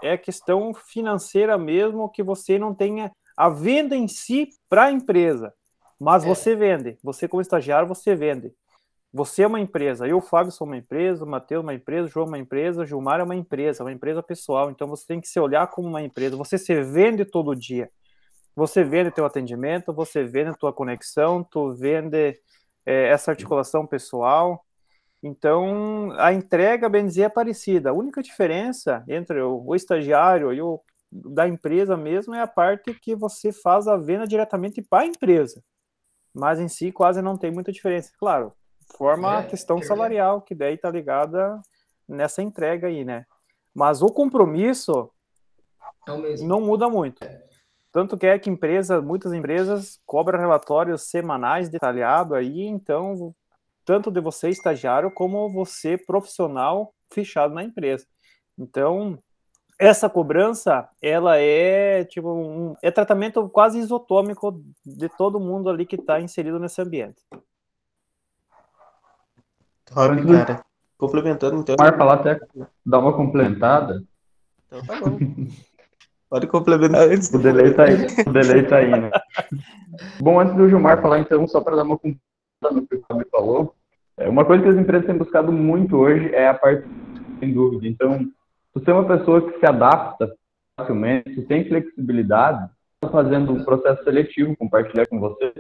é 0.03 0.13
a 0.13 0.19
questão 0.19 0.73
financeira 0.73 1.59
mesmo, 1.59 2.09
que 2.09 2.23
você 2.23 2.59
não 2.59 2.75
tenha 2.75 3.13
a 3.37 3.51
venda 3.51 3.95
em 3.95 4.09
si 4.09 4.49
para 4.67 4.85
a 4.85 4.93
empresa, 4.93 5.53
mas 6.01 6.25
é. 6.25 6.27
você 6.27 6.57
vende. 6.57 6.97
Você, 7.03 7.29
como 7.29 7.43
estagiário, 7.43 7.87
você 7.87 8.15
vende. 8.15 8.51
Você 9.19 9.43
é 9.43 9.49
uma 9.49 9.59
empresa, 9.59 10.07
eu, 10.07 10.21
Fábio, 10.21 10.53
sou 10.53 10.65
uma 10.65 10.77
empresa, 10.77 11.25
o 11.25 11.27
Matheus, 11.27 11.65
uma 11.65 11.75
empresa, 11.75 12.07
o 12.07 12.09
João, 12.09 12.29
uma 12.29 12.39
empresa, 12.39 12.83
o 12.83 12.87
Gilmar 12.87 13.19
é 13.19 13.25
uma 13.25 13.35
empresa, 13.35 13.83
uma 13.83 13.91
empresa 13.91 14.23
pessoal. 14.23 14.71
Então 14.71 14.87
você 14.87 15.05
tem 15.09 15.21
que 15.21 15.27
se 15.27 15.41
olhar 15.41 15.67
como 15.67 15.89
uma 15.89 16.01
empresa. 16.01 16.37
Você 16.37 16.57
se 16.57 16.81
vende 16.85 17.25
todo 17.25 17.53
dia. 17.57 17.91
Você 18.55 18.85
vende 18.85 19.11
teu 19.11 19.27
atendimento, 19.27 19.93
você 19.93 20.23
vende 20.23 20.57
tua 20.57 20.73
conexão, 20.73 21.43
tu 21.43 21.73
vende 21.73 22.41
é, 22.87 23.09
essa 23.09 23.33
articulação 23.33 23.85
pessoal. 23.85 24.65
Então 25.21 26.13
a 26.17 26.33
entrega, 26.33 26.89
bem 26.89 27.05
dizer, 27.05 27.23
é 27.23 27.29
parecida. 27.29 27.91
A 27.91 27.95
única 27.95 28.23
diferença 28.23 29.03
entre 29.09 29.41
o, 29.41 29.65
o 29.67 29.75
estagiário 29.75 30.53
e 30.53 30.63
o 30.63 30.81
da 31.11 31.49
empresa 31.49 31.97
mesmo 31.97 32.37
é 32.37 32.41
a 32.41 32.47
parte 32.47 32.95
que 32.95 33.17
você 33.17 33.51
faz 33.51 33.89
a 33.89 33.97
venda 33.97 34.29
diretamente 34.29 34.81
para 34.81 35.03
a 35.03 35.07
empresa. 35.07 35.61
Mas 36.33 36.61
em 36.61 36.69
si 36.69 36.93
quase 36.93 37.21
não 37.21 37.37
tem 37.37 37.51
muita 37.51 37.73
diferença. 37.73 38.13
Claro, 38.17 38.53
forma 38.97 39.35
é, 39.35 39.39
a 39.39 39.43
questão 39.45 39.79
é 39.79 39.83
salarial, 39.83 40.43
que 40.43 40.55
daí 40.55 40.77
tá 40.77 40.91
ligada 40.91 41.61
nessa 42.09 42.43
entrega 42.43 42.89
aí, 42.89 43.05
né? 43.05 43.27
Mas 43.75 44.03
o 44.03 44.09
compromisso 44.09 45.11
é 46.09 46.37
não 46.43 46.61
muda 46.61 46.89
muito. 46.89 47.21
Tanto 47.93 48.17
que 48.17 48.27
é 48.27 48.39
que 48.39 48.51
empresa, 48.51 49.01
muitas 49.01 49.33
empresas 49.33 50.01
cobram 50.05 50.39
relatórios 50.39 51.03
semanais 51.03 51.69
detalhados 51.69 52.37
aí, 52.37 52.63
então, 52.63 53.35
tanto 53.85 54.11
de 54.11 54.21
você 54.21 54.49
estagiário 54.51 55.11
como 55.11 55.49
você 55.49 55.97
profissional 55.97 56.95
fechado 57.11 57.55
na 57.55 57.65
empresa. 57.65 58.07
Então, 58.59 59.19
essa 59.79 60.11
cobrança, 60.11 60.89
ela 61.01 61.39
é 61.39 62.05
tipo 62.05 62.33
um 62.33 62.75
é 62.83 62.91
tratamento 62.91 63.49
quase 63.49 63.79
isotômico 63.79 64.61
de 64.85 65.09
todo 65.09 65.41
mundo 65.41 65.71
ali 65.71 65.87
que 65.87 65.97
está 65.97 66.21
inserido 66.21 66.59
nesse 66.59 66.83
ambiente. 66.83 67.23
Top, 69.93 70.27
cara. 70.27 70.63
Complementando, 70.97 71.61
então. 71.61 71.77
Mar 71.79 71.97
falar 71.97 72.15
até 72.15 72.41
dar 72.85 72.99
uma 72.99 73.13
complementada. 73.13 74.03
Então 74.67 74.83
tá 74.85 75.01
bom. 75.01 75.19
Pode 76.29 76.47
complementar 76.47 77.09
antes. 77.09 77.33
O 77.33 77.39
delay 77.39 77.73
tá 77.73 77.85
aí. 77.85 78.07
O 78.27 78.33
delay 78.33 78.63
tá 78.67 78.77
aí, 78.77 78.91
né? 78.91 79.11
bom, 80.21 80.39
antes 80.39 80.55
do 80.55 80.69
Gilmar 80.69 81.01
falar, 81.01 81.21
então, 81.21 81.47
só 81.49 81.61
para 81.61 81.77
dar 81.77 81.85
uma 81.85 81.99
no 82.03 82.87
que 82.87 82.97
o 82.97 83.05
Fábio 83.09 83.27
falou, 83.31 83.75
é, 84.17 84.29
uma 84.29 84.45
coisa 84.45 84.63
que 84.63 84.69
as 84.69 84.77
empresas 84.77 85.07
têm 85.07 85.17
buscado 85.17 85.51
muito 85.51 85.97
hoje 85.97 86.35
é 86.35 86.49
a 86.49 86.55
parte, 86.55 86.87
sem 87.39 87.55
dúvida. 87.55 87.87
Então, 87.87 88.19
se 88.19 88.31
você 88.75 88.91
é 88.91 88.95
uma 88.95 89.07
pessoa 89.07 89.51
que 89.51 89.59
se 89.59 89.65
adapta 89.65 90.31
facilmente, 90.77 91.35
se 91.35 91.43
tem 91.43 91.67
flexibilidade, 91.67 92.69
está 92.97 93.09
fazendo 93.11 93.53
um 93.53 93.65
processo 93.65 94.05
seletivo, 94.05 94.57
compartilhar 94.57 95.07
com 95.07 95.19
você. 95.19 95.53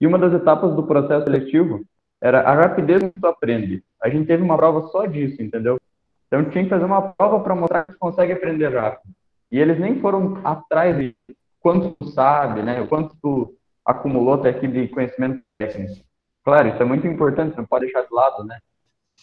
E 0.00 0.06
uma 0.06 0.18
das 0.18 0.32
etapas 0.32 0.74
do 0.74 0.82
processo 0.82 1.24
seletivo 1.24 1.84
era 2.20 2.42
a 2.42 2.54
rapidez 2.54 3.02
que 3.02 3.20
tu 3.20 3.26
aprende. 3.26 3.82
A 4.00 4.08
gente 4.08 4.26
teve 4.26 4.42
uma 4.42 4.56
prova 4.56 4.88
só 4.88 5.06
disso, 5.06 5.42
entendeu? 5.42 5.80
Então 6.26 6.44
tinha 6.50 6.64
que 6.64 6.70
fazer 6.70 6.84
uma 6.84 7.12
prova 7.12 7.40
para 7.40 7.54
mostrar 7.54 7.84
que 7.84 7.92
tu 7.92 7.98
consegue 7.98 8.32
aprender 8.32 8.68
rápido. 8.68 9.12
E 9.50 9.58
eles 9.58 9.80
nem 9.80 10.00
foram 10.00 10.40
atrás 10.44 10.96
de 10.96 11.16
quanto 11.58 11.96
tu 11.98 12.06
sabe, 12.10 12.62
né? 12.62 12.80
O 12.80 12.86
quanto 12.86 13.16
tu 13.20 13.54
acumulou 13.84 14.34
até 14.34 14.50
aqui 14.50 14.68
de 14.68 14.88
conhecimento 14.88 15.42
técnico. 15.58 16.04
Claro, 16.44 16.68
isso 16.68 16.82
é 16.82 16.86
muito 16.86 17.06
importante, 17.06 17.56
não 17.56 17.66
pode 17.66 17.86
deixar 17.86 18.02
de 18.02 18.14
lado, 18.14 18.44
né? 18.44 18.58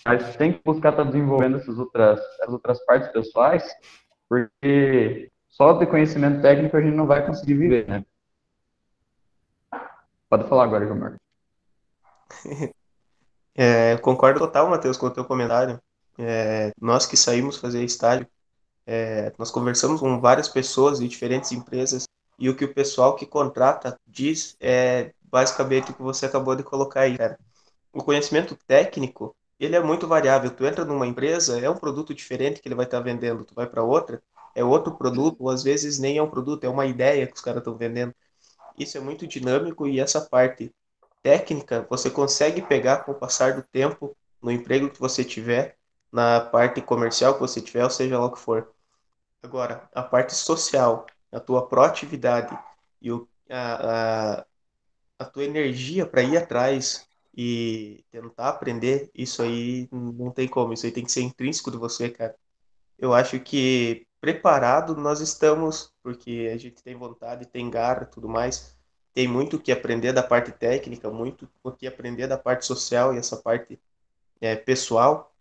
Mas 0.05 0.35
tem 0.35 0.53
que 0.53 0.61
buscar 0.63 0.89
estar 0.89 1.03
tá 1.03 1.09
desenvolvendo 1.09 1.57
essas 1.57 1.79
outras, 1.79 2.19
as 2.41 2.49
outras 2.49 2.83
partes 2.85 3.09
pessoais, 3.09 3.65
porque 4.29 5.31
só 5.49 5.73
de 5.73 5.85
conhecimento 5.87 6.41
técnico 6.41 6.77
a 6.77 6.81
gente 6.81 6.95
não 6.95 7.07
vai 7.07 7.25
conseguir 7.25 7.55
viver, 7.55 7.87
né? 7.87 8.05
Pode 10.29 10.47
falar 10.49 10.65
agora, 10.65 10.93
Marcos. 10.93 11.19
É, 13.59 13.97
concordo 13.97 14.39
total, 14.39 14.69
Matheus, 14.69 14.97
com 14.97 15.07
o 15.07 15.11
teu 15.11 15.25
comentário. 15.25 15.81
É, 16.19 16.71
nós 16.79 17.07
que 17.07 17.17
saímos 17.17 17.57
fazer 17.57 17.83
estágio, 17.83 18.27
é, 18.85 19.33
nós 19.37 19.49
conversamos 19.51 19.99
com 19.99 20.19
várias 20.21 20.47
pessoas 20.47 20.99
de 20.99 21.07
diferentes 21.07 21.51
empresas 21.51 22.05
e 22.37 22.49
o 22.49 22.55
que 22.55 22.65
o 22.65 22.73
pessoal 22.73 23.15
que 23.15 23.25
contrata 23.25 23.99
diz 24.05 24.55
é 24.59 25.11
basicamente 25.23 25.91
o 25.91 25.93
que 25.95 26.03
você 26.03 26.27
acabou 26.27 26.55
de 26.55 26.63
colocar 26.63 27.01
aí, 27.01 27.17
cara. 27.17 27.39
O 27.91 28.03
conhecimento 28.03 28.55
técnico, 28.67 29.35
ele 29.59 29.75
é 29.75 29.79
muito 29.81 30.07
variável. 30.07 30.51
Tu 30.51 30.65
entra 30.65 30.85
numa 30.85 31.07
empresa, 31.07 31.59
é 31.59 31.69
um 31.69 31.77
produto 31.77 32.13
diferente 32.13 32.61
que 32.61 32.67
ele 32.67 32.75
vai 32.75 32.85
estar 32.85 32.99
tá 32.99 33.03
vendendo. 33.03 33.43
Tu 33.43 33.55
vai 33.55 33.67
para 33.67 33.83
outra, 33.83 34.21
é 34.53 34.63
outro 34.63 34.95
produto, 34.95 35.37
ou 35.41 35.49
às 35.49 35.63
vezes 35.63 35.97
nem 35.99 36.17
é 36.17 36.23
um 36.23 36.29
produto, 36.29 36.63
é 36.63 36.69
uma 36.69 36.85
ideia 36.85 37.25
que 37.25 37.33
os 37.33 37.41
caras 37.41 37.61
estão 37.61 37.75
vendendo. 37.75 38.13
Isso 38.77 38.97
é 38.97 39.01
muito 39.01 39.25
dinâmico 39.27 39.87
e 39.87 39.99
essa 39.99 40.21
parte 40.21 40.71
técnica 41.21 41.85
você 41.89 42.09
consegue 42.09 42.61
pegar 42.61 43.03
com 43.03 43.11
o 43.11 43.15
passar 43.15 43.53
do 43.53 43.63
tempo 43.63 44.15
no 44.41 44.51
emprego 44.51 44.89
que 44.89 44.99
você 44.99 45.23
tiver, 45.23 45.77
na 46.11 46.41
parte 46.41 46.81
comercial 46.81 47.33
que 47.33 47.39
você 47.39 47.61
tiver, 47.61 47.83
ou 47.83 47.89
seja 47.89 48.19
lá 48.19 48.25
o 48.25 48.31
que 48.31 48.39
for. 48.39 48.73
Agora, 49.43 49.89
a 49.93 50.03
parte 50.03 50.35
social, 50.35 51.05
a 51.31 51.39
tua 51.39 51.67
proatividade 51.67 52.57
e 53.01 53.11
o, 53.11 53.27
a, 53.49 54.39
a, 54.39 54.45
a 55.19 55.25
tua 55.25 55.43
energia 55.43 56.05
para 56.05 56.23
ir 56.23 56.37
atrás 56.37 57.07
e 57.35 58.03
tentar 58.11 58.49
aprender, 58.49 59.11
isso 59.13 59.41
aí 59.43 59.87
não 59.91 60.31
tem 60.31 60.47
como, 60.47 60.73
isso 60.73 60.85
aí 60.85 60.91
tem 60.91 61.03
que 61.05 61.11
ser 61.11 61.21
intrínseco 61.21 61.71
de 61.71 61.77
você, 61.77 62.09
cara. 62.09 62.35
Eu 62.97 63.13
acho 63.13 63.39
que 63.39 64.07
preparado 64.21 64.95
nós 64.95 65.21
estamos, 65.21 65.93
porque 66.03 66.51
a 66.53 66.57
gente 66.57 66.83
tem 66.83 66.95
vontade, 66.95 67.47
tem 67.47 67.69
garra 67.69 68.05
tudo 68.05 68.29
mais, 68.29 68.76
tem 69.17 69.27
muito 69.27 69.55
o 69.55 69.59
que 69.59 69.71
aprender 69.71 70.13
da 70.13 70.21
parte 70.21 70.51
técnica, 70.51 71.09
muito 71.09 71.49
o 71.63 71.71
que 71.71 71.87
aprender 71.87 72.27
da 72.27 72.37
parte 72.37 72.67
social 72.67 73.15
e 73.15 73.17
essa 73.17 73.35
parte 73.35 73.79
é, 74.39 74.55
pessoal, 74.55 75.33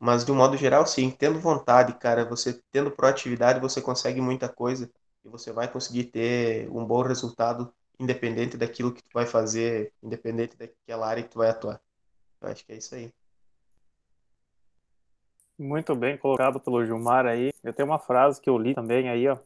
mas 0.00 0.24
de 0.24 0.32
um 0.32 0.34
modo 0.34 0.56
geral, 0.56 0.84
sim, 0.84 1.12
tendo 1.12 1.38
vontade, 1.38 1.92
cara, 1.94 2.24
você 2.24 2.60
tendo 2.72 2.90
proatividade, 2.90 3.60
você 3.60 3.80
consegue 3.80 4.20
muita 4.20 4.48
coisa 4.48 4.90
e 5.24 5.28
você 5.28 5.52
vai 5.52 5.68
conseguir 5.68 6.06
ter 6.06 6.68
um 6.72 6.84
bom 6.84 7.02
resultado 7.02 7.72
independente 8.00 8.56
daquilo 8.56 8.92
que 8.92 9.00
tu 9.00 9.14
vai 9.14 9.26
fazer, 9.26 9.92
independente 10.02 10.56
daquela 10.56 11.06
área 11.06 11.22
que 11.22 11.28
tu 11.28 11.38
vai 11.38 11.50
atuar. 11.50 11.80
Eu 12.40 12.48
acho 12.48 12.66
que 12.66 12.72
é 12.72 12.78
isso 12.78 12.96
aí. 12.96 13.12
Muito 15.56 15.94
bem 15.94 16.18
colocado 16.18 16.58
pelo 16.58 16.84
Gilmar 16.84 17.26
aí. 17.26 17.52
Eu 17.62 17.72
tenho 17.72 17.88
uma 17.88 18.00
frase 18.00 18.40
que 18.40 18.50
eu 18.50 18.58
li 18.58 18.74
também 18.74 19.08
aí, 19.08 19.28
ó. 19.28 19.38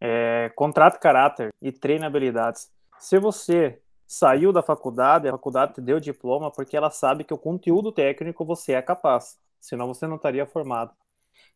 É, 0.00 0.50
contrato 0.56 0.98
caráter 0.98 1.52
e 1.60 1.70
treine 1.70 2.06
habilidades. 2.06 2.70
Se 3.00 3.18
você 3.18 3.80
saiu 4.06 4.52
da 4.52 4.62
faculdade, 4.62 5.26
a 5.26 5.32
faculdade 5.32 5.74
te 5.74 5.80
deu 5.80 5.98
diploma 5.98 6.50
porque 6.50 6.76
ela 6.76 6.90
sabe 6.90 7.24
que 7.24 7.32
o 7.32 7.38
conteúdo 7.38 7.90
técnico 7.90 8.44
você 8.44 8.72
é 8.72 8.82
capaz, 8.82 9.38
senão 9.58 9.86
você 9.88 10.06
não 10.06 10.16
estaria 10.16 10.46
formado. 10.46 10.92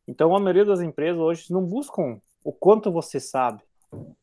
Então, 0.08 0.34
a 0.34 0.40
maioria 0.40 0.64
das 0.64 0.80
empresas 0.80 1.20
hoje 1.20 1.52
não 1.52 1.62
buscam 1.62 2.18
o 2.42 2.52
quanto 2.52 2.90
você 2.90 3.20
sabe, 3.20 3.62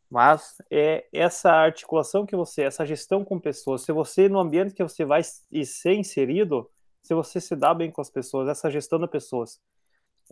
mas 0.09 0.57
é 0.69 1.05
essa 1.13 1.51
articulação 1.51 2.25
que 2.25 2.35
você, 2.35 2.63
essa 2.63 2.85
gestão 2.85 3.23
com 3.23 3.39
pessoas. 3.39 3.83
Se 3.83 3.91
você, 3.91 4.27
no 4.27 4.39
ambiente 4.39 4.73
que 4.73 4.83
você 4.83 5.05
vai 5.05 5.21
ser 5.23 5.93
inserido, 5.93 6.69
se 7.03 7.13
você 7.13 7.39
se 7.39 7.55
dá 7.55 7.73
bem 7.73 7.91
com 7.91 8.01
as 8.01 8.09
pessoas, 8.09 8.49
essa 8.49 8.69
gestão 8.69 8.99
de 8.99 9.07
pessoas. 9.07 9.59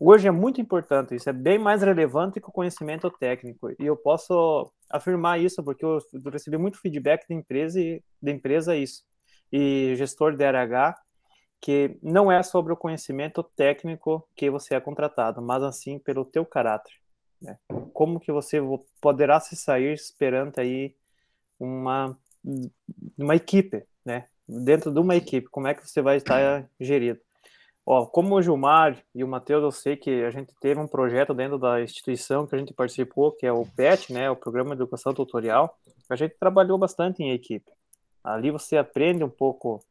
Hoje 0.01 0.29
é 0.29 0.31
muito 0.31 0.61
importante, 0.61 1.13
isso 1.13 1.29
é 1.29 1.33
bem 1.33 1.59
mais 1.59 1.81
relevante 1.81 2.39
que 2.39 2.47
o 2.47 2.53
conhecimento 2.53 3.11
técnico. 3.11 3.69
E 3.71 3.85
eu 3.85 3.97
posso 3.97 4.71
afirmar 4.89 5.41
isso 5.41 5.61
porque 5.61 5.83
eu 5.83 5.99
recebi 6.31 6.57
muito 6.57 6.79
feedback 6.79 7.27
da 7.27 7.35
empresa 7.35 7.81
e 7.81 8.01
da 8.21 8.31
empresa 8.31 8.77
isso. 8.77 9.03
E 9.51 9.93
gestor 9.97 10.37
de 10.37 10.43
RH 10.45 10.95
que 11.61 11.97
não 12.01 12.31
é 12.31 12.41
sobre 12.41 12.71
o 12.71 12.77
conhecimento 12.77 13.43
técnico 13.43 14.25
que 14.37 14.49
você 14.49 14.73
é 14.75 14.79
contratado, 14.79 15.41
mas 15.41 15.61
assim 15.63 15.99
pelo 15.99 16.23
teu 16.23 16.45
caráter. 16.45 16.93
Né? 17.41 17.57
Como 17.91 18.21
que 18.21 18.31
você 18.31 18.61
poderá 19.01 19.41
se 19.41 19.57
sair 19.57 19.93
esperando 19.93 20.59
aí 20.59 20.95
uma 21.59 22.17
uma 23.17 23.35
equipe, 23.35 23.83
né? 24.05 24.27
Dentro 24.47 24.93
de 24.93 24.99
uma 24.99 25.17
equipe, 25.17 25.49
como 25.49 25.67
é 25.67 25.73
que 25.73 25.85
você 25.85 26.01
vai 26.01 26.15
estar 26.15 26.69
gerido? 26.79 27.19
Ó, 27.91 28.05
como 28.05 28.35
o 28.35 28.41
Gilmar 28.41 29.03
e 29.15 29.23
o 29.23 29.27
Matheus, 29.27 29.63
eu 29.63 29.71
sei 29.71 29.97
que 29.97 30.23
a 30.23 30.29
gente 30.29 30.53
teve 30.61 30.79
um 30.79 30.85
projeto 30.85 31.33
dentro 31.33 31.57
da 31.57 31.81
instituição 31.81 32.45
que 32.45 32.53
a 32.53 32.57
gente 32.59 32.71
participou, 32.71 33.31
que 33.31 33.47
é 33.47 33.51
o 33.51 33.65
PET, 33.65 34.13
né, 34.13 34.29
o 34.29 34.35
Programa 34.35 34.75
de 34.75 34.83
Educação 34.83 35.11
Tutorial. 35.11 35.75
A 36.07 36.15
gente 36.15 36.35
trabalhou 36.39 36.77
bastante 36.77 37.23
em 37.23 37.31
equipe. 37.31 37.71
Ali 38.23 38.51
você 38.51 38.77
aprende 38.77 39.23
um 39.23 39.29
pouco 39.29 39.83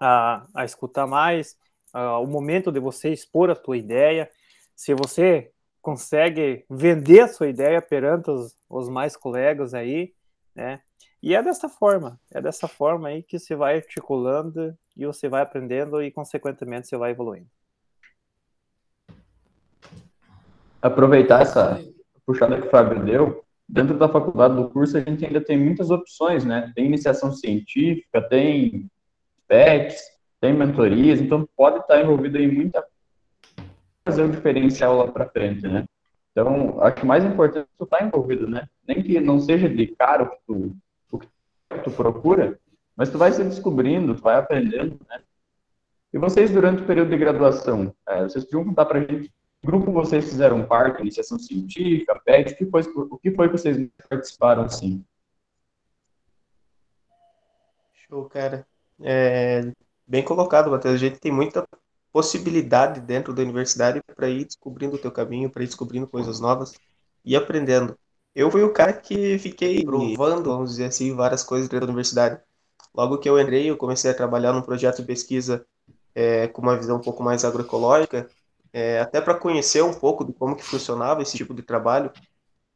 a, 0.00 0.46
a 0.54 0.64
escutar 0.64 1.06
mais, 1.06 1.54
a, 1.92 2.18
o 2.18 2.26
momento 2.26 2.72
de 2.72 2.80
você 2.80 3.10
expor 3.10 3.50
a 3.50 3.54
tua 3.54 3.76
ideia. 3.76 4.30
Se 4.74 4.94
você 4.94 5.52
consegue 5.82 6.64
vender 6.70 7.20
a 7.20 7.28
sua 7.28 7.46
ideia 7.46 7.82
perante 7.82 8.30
os, 8.30 8.56
os 8.70 8.88
mais 8.88 9.18
colegas 9.18 9.74
aí, 9.74 10.14
né? 10.54 10.80
E 11.24 11.34
é 11.34 11.42
dessa 11.42 11.70
forma, 11.70 12.20
é 12.30 12.38
dessa 12.38 12.68
forma 12.68 13.08
aí 13.08 13.22
que 13.22 13.38
você 13.38 13.56
vai 13.56 13.76
articulando 13.76 14.76
e 14.94 15.06
você 15.06 15.26
vai 15.26 15.40
aprendendo 15.40 16.02
e, 16.02 16.10
consequentemente, 16.10 16.86
você 16.86 16.98
vai 16.98 17.12
evoluindo. 17.12 17.46
Aproveitar 20.82 21.40
essa 21.40 21.82
puxada 22.26 22.60
que 22.60 22.66
o 22.66 22.70
Fábio 22.70 23.02
deu, 23.02 23.42
dentro 23.66 23.96
da 23.96 24.06
faculdade 24.06 24.54
do 24.54 24.68
curso 24.68 24.98
a 24.98 25.00
gente 25.00 25.24
ainda 25.24 25.40
tem 25.40 25.56
muitas 25.56 25.90
opções, 25.90 26.44
né? 26.44 26.70
Tem 26.76 26.84
iniciação 26.84 27.32
científica, 27.32 28.20
tem 28.20 28.86
PECs, 29.48 30.02
tem 30.42 30.52
mentorias, 30.52 31.22
então 31.22 31.48
pode 31.56 31.78
estar 31.78 32.02
envolvido 32.02 32.36
em 32.36 32.52
muita 32.52 32.84
fazer 34.06 34.24
o 34.24 34.30
diferencial 34.30 34.98
lá 34.98 35.10
para 35.10 35.30
frente, 35.30 35.66
né? 35.66 35.86
Então, 36.32 36.78
acho 36.82 36.96
que 36.96 37.06
mais 37.06 37.24
importante 37.24 37.64
é 37.64 37.78
tu 37.78 37.84
estar 37.84 37.96
tá 37.96 38.04
envolvido, 38.04 38.46
né? 38.46 38.68
Nem 38.86 39.02
que 39.02 39.18
não 39.20 39.40
seja 39.40 39.70
de 39.70 39.86
caro 39.86 40.28
que 40.28 40.36
tu 40.46 40.76
tu 41.82 41.90
procura, 41.90 42.58
mas 42.96 43.10
tu 43.10 43.18
vai 43.18 43.32
se 43.32 43.42
descobrindo, 43.42 44.14
tu 44.14 44.22
vai 44.22 44.36
aprendendo, 44.36 44.98
né? 45.08 45.20
E 46.12 46.18
vocês, 46.18 46.50
durante 46.50 46.82
o 46.82 46.86
período 46.86 47.10
de 47.10 47.16
graduação, 47.16 47.92
é, 48.06 48.22
vocês 48.22 48.44
podiam 48.44 48.64
contar 48.64 48.86
para 48.86 49.00
a 49.00 49.02
gente 49.02 49.28
que 49.28 49.66
grupo 49.66 49.90
vocês 49.90 50.26
fizeram 50.26 50.64
parte, 50.64 51.00
iniciação 51.00 51.38
científica, 51.38 52.20
PET, 52.24 52.52
o 52.52 52.56
que 52.56 52.66
foi, 52.66 52.82
o 52.82 53.18
que, 53.18 53.30
foi 53.32 53.48
que 53.48 53.58
vocês 53.58 53.88
participaram, 54.08 54.64
assim? 54.64 55.04
Show, 57.94 58.28
cara. 58.28 58.66
É, 59.02 59.72
bem 60.06 60.22
colocado, 60.22 60.70
Matheus. 60.70 60.94
A 60.94 60.98
gente 60.98 61.18
tem 61.18 61.32
muita 61.32 61.66
possibilidade 62.12 63.00
dentro 63.00 63.34
da 63.34 63.42
universidade 63.42 64.00
para 64.14 64.28
ir 64.28 64.44
descobrindo 64.44 64.94
o 64.94 64.98
teu 64.98 65.10
caminho, 65.10 65.50
para 65.50 65.64
ir 65.64 65.66
descobrindo 65.66 66.06
coisas 66.06 66.38
novas 66.38 66.74
e 67.24 67.34
aprendendo. 67.34 67.98
Eu 68.34 68.50
fui 68.50 68.62
o 68.62 68.72
cara 68.72 68.92
que 68.92 69.38
fiquei 69.38 69.84
provando, 69.84 70.50
vamos 70.50 70.70
dizer 70.70 70.86
assim, 70.86 71.14
várias 71.14 71.42
coisas 71.44 71.68
dentro 71.68 71.86
da 71.86 71.92
universidade. 71.92 72.40
Logo 72.94 73.18
que 73.18 73.28
eu 73.28 73.38
entrei, 73.40 73.70
eu 73.70 73.76
comecei 73.76 74.10
a 74.10 74.14
trabalhar 74.14 74.52
num 74.52 74.62
projeto 74.62 74.98
de 74.98 75.06
pesquisa 75.06 75.66
é, 76.14 76.48
com 76.48 76.62
uma 76.62 76.76
visão 76.76 76.98
um 76.98 77.00
pouco 77.00 77.22
mais 77.22 77.44
agroecológica, 77.44 78.28
é, 78.72 79.00
até 79.00 79.20
para 79.20 79.34
conhecer 79.38 79.82
um 79.82 79.94
pouco 79.94 80.24
de 80.24 80.32
como 80.32 80.56
que 80.56 80.64
funcionava 80.64 81.22
esse 81.22 81.36
tipo 81.36 81.54
de 81.54 81.62
trabalho. 81.62 82.12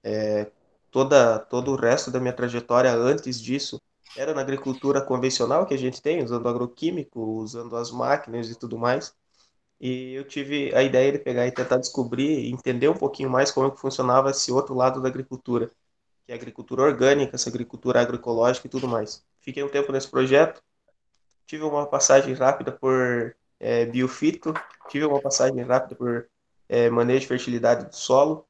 É, 0.05 0.51
toda, 0.91 1.39
todo 1.39 1.73
o 1.73 1.77
resto 1.77 2.11
da 2.11 2.21
minha 2.21 2.33
trajetória 2.33 2.93
antes 2.95 3.41
disso 3.41 3.81
era 4.17 4.35
na 4.35 4.41
agricultura 4.43 5.03
convencional 5.03 5.67
que 5.67 5.75
a 5.75 5.79
gente 5.79 6.03
tem, 6.03 6.23
usando 6.25 6.49
agroquímico, 6.49 7.21
usando 7.21 7.77
as 7.77 7.91
máquinas 7.91 8.51
e 8.51 8.59
tudo 8.59 8.79
mais. 8.79 9.15
E 9.81 10.15
eu 10.15 10.25
tive 10.25 10.75
a 10.75 10.83
ideia 10.83 11.13
de 11.13 11.19
pegar 11.19 11.47
e 11.47 11.53
tentar 11.53 11.77
descobrir, 11.77 12.51
entender 12.51 12.89
um 12.89 12.95
pouquinho 12.95 13.31
mais 13.31 13.51
como 13.51 13.69
é 13.69 13.71
que 13.71 13.81
funcionava 13.81 14.31
esse 14.31 14.51
outro 14.51 14.75
lado 14.75 15.01
da 15.01 15.09
agricultura, 15.09 15.71
que 16.27 16.33
é 16.33 16.35
a 16.35 16.37
agricultura 16.37 16.83
orgânica, 16.83 17.37
essa 17.37 17.49
agricultura 17.49 18.01
agroecológica 18.01 18.67
e 18.67 18.71
tudo 18.71 18.89
mais. 18.89 19.25
Fiquei 19.41 19.63
um 19.63 19.69
tempo 19.69 19.93
nesse 19.93 20.11
projeto, 20.11 20.63
tive 21.47 21.63
uma 21.65 21.87
passagem 21.87 22.35
rápida 22.35 22.73
por 22.73 23.37
é, 23.61 23.87
biofito, 23.87 24.53
tive 24.89 25.05
uma 25.05 25.21
passagem 25.21 25.63
rápida 25.63 25.95
por 25.95 26.29
é, 26.69 26.91
manejo 26.91 27.21
de 27.21 27.27
fertilidade 27.29 27.87
do 27.87 27.95
solo, 27.95 28.47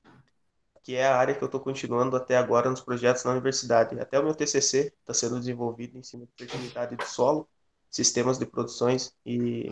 que 0.82 0.96
é 0.96 1.06
a 1.06 1.16
área 1.16 1.34
que 1.34 1.42
eu 1.42 1.46
estou 1.46 1.60
continuando 1.60 2.16
até 2.16 2.36
agora 2.36 2.70
nos 2.70 2.80
projetos 2.80 3.22
na 3.22 3.32
universidade. 3.32 4.00
Até 4.00 4.18
o 4.18 4.24
meu 4.24 4.34
TCC 4.34 4.94
está 5.00 5.12
sendo 5.12 5.38
desenvolvido 5.38 5.98
em 5.98 6.02
cima 6.02 6.24
de 6.24 6.32
fertilidade 6.34 6.96
do 6.96 7.04
solo, 7.04 7.46
sistemas 7.90 8.38
de 8.38 8.46
produções 8.46 9.14
e 9.24 9.68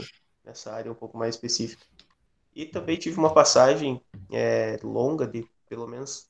nessa 0.46 0.72
área 0.72 0.90
um 0.90 0.94
pouco 0.94 1.18
mais 1.18 1.34
específica. 1.34 1.84
E 2.54 2.64
também 2.64 2.96
tive 2.96 3.18
uma 3.18 3.34
passagem 3.34 4.00
é, 4.32 4.78
longa 4.82 5.26
de 5.26 5.46
pelo 5.68 5.86
menos 5.86 6.28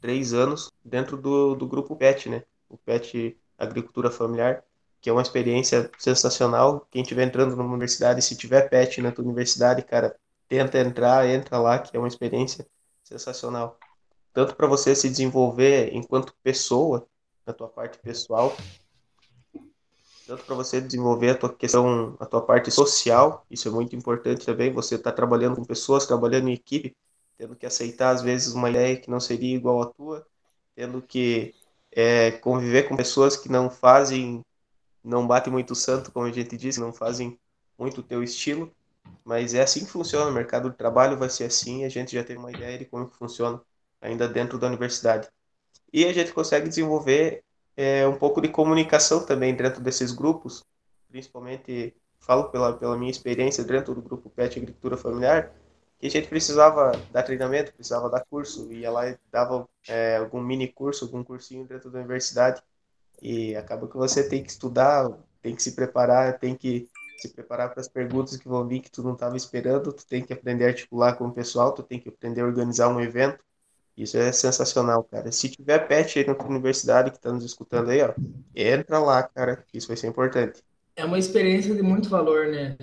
três 0.00 0.32
anos 0.32 0.72
dentro 0.84 1.16
do, 1.16 1.54
do 1.54 1.66
grupo 1.66 1.94
PET, 1.94 2.28
né? 2.28 2.42
O 2.68 2.76
PET 2.76 3.38
Agricultura 3.56 4.10
Familiar, 4.10 4.64
que 5.00 5.10
é 5.10 5.12
uma 5.12 5.22
experiência 5.22 5.90
sensacional. 5.98 6.86
Quem 6.90 7.02
estiver 7.02 7.24
entrando 7.24 7.54
numa 7.54 7.68
universidade, 7.68 8.22
se 8.22 8.36
tiver 8.36 8.68
PET 8.68 9.00
na 9.02 9.12
tua 9.12 9.24
universidade, 9.24 9.82
cara, 9.82 10.16
tenta 10.48 10.78
entrar, 10.78 11.28
entra 11.28 11.58
lá, 11.58 11.78
que 11.78 11.96
é 11.96 12.00
uma 12.00 12.08
experiência 12.08 12.66
sensacional. 13.04 13.78
Tanto 14.32 14.56
para 14.56 14.66
você 14.66 14.94
se 14.94 15.08
desenvolver 15.08 15.94
enquanto 15.94 16.34
pessoa, 16.42 17.06
na 17.46 17.52
tua 17.52 17.68
parte 17.68 17.98
pessoal, 17.98 18.56
tanto 20.28 20.44
para 20.44 20.54
você 20.54 20.78
desenvolver 20.78 21.30
a 21.30 21.34
tua 21.34 21.54
questão, 21.54 22.14
a 22.20 22.26
tua 22.26 22.42
parte 22.44 22.70
social, 22.70 23.46
isso 23.50 23.66
é 23.66 23.70
muito 23.70 23.96
importante 23.96 24.44
também, 24.44 24.70
você 24.70 24.96
está 24.96 25.10
trabalhando 25.10 25.56
com 25.56 25.64
pessoas, 25.64 26.04
trabalhando 26.06 26.48
em 26.50 26.52
equipe, 26.52 26.94
tendo 27.38 27.56
que 27.56 27.64
aceitar 27.64 28.10
às 28.10 28.20
vezes 28.20 28.52
uma 28.52 28.68
ideia 28.68 29.00
que 29.00 29.10
não 29.10 29.20
seria 29.20 29.56
igual 29.56 29.80
à 29.80 29.86
tua, 29.86 30.26
tendo 30.74 31.00
que 31.00 31.54
é, 31.90 32.32
conviver 32.32 32.82
com 32.90 32.94
pessoas 32.94 33.38
que 33.38 33.48
não 33.48 33.70
fazem, 33.70 34.44
não 35.02 35.26
batem 35.26 35.50
muito 35.50 35.74
santo, 35.74 36.12
como 36.12 36.26
a 36.26 36.32
gente 36.32 36.58
disse, 36.58 36.78
não 36.78 36.92
fazem 36.92 37.38
muito 37.78 38.02
o 38.02 38.04
teu 38.04 38.22
estilo, 38.22 38.70
mas 39.24 39.54
é 39.54 39.62
assim 39.62 39.80
que 39.86 39.90
funciona, 39.90 40.30
o 40.30 40.34
mercado 40.34 40.68
de 40.68 40.76
trabalho 40.76 41.16
vai 41.16 41.30
ser 41.30 41.44
assim, 41.44 41.86
a 41.86 41.88
gente 41.88 42.12
já 42.14 42.22
tem 42.22 42.36
uma 42.36 42.52
ideia 42.52 42.76
de 42.78 42.84
como 42.84 43.08
funciona 43.08 43.62
ainda 43.98 44.28
dentro 44.28 44.58
da 44.58 44.66
universidade. 44.66 45.26
E 45.90 46.04
a 46.04 46.12
gente 46.12 46.34
consegue 46.34 46.68
desenvolver 46.68 47.42
é, 47.78 48.04
um 48.08 48.18
pouco 48.18 48.40
de 48.40 48.48
comunicação 48.48 49.24
também 49.24 49.54
dentro 49.54 49.80
desses 49.80 50.10
grupos, 50.10 50.64
principalmente 51.08 51.94
falo 52.18 52.50
pela, 52.50 52.76
pela 52.76 52.98
minha 52.98 53.10
experiência 53.10 53.62
dentro 53.62 53.94
do 53.94 54.02
grupo 54.02 54.28
PET 54.28 54.58
Agricultura 54.58 54.96
Familiar, 54.96 55.52
que 55.96 56.08
a 56.08 56.10
gente 56.10 56.26
precisava 56.26 56.90
dar 57.12 57.22
treinamento, 57.22 57.72
precisava 57.72 58.10
dar 58.10 58.24
curso, 58.28 58.72
ia 58.72 58.90
lá 58.90 59.08
e 59.08 59.16
dava 59.30 59.68
é, 59.86 60.16
algum 60.16 60.40
mini 60.40 60.66
curso, 60.66 61.04
algum 61.04 61.22
cursinho 61.22 61.64
dentro 61.64 61.88
da 61.88 62.00
universidade, 62.00 62.60
e 63.22 63.54
acaba 63.54 63.86
que 63.86 63.96
você 63.96 64.28
tem 64.28 64.42
que 64.42 64.50
estudar, 64.50 65.08
tem 65.40 65.54
que 65.54 65.62
se 65.62 65.76
preparar, 65.76 66.36
tem 66.36 66.56
que 66.56 66.88
se 67.18 67.28
preparar 67.28 67.70
para 67.70 67.80
as 67.80 67.88
perguntas 67.88 68.36
que 68.36 68.48
vão 68.48 68.66
vir 68.66 68.80
que 68.80 68.90
tu 68.90 69.04
não 69.04 69.12
estava 69.12 69.36
esperando, 69.36 69.92
tu 69.92 70.04
tem 70.04 70.24
que 70.24 70.32
aprender 70.32 70.64
a 70.64 70.68
articular 70.68 71.14
com 71.14 71.28
o 71.28 71.32
pessoal, 71.32 71.72
tu 71.72 71.84
tem 71.84 72.00
que 72.00 72.08
aprender 72.08 72.40
a 72.40 72.46
organizar 72.46 72.88
um 72.88 73.00
evento, 73.00 73.38
isso 73.98 74.16
é 74.16 74.30
sensacional, 74.30 75.02
cara. 75.04 75.30
Se 75.32 75.48
tiver 75.48 75.78
pet 75.86 76.18
aí 76.18 76.26
na 76.26 76.36
universidade 76.44 77.10
que 77.10 77.16
está 77.16 77.32
nos 77.32 77.44
escutando 77.44 77.90
aí, 77.90 78.02
ó, 78.02 78.14
entra 78.54 78.98
lá, 78.98 79.22
cara, 79.22 79.64
isso 79.74 79.88
vai 79.88 79.96
ser 79.96 80.06
importante. 80.06 80.62
É 80.94 81.04
uma 81.04 81.18
experiência 81.18 81.74
de 81.74 81.82
muito 81.82 82.08
valor, 82.08 82.46
né? 82.46 82.76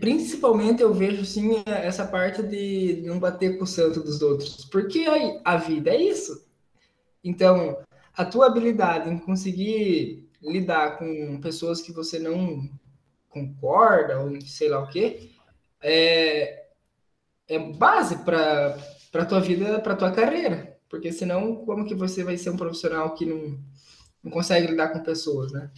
Principalmente 0.00 0.82
eu 0.82 0.92
vejo 0.92 1.24
sim 1.24 1.62
essa 1.66 2.06
parte 2.06 2.42
de 2.42 3.02
não 3.04 3.18
bater 3.18 3.58
com 3.58 3.64
o 3.64 3.66
santo 3.66 4.00
dos 4.00 4.22
outros, 4.22 4.64
porque 4.64 5.06
a, 5.44 5.56
vida 5.56 5.90
é 5.90 6.02
isso. 6.02 6.46
Então, 7.22 7.78
a 8.16 8.24
tua 8.24 8.46
habilidade 8.46 9.10
em 9.10 9.18
conseguir 9.18 10.28
lidar 10.42 10.98
com 10.98 11.40
pessoas 11.40 11.80
que 11.80 11.92
você 11.92 12.18
não 12.18 12.68
concorda 13.28 14.20
ou 14.20 14.40
sei 14.40 14.68
lá 14.68 14.82
o 14.82 14.88
que 14.88 15.32
é, 15.80 16.66
é 17.46 17.58
base 17.58 18.16
para 18.24 18.76
para 19.10 19.24
tua 19.24 19.40
vida, 19.40 19.80
para 19.80 19.96
tua 19.96 20.12
carreira, 20.12 20.78
porque 20.88 21.12
senão 21.12 21.56
como 21.56 21.84
que 21.86 21.94
você 21.94 22.22
vai 22.22 22.36
ser 22.36 22.50
um 22.50 22.56
profissional 22.56 23.14
que 23.14 23.24
não, 23.24 23.58
não 24.22 24.30
consegue 24.30 24.66
lidar 24.66 24.88
com 24.88 25.00
pessoas, 25.02 25.52
né? 25.52 25.70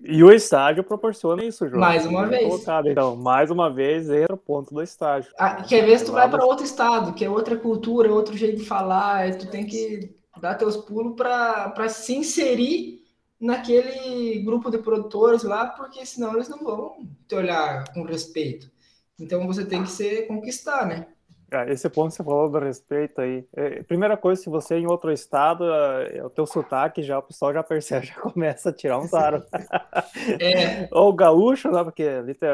E 0.00 0.22
o 0.22 0.30
estágio 0.30 0.84
proporciona 0.84 1.44
isso, 1.44 1.68
João. 1.68 1.80
Mais 1.80 2.06
uma 2.06 2.24
vez. 2.26 2.44
Colocado. 2.44 2.88
Então, 2.88 3.16
mais 3.16 3.50
uma 3.50 3.68
vez, 3.68 4.08
entra 4.08 4.34
o 4.34 4.38
ponto 4.38 4.72
do 4.72 4.80
estágio. 4.80 5.32
Ah, 5.36 5.62
quer 5.62 5.84
ver 5.84 5.98
se 5.98 6.04
tu 6.04 6.12
vai 6.12 6.30
para 6.30 6.44
outro 6.44 6.64
estado, 6.64 7.12
que 7.14 7.24
é 7.24 7.30
outra 7.30 7.56
cultura, 7.56 8.12
outro 8.12 8.36
jeito 8.36 8.58
de 8.58 8.64
falar, 8.64 9.36
tu 9.36 9.50
tem 9.50 9.66
que 9.66 10.16
dar 10.40 10.54
teus 10.54 10.76
pulos 10.76 11.16
para 11.16 11.88
se 11.88 12.14
inserir 12.14 13.02
naquele 13.40 14.40
grupo 14.40 14.70
de 14.70 14.78
produtores 14.78 15.42
lá, 15.42 15.66
porque 15.66 16.06
senão 16.06 16.34
eles 16.34 16.48
não 16.48 16.58
vão 16.58 16.98
te 17.26 17.34
olhar 17.34 17.92
com 17.92 18.04
respeito. 18.04 18.70
Então 19.18 19.46
você 19.46 19.64
tem 19.64 19.82
que 19.82 19.90
se 19.90 20.22
conquistar, 20.22 20.86
né? 20.86 21.08
Ah, 21.50 21.64
esse 21.70 21.88
ponto 21.88 22.10
que 22.10 22.16
você 22.16 22.24
falou 22.24 22.50
do 22.50 22.58
respeito 22.58 23.20
aí. 23.22 23.42
É, 23.56 23.82
primeira 23.82 24.18
coisa, 24.18 24.42
se 24.42 24.50
você 24.50 24.74
é 24.74 24.78
em 24.78 24.86
outro 24.86 25.10
estado, 25.10 25.64
é, 25.64 26.22
o 26.22 26.28
teu 26.28 26.46
sotaque 26.46 27.02
já, 27.02 27.18
o 27.18 27.22
pessoal 27.22 27.54
já 27.54 27.62
percebe, 27.62 28.06
já 28.08 28.14
começa 28.14 28.68
a 28.68 28.72
tirar 28.72 28.98
um 28.98 29.06
zaro. 29.06 29.42
É. 30.40 30.88
Ou 30.92 31.12
gaúcho, 31.12 31.70
né? 31.70 31.82
Porque 31.82 32.06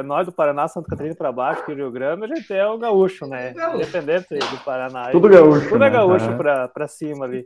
nós 0.04 0.26
do 0.26 0.32
Paraná, 0.32 0.68
Santa 0.68 0.88
Catarina 0.88 1.14
para 1.14 1.32
baixo, 1.32 1.64
que 1.64 1.72
o 1.72 1.74
Rio 1.74 1.90
Grande, 1.90 2.24
a 2.24 2.34
gente 2.34 2.52
é 2.52 2.66
o 2.66 2.78
gaúcho, 2.78 3.26
né? 3.26 3.52
É 3.56 3.74
Independente 3.74 4.28
do 4.28 4.64
Paraná. 4.64 5.10
Tudo 5.10 5.28
gaúcho. 5.28 5.68
Tudo 5.68 5.76
é 5.76 5.78
né? 5.78 5.86
é 5.88 5.90
gaúcho 5.90 6.30
uhum. 6.30 6.36
para 6.36 6.68
pra 6.68 6.88
cima 6.88 7.24
ali. 7.24 7.44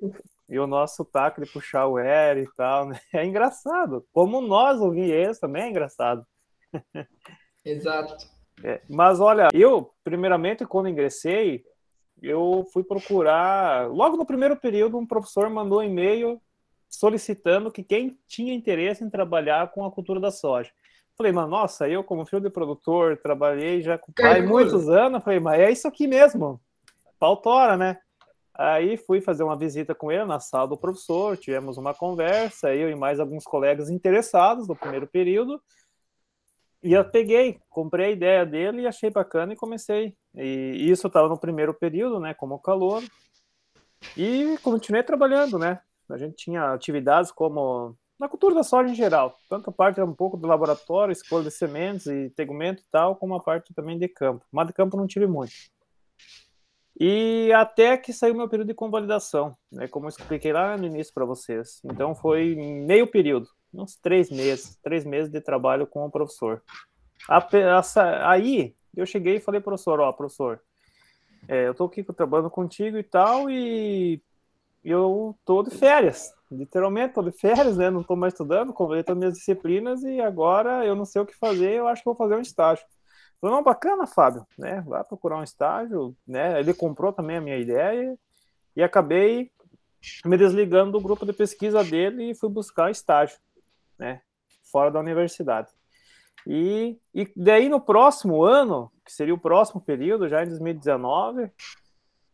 E 0.48 0.58
o 0.58 0.66
nosso 0.66 0.96
sotaque 0.96 1.40
de 1.40 1.50
puxar 1.50 1.86
o 1.86 1.98
R 1.98 2.42
e 2.42 2.48
tal, 2.56 2.86
né? 2.86 2.98
É 3.12 3.24
engraçado. 3.24 4.04
Como 4.12 4.40
nós 4.40 4.80
ouvir 4.80 5.10
eles 5.10 5.38
também 5.38 5.62
é 5.62 5.70
engraçado. 5.70 6.24
Exato. 7.64 8.37
É, 8.62 8.80
mas 8.88 9.20
olha, 9.20 9.48
eu, 9.52 9.90
primeiramente, 10.02 10.66
quando 10.66 10.88
ingressei, 10.88 11.64
eu 12.22 12.66
fui 12.72 12.82
procurar. 12.82 13.88
Logo 13.88 14.16
no 14.16 14.26
primeiro 14.26 14.56
período, 14.56 14.98
um 14.98 15.06
professor 15.06 15.48
mandou 15.48 15.80
um 15.80 15.84
e-mail 15.84 16.40
solicitando 16.88 17.70
que 17.70 17.82
quem 17.82 18.18
tinha 18.26 18.54
interesse 18.54 19.04
em 19.04 19.10
trabalhar 19.10 19.70
com 19.72 19.84
a 19.84 19.90
cultura 19.90 20.18
da 20.18 20.30
soja. 20.30 20.70
Falei, 21.16 21.32
mano, 21.32 21.48
nossa, 21.48 21.88
eu 21.88 22.04
como 22.04 22.24
filho 22.24 22.42
de 22.42 22.50
produtor, 22.50 23.16
trabalhei 23.16 23.82
já 23.82 23.98
com 23.98 24.12
pai 24.12 24.40
muitos 24.40 24.88
anos. 24.88 25.22
Falei, 25.22 25.40
mas 25.40 25.60
é 25.60 25.70
isso 25.70 25.86
aqui 25.88 26.06
mesmo. 26.06 26.60
Falta 27.18 27.76
né? 27.76 27.98
Aí 28.54 28.96
fui 28.96 29.20
fazer 29.20 29.42
uma 29.42 29.56
visita 29.56 29.94
com 29.94 30.10
ele 30.10 30.24
na 30.24 30.40
sala 30.40 30.68
do 30.68 30.76
professor, 30.76 31.36
tivemos 31.36 31.76
uma 31.76 31.94
conversa, 31.94 32.74
eu 32.74 32.90
e 32.90 32.94
mais 32.94 33.20
alguns 33.20 33.44
colegas 33.44 33.88
interessados 33.88 34.66
no 34.66 34.74
primeiro 34.74 35.06
período. 35.06 35.60
E 36.82 36.92
eu 36.92 37.04
peguei, 37.04 37.58
comprei 37.68 38.06
a 38.06 38.10
ideia 38.10 38.46
dele 38.46 38.82
e 38.82 38.86
achei 38.86 39.10
bacana 39.10 39.52
e 39.52 39.56
comecei. 39.56 40.14
E 40.34 40.88
isso 40.90 41.08
estava 41.08 41.28
no 41.28 41.38
primeiro 41.38 41.74
período, 41.74 42.20
né, 42.20 42.34
como 42.34 42.58
calor. 42.58 43.02
E 44.16 44.56
continuei 44.62 45.02
trabalhando, 45.02 45.58
né? 45.58 45.80
A 46.08 46.16
gente 46.16 46.36
tinha 46.36 46.72
atividades 46.72 47.32
como 47.32 47.96
na 48.18 48.28
cultura 48.28 48.54
da 48.54 48.62
soja 48.62 48.90
em 48.90 48.94
geral, 48.94 49.36
tanto 49.48 49.70
a 49.70 49.72
parte 49.72 50.00
um 50.00 50.14
pouco 50.14 50.36
do 50.36 50.46
laboratório, 50.46 51.12
escolha 51.12 51.44
de 51.44 51.50
sementes 51.50 52.06
e 52.06 52.30
tegumento 52.30 52.82
e 52.82 52.86
tal, 52.90 53.14
como 53.16 53.34
a 53.34 53.40
parte 53.40 53.74
também 53.74 53.98
de 53.98 54.08
campo. 54.08 54.44
Mas 54.50 54.66
de 54.68 54.72
campo 54.72 54.96
não 54.96 55.06
tive 55.06 55.26
muito. 55.26 55.52
E 57.00 57.52
até 57.52 57.96
que 57.96 58.12
saiu 58.12 58.34
meu 58.34 58.48
período 58.48 58.68
de 58.68 58.74
convalidação, 58.74 59.56
né, 59.70 59.86
como 59.86 60.06
eu 60.06 60.10
expliquei 60.10 60.52
lá 60.52 60.76
no 60.76 60.86
início 60.86 61.12
para 61.14 61.24
vocês. 61.24 61.80
Então 61.84 62.14
foi 62.14 62.56
meio 62.56 63.06
período 63.06 63.48
uns 63.78 63.96
três 63.96 64.30
meses, 64.30 64.76
três 64.82 65.04
meses 65.04 65.30
de 65.30 65.40
trabalho 65.40 65.86
com 65.86 66.04
o 66.04 66.10
professor. 66.10 66.62
Aí 68.24 68.74
eu 68.96 69.06
cheguei 69.06 69.36
e 69.36 69.40
falei, 69.40 69.60
professor, 69.60 70.00
ó, 70.00 70.12
professor, 70.12 70.60
é, 71.46 71.68
eu 71.68 71.74
tô 71.74 71.84
aqui 71.84 72.02
trabalhando 72.02 72.50
contigo 72.50 72.98
e 72.98 73.02
tal, 73.02 73.48
e 73.48 74.20
eu 74.84 75.38
tô 75.44 75.62
de 75.62 75.70
férias, 75.70 76.32
literalmente 76.50 77.14
tô 77.14 77.22
de 77.22 77.32
férias, 77.32 77.76
né? 77.76 77.90
Não 77.90 78.02
tô 78.02 78.16
mais 78.16 78.32
estudando, 78.32 78.72
completei 78.72 79.14
minhas 79.14 79.34
disciplinas 79.34 80.02
e 80.02 80.20
agora 80.20 80.84
eu 80.84 80.96
não 80.96 81.04
sei 81.04 81.22
o 81.22 81.26
que 81.26 81.36
fazer, 81.36 81.72
eu 81.74 81.86
acho 81.86 82.02
que 82.02 82.06
vou 82.06 82.16
fazer 82.16 82.34
um 82.34 82.40
estágio. 82.40 82.84
Falei, 83.40 83.54
não, 83.54 83.62
bacana, 83.62 84.06
Fábio, 84.06 84.46
né? 84.58 84.82
Vai 84.86 85.04
procurar 85.04 85.38
um 85.38 85.44
estágio, 85.44 86.16
né? 86.26 86.58
Ele 86.58 86.74
comprou 86.74 87.12
também 87.12 87.36
a 87.36 87.40
minha 87.40 87.56
ideia 87.56 88.18
e 88.74 88.82
acabei 88.82 89.50
me 90.24 90.36
desligando 90.36 90.92
do 90.92 91.00
grupo 91.00 91.24
de 91.24 91.32
pesquisa 91.32 91.84
dele 91.84 92.30
e 92.30 92.34
fui 92.34 92.48
buscar 92.48 92.90
estágio 92.90 93.38
né? 93.98 94.20
Fora 94.70 94.90
da 94.90 95.00
universidade. 95.00 95.70
E, 96.46 96.96
e 97.14 97.30
daí 97.36 97.68
no 97.68 97.80
próximo 97.80 98.42
ano, 98.42 98.90
que 99.04 99.12
seria 99.12 99.34
o 99.34 99.38
próximo 99.38 99.80
período, 99.80 100.28
já 100.28 100.42
em 100.42 100.48
2019, 100.48 101.50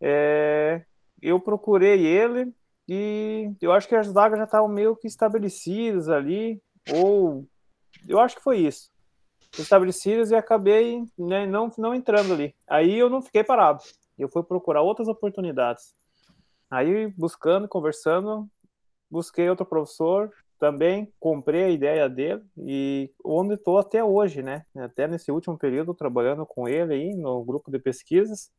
é, 0.01 0.85
eu 1.21 1.41
procurei 1.41 2.05
ele 2.05 2.53
e 2.89 3.51
eu 3.61 3.73
acho 3.73 3.89
que 3.89 3.95
as 3.95 4.13
vagas 4.13 4.39
já 4.39 4.45
estavam 4.45 4.69
meio 4.69 4.95
que 4.95 5.07
estabelecidas 5.07 6.09
ali, 6.09 6.63
ou 6.93 7.47
eu 8.07 8.21
acho 8.21 8.37
que 8.37 8.43
foi 8.43 8.59
isso. 8.59 8.91
Estabelecidas 9.59 10.31
e 10.31 10.35
acabei 10.35 11.05
né, 11.17 11.47
não, 11.47 11.71
não 11.79 11.95
entrando 11.95 12.35
ali. 12.35 12.55
Aí 12.69 12.99
eu 12.99 13.09
não 13.09 13.23
fiquei 13.23 13.43
parado. 13.43 13.83
Eu 14.19 14.29
fui 14.29 14.43
procurar 14.43 14.83
outras 14.83 15.09
oportunidades. 15.09 15.95
Aí, 16.71 17.07
buscando, 17.17 17.69
conversando, 17.69 18.49
busquei 19.11 19.49
outro 19.49 19.65
professor 19.65 20.31
também 20.59 21.13
comprei 21.21 21.65
a 21.65 21.69
ideia 21.71 22.09
dele 22.09 22.43
e 22.59 23.11
onde 23.25 23.55
estou 23.55 23.79
até 23.79 24.03
hoje, 24.03 24.43
né? 24.43 24.65
Até 24.77 25.07
nesse 25.07 25.31
último 25.31 25.59
período 25.59 25.95
trabalhando 25.95 26.47
com 26.47 26.69
ele 26.69 26.95
aí 26.95 27.15
no 27.15 27.45
grupo 27.45 27.71
de 27.71 27.79
pesquisas 27.79 28.51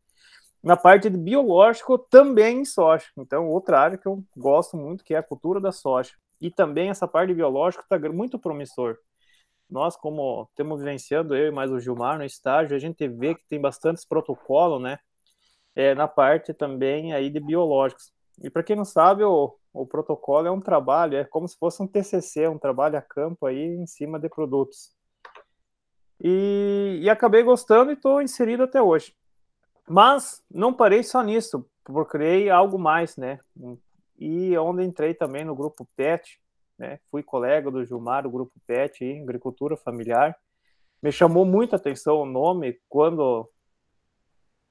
na 0.65 0.75
parte 0.75 1.11
de 1.11 1.17
biológico 1.17 1.95
também 1.95 2.61
em 2.61 2.65
soja. 2.65 3.05
Então, 3.15 3.47
outra 3.47 3.79
área 3.79 3.99
que 3.99 4.07
eu 4.07 4.23
gosto 4.35 4.75
muito 4.75 5.03
que 5.03 5.13
é 5.13 5.17
a 5.17 5.23
cultura 5.23 5.61
da 5.61 5.71
soja. 5.71 6.13
E 6.41 6.49
também 6.49 6.89
essa 6.89 7.07
parte 7.07 7.27
de 7.29 7.35
biológico 7.35 7.83
está 7.83 7.99
muito 8.09 8.39
promissor. 8.39 8.97
Nós, 9.69 9.95
como 9.95 10.49
temos 10.55 10.79
vivenciando, 10.79 11.35
eu 11.35 11.49
e 11.49 11.51
mais 11.51 11.71
o 11.71 11.79
Gilmar 11.79 12.17
no 12.17 12.25
estágio, 12.25 12.75
a 12.75 12.79
gente 12.79 13.07
vê 13.07 13.35
que 13.35 13.45
tem 13.47 13.61
bastantes 13.61 14.05
protocolos, 14.05 14.81
né? 14.81 14.97
É, 15.75 15.93
na 15.93 16.07
parte 16.07 16.51
também 16.51 17.13
aí 17.13 17.29
de 17.29 17.39
biológicos. 17.39 18.11
E 18.43 18.49
para 18.49 18.63
quem 18.63 18.75
não 18.75 18.85
sabe, 18.85 19.23
o, 19.23 19.55
o 19.73 19.85
protocolo 19.85 20.47
é 20.47 20.51
um 20.51 20.61
trabalho, 20.61 21.17
é 21.17 21.23
como 21.23 21.47
se 21.47 21.57
fosse 21.57 21.81
um 21.81 21.87
TCC, 21.87 22.47
um 22.47 22.57
trabalho 22.57 22.97
a 22.97 23.01
campo 23.01 23.45
aí 23.45 23.63
em 23.63 23.85
cima 23.85 24.19
de 24.19 24.29
produtos. 24.29 24.91
E, 26.21 26.99
e 27.01 27.09
acabei 27.09 27.43
gostando 27.43 27.91
e 27.91 27.93
estou 27.93 28.21
inserido 28.21 28.63
até 28.63 28.81
hoje. 28.81 29.13
Mas 29.87 30.43
não 30.49 30.73
parei 30.73 31.03
só 31.03 31.21
nisso, 31.21 31.65
procurei 31.83 32.49
algo 32.49 32.79
mais, 32.79 33.15
né? 33.17 33.39
E 34.17 34.57
onde 34.57 34.83
entrei 34.83 35.13
também 35.13 35.45
no 35.45 35.55
grupo 35.55 35.87
PET, 35.95 36.39
né? 36.77 36.99
Fui 37.11 37.21
colega 37.21 37.69
do 37.69 37.85
Gilmar, 37.85 38.23
do 38.23 38.29
grupo 38.29 38.53
PET, 38.65 39.21
agricultura 39.21 39.77
familiar. 39.77 40.35
Me 41.01 41.11
chamou 41.11 41.45
muita 41.45 41.75
atenção 41.75 42.17
o 42.17 42.25
nome 42.25 42.79
quando 42.89 43.49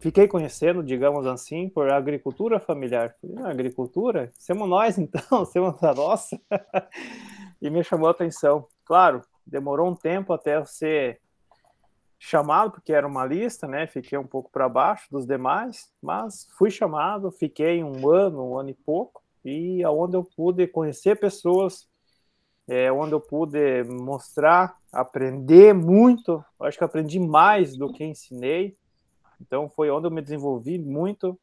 fiquei 0.04 0.28
conhecendo, 0.28 0.82
digamos 0.82 1.26
assim, 1.26 1.66
por 1.66 1.90
agricultura 1.90 2.60
familiar. 2.60 3.16
Falei, 3.22 3.36
ah, 3.38 3.48
agricultura? 3.48 4.30
Somos 4.38 4.68
nós, 4.68 4.98
então, 4.98 5.22
somos 5.46 5.82
a 5.82 5.94
nossa. 5.94 6.38
e 7.60 7.70
me 7.70 7.82
chamou 7.82 8.08
a 8.08 8.10
atenção. 8.10 8.66
Claro, 8.84 9.22
demorou 9.46 9.88
um 9.90 9.94
tempo 9.94 10.34
até 10.34 10.56
eu 10.56 10.66
ser 10.66 11.22
chamado, 12.18 12.72
porque 12.72 12.92
era 12.92 13.06
uma 13.06 13.24
lista, 13.24 13.66
né? 13.66 13.86
Fiquei 13.86 14.18
um 14.18 14.26
pouco 14.26 14.50
para 14.50 14.68
baixo 14.68 15.06
dos 15.10 15.26
demais, 15.26 15.90
mas 16.02 16.48
fui 16.58 16.70
chamado, 16.70 17.30
fiquei 17.30 17.82
um 17.82 18.06
ano, 18.06 18.50
um 18.50 18.58
ano 18.58 18.68
e 18.68 18.74
pouco, 18.74 19.22
e 19.42 19.82
aonde 19.82 20.18
eu 20.18 20.24
pude 20.36 20.66
conhecer 20.66 21.18
pessoas, 21.18 21.88
é, 22.68 22.92
onde 22.92 23.14
eu 23.14 23.20
pude 23.22 23.84
mostrar, 23.84 24.76
aprender 24.92 25.72
muito. 25.72 26.44
Acho 26.60 26.76
que 26.76 26.84
aprendi 26.84 27.18
mais 27.18 27.74
do 27.74 27.90
que 27.90 28.04
ensinei. 28.04 28.76
Então 29.46 29.68
foi 29.68 29.90
onde 29.90 30.06
eu 30.06 30.10
me 30.10 30.22
desenvolvi 30.22 30.78
muito. 30.78 31.38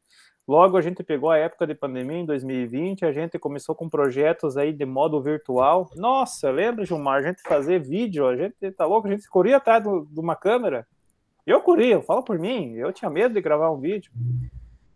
Logo 0.46 0.76
a 0.76 0.82
gente 0.82 1.04
pegou 1.04 1.30
a 1.30 1.38
época 1.38 1.66
de 1.66 1.74
pandemia 1.74 2.18
em 2.18 2.26
2020, 2.26 3.04
a 3.04 3.12
gente 3.12 3.38
começou 3.38 3.74
com 3.74 3.88
projetos 3.88 4.56
aí 4.56 4.72
de 4.72 4.84
modo 4.84 5.22
virtual. 5.22 5.88
Nossa, 5.94 6.50
lembra, 6.50 6.84
Gilmar, 6.84 7.20
a 7.20 7.22
gente 7.22 7.42
fazer 7.42 7.80
vídeo, 7.80 8.26
a 8.26 8.36
gente 8.36 8.72
tá 8.72 8.84
louco, 8.84 9.06
a 9.06 9.10
gente 9.10 9.28
corria 9.28 9.58
atrás 9.58 9.82
de 9.82 10.20
uma 10.20 10.34
câmera. 10.34 10.86
Eu 11.46 11.60
corria, 11.60 12.00
fala 12.02 12.22
por 12.22 12.38
mim, 12.38 12.74
eu 12.74 12.92
tinha 12.92 13.10
medo 13.10 13.34
de 13.34 13.40
gravar 13.40 13.70
um 13.70 13.78
vídeo. 13.78 14.10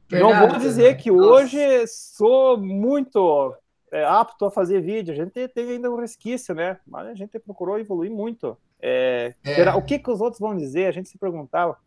Verdade, 0.08 0.40
Não 0.40 0.48
vou 0.48 0.58
dizer 0.58 0.96
que 0.96 1.10
Nossa. 1.10 1.30
hoje 1.30 1.86
sou 1.86 2.58
muito 2.58 3.54
é, 3.92 4.04
apto 4.04 4.46
a 4.46 4.50
fazer 4.50 4.80
vídeo, 4.80 5.12
a 5.12 5.16
gente 5.16 5.48
tem 5.48 5.70
ainda 5.70 5.90
um 5.90 5.96
resquício, 5.96 6.54
né? 6.54 6.78
Mas 6.86 7.06
a 7.06 7.14
gente 7.14 7.38
procurou 7.38 7.78
evoluir 7.78 8.10
muito. 8.10 8.56
É, 8.80 9.34
é. 9.44 9.74
O 9.74 9.82
que, 9.82 9.98
que 9.98 10.10
os 10.10 10.20
outros 10.20 10.40
vão 10.40 10.56
dizer? 10.56 10.86
A 10.86 10.92
gente 10.92 11.08
se 11.08 11.18
perguntava 11.18 11.78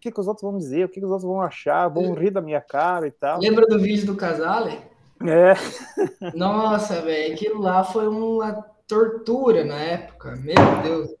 que, 0.00 0.10
que 0.10 0.20
os 0.20 0.26
outros 0.26 0.42
vão 0.42 0.58
dizer, 0.58 0.84
o 0.84 0.88
que, 0.88 1.00
que 1.00 1.06
os 1.06 1.10
outros 1.10 1.28
vão 1.28 1.40
achar, 1.40 1.88
vão 1.88 2.14
rir 2.14 2.30
da 2.30 2.40
minha 2.40 2.60
cara 2.60 3.06
e 3.06 3.10
tal. 3.10 3.40
Lembra 3.40 3.66
do 3.66 3.78
vídeo 3.78 4.06
do 4.06 4.16
Casale? 4.16 4.78
É. 5.22 5.54
Nossa, 6.36 7.00
velho, 7.00 7.34
aquilo 7.34 7.60
lá 7.60 7.82
foi 7.82 8.06
uma 8.06 8.52
tortura 8.86 9.64
na 9.64 9.78
época, 9.78 10.36
meu 10.36 10.54
Deus. 10.82 11.14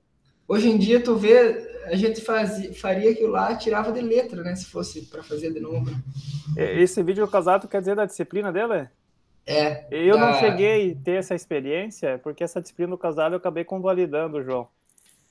Hoje 0.48 0.70
em 0.70 0.78
dia, 0.78 1.02
tu 1.02 1.16
vê, 1.16 1.82
a 1.86 1.96
gente 1.96 2.20
fazia, 2.20 2.72
faria 2.74 3.10
aquilo 3.10 3.32
lá, 3.32 3.56
tirava 3.56 3.90
de 3.90 4.00
letra, 4.00 4.42
né? 4.42 4.54
Se 4.54 4.66
fosse 4.66 5.02
para 5.06 5.22
fazer 5.22 5.52
de 5.52 5.60
novo. 5.60 5.90
Esse 6.56 7.02
vídeo 7.02 7.24
do 7.24 7.30
casado 7.30 7.66
quer 7.66 7.80
dizer 7.80 7.96
da 7.96 8.06
disciplina 8.06 8.52
dele? 8.52 8.88
É. 9.44 9.86
Eu 9.90 10.16
da... 10.16 10.26
não 10.26 10.34
cheguei 10.38 10.92
a 10.92 11.04
ter 11.04 11.18
essa 11.18 11.34
experiência, 11.34 12.18
porque 12.22 12.44
essa 12.44 12.60
disciplina 12.60 12.90
do 12.90 12.98
casado 12.98 13.32
eu 13.32 13.38
acabei 13.38 13.64
convalidando, 13.64 14.42
João. 14.42 14.68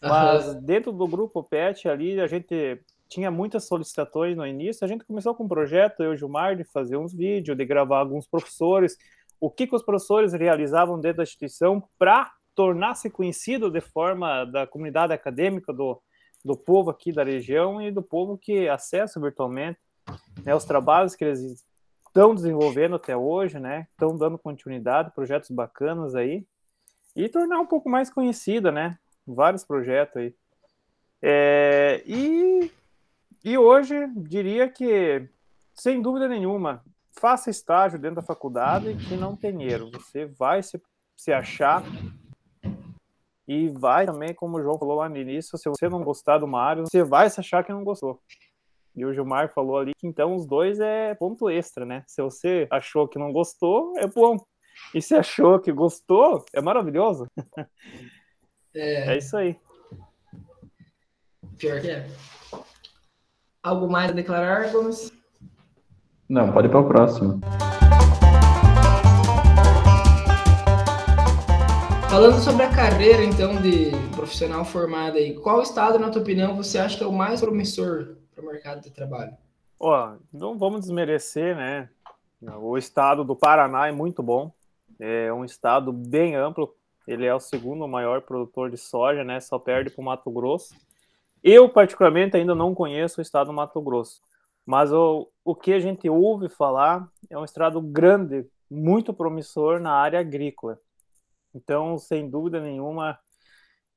Mas 0.01 0.47
uhum. 0.47 0.61
dentro 0.61 0.91
do 0.91 1.07
grupo 1.07 1.43
PET 1.43 1.87
ali, 1.87 2.19
a 2.19 2.27
gente 2.27 2.79
tinha 3.08 3.30
muitas 3.30 3.68
solicitações 3.68 4.36
no 4.36 4.45
início, 4.45 4.84
a 4.84 4.88
gente 4.88 5.06
começou 5.06 5.36
com 5.36 5.43
um 5.43 5.47
projeto, 5.47 6.01
eu 6.01 6.12
e 6.12 6.16
o 6.16 6.18
Gilmar, 6.18 6.56
de 6.56 6.64
fazer 6.64 6.97
uns 6.97 7.14
vídeos, 7.14 7.58
de 7.58 7.66
gravar 7.66 7.99
alguns 7.99 8.28
professores, 8.28 8.97
o 9.39 9.49
que, 9.49 9.68
que 9.68 9.76
os 9.76 9.84
professores 9.84 10.34
realizavam 10.34 10.99
dentro 10.99 11.18
da 11.18 11.24
instituição 11.24 11.84
para 11.97 12.32
tornar-se 12.56 13.10
conhecido 13.10 13.70
de 13.70 13.82
forma 13.82 14.45
da 14.45 14.66
comunidade 14.66 15.14
acadêmica, 15.14 15.74
do, 15.74 16.01
do 16.43 16.56
povo 16.56 16.89
aqui 16.89 17.12
da 17.12 17.24
região 17.24 17.82
e 17.82 17.91
do 17.91 18.01
povo 18.01 18.38
que 18.38 18.68
acessa 18.70 19.20
virtualmente 19.20 19.80
né, 20.43 20.56
os 20.56 20.64
trabalhos 20.64 21.16
que 21.16 21.26
eles 21.26 21.66
estão 22.08 22.34
desenvolvendo 22.34 22.95
até 22.95 23.16
hoje, 23.16 23.60
né, 23.60 23.88
estão 23.91 24.18
dando 24.18 24.38
continuidade, 24.38 25.12
projetos 25.14 25.49
bacanas 25.49 26.16
aí, 26.16 26.45
e 27.16 27.28
tornar 27.28 27.60
um 27.60 27.66
pouco 27.66 27.89
mais 27.89 28.10
conhecida, 28.10 28.72
né, 28.72 28.97
vários 29.28 29.64
projetos 29.64 30.18
aí. 30.18 30.36
É, 31.22 32.03
e 32.06 32.72
e 33.45 33.59
hoje, 33.59 33.95
diria 34.17 34.67
que, 34.67 35.29
sem 35.75 36.01
dúvida 36.01 36.27
nenhuma, 36.27 36.83
faça 37.11 37.51
estágio 37.51 37.99
dentro 37.99 38.15
da 38.15 38.23
faculdade 38.23 38.95
que 39.07 39.15
não 39.15 39.35
tem 39.35 39.55
dinheiro. 39.55 39.91
Você 39.93 40.25
vai 40.25 40.63
se, 40.63 40.81
se 41.15 41.31
achar 41.31 41.83
e 43.47 43.69
vai 43.69 44.07
também, 44.07 44.33
como 44.33 44.57
o 44.57 44.63
João 44.63 44.79
falou 44.79 44.95
lá 44.95 45.07
no 45.07 45.17
início, 45.17 45.59
se 45.59 45.69
você 45.69 45.87
não 45.87 46.03
gostar 46.03 46.43
uma 46.43 46.59
área, 46.59 46.83
você 46.83 47.03
vai 47.03 47.29
se 47.29 47.39
achar 47.39 47.63
que 47.63 47.71
não 47.71 47.83
gostou. 47.83 48.19
E 48.95 49.05
o 49.05 49.13
Gilmar 49.13 49.53
falou 49.53 49.77
ali 49.77 49.91
que 49.95 50.07
então 50.07 50.33
os 50.33 50.47
dois 50.47 50.79
é 50.79 51.13
ponto 51.13 51.47
extra, 51.47 51.85
né? 51.85 52.03
Se 52.07 52.23
você 52.23 52.67
achou 52.71 53.07
que 53.07 53.19
não 53.19 53.31
gostou, 53.31 53.93
é 53.97 54.07
bom. 54.07 54.37
E 54.93 55.01
se 55.03 55.13
achou 55.13 55.59
que 55.59 55.71
gostou, 55.71 56.43
é 56.51 56.61
maravilhoso. 56.61 57.27
É, 58.73 59.13
é 59.13 59.17
isso 59.17 59.37
aí. 59.37 59.57
Pior 61.57 61.79
que 61.79 61.91
é. 61.91 62.07
Algo 63.66 63.89
mais 63.89 64.11
a 64.11 64.13
declarar, 64.13 64.72
Gomes? 64.72 65.11
Não, 66.30 66.51
pode 66.51 66.68
ir 66.68 66.70
para 66.70 66.82
o 66.82 66.88
próximo. 66.88 67.41
Falando 72.07 72.39
sobre 72.39 72.61
a 72.61 72.70
carreira, 72.70 73.24
então, 73.24 73.59
de 73.59 73.89
profissional 74.16 74.63
formado 74.63 75.18
aí, 75.18 75.34
qual 75.34 75.63
estado, 75.63 75.97
na 75.97 76.11
tua 76.11 76.22
opinião, 76.22 76.55
você 76.55 76.78
acha 76.78 76.95
que 76.95 77.03
é 77.03 77.07
o 77.07 77.11
mais 77.11 77.41
promissor 77.41 78.18
para 78.36 78.43
o 78.43 78.47
mercado 78.47 78.84
de 78.84 78.91
trabalho? 78.91 79.36
Ó, 79.80 80.13
não 80.32 80.59
vamos 80.59 80.82
desmerecer, 80.82 81.55
né? 81.55 81.89
O 82.59 82.78
estado 82.78 83.24
do 83.24 83.36
Paraná 83.36 83.88
é 83.88 83.91
muito 83.91 84.22
bom, 84.22 84.53
é 84.99 85.34
um 85.34 85.43
estado 85.43 85.91
bem 85.91 86.36
amplo, 86.36 86.72
ele 87.07 87.26
é 87.26 87.34
o 87.34 87.39
segundo 87.39 87.88
maior 87.88 88.22
produtor 88.22 88.70
de 88.70 88.78
soja, 88.78 89.24
né? 89.24 89.39
Só 89.39 89.57
perde 89.57 89.89
para 89.89 90.01
o 90.03 90.05
Mato 90.05 90.30
Grosso. 90.30 90.76
Eu, 91.47 91.69
particularmente, 91.69 92.35
ainda 92.35 92.55
não 92.55 92.73
conheço 92.73 93.19
o 93.19 93.21
estado 93.21 93.47
do 93.47 93.53
Mato 93.53 93.79
Grosso, 93.79 94.19
mas 94.65 94.91
o, 94.91 95.31
o 95.43 95.53
que 95.53 95.73
a 95.73 95.79
gente 95.79 96.09
ouve 96.09 96.49
falar 96.49 97.07
é 97.29 97.37
um 97.37 97.45
estado 97.45 97.79
grande, 97.79 98.49
muito 98.67 99.13
promissor 99.13 99.79
na 99.79 99.91
área 99.91 100.19
agrícola. 100.19 100.79
Então, 101.53 101.99
sem 101.99 102.27
dúvida 102.27 102.59
nenhuma, 102.59 103.19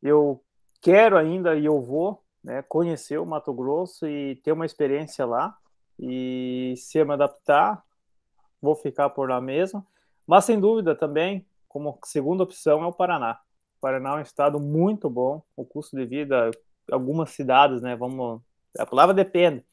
eu 0.03 0.45
quero 0.83 1.17
ainda 1.17 1.57
e 1.57 1.65
eu 1.65 1.81
vou 1.81 2.23
né, 2.45 2.61
conhecer 2.69 3.17
o 3.17 3.25
Mato 3.25 3.55
Grosso 3.55 4.07
e 4.07 4.37
ter 4.45 4.53
uma 4.53 4.67
experiência 4.67 5.25
lá. 5.25 5.57
E 5.99 6.75
se 6.77 6.99
eu 6.99 7.07
me 7.07 7.15
adaptar, 7.15 7.83
vou 8.61 8.75
ficar 8.75 9.09
por 9.09 9.31
lá 9.31 9.41
mesmo. 9.41 9.87
Mas 10.27 10.45
sem 10.45 10.61
dúvida 10.61 10.95
também, 10.95 11.47
como 11.67 11.99
segunda 12.05 12.43
opção, 12.43 12.83
é 12.83 12.87
o 12.87 12.93
Paraná. 12.93 13.41
O 13.79 13.81
Paraná 13.81 14.11
é 14.11 14.19
um 14.19 14.21
estado 14.21 14.61
muito 14.61 15.09
bom, 15.09 15.43
o 15.57 15.65
custo 15.65 15.97
de 15.97 16.05
vida, 16.05 16.51
algumas 16.91 17.31
cidades, 17.31 17.81
né? 17.83 17.97
Vamos. 17.97 18.41
A 18.79 18.87
palavra 18.87 19.15
depende. 19.15 19.65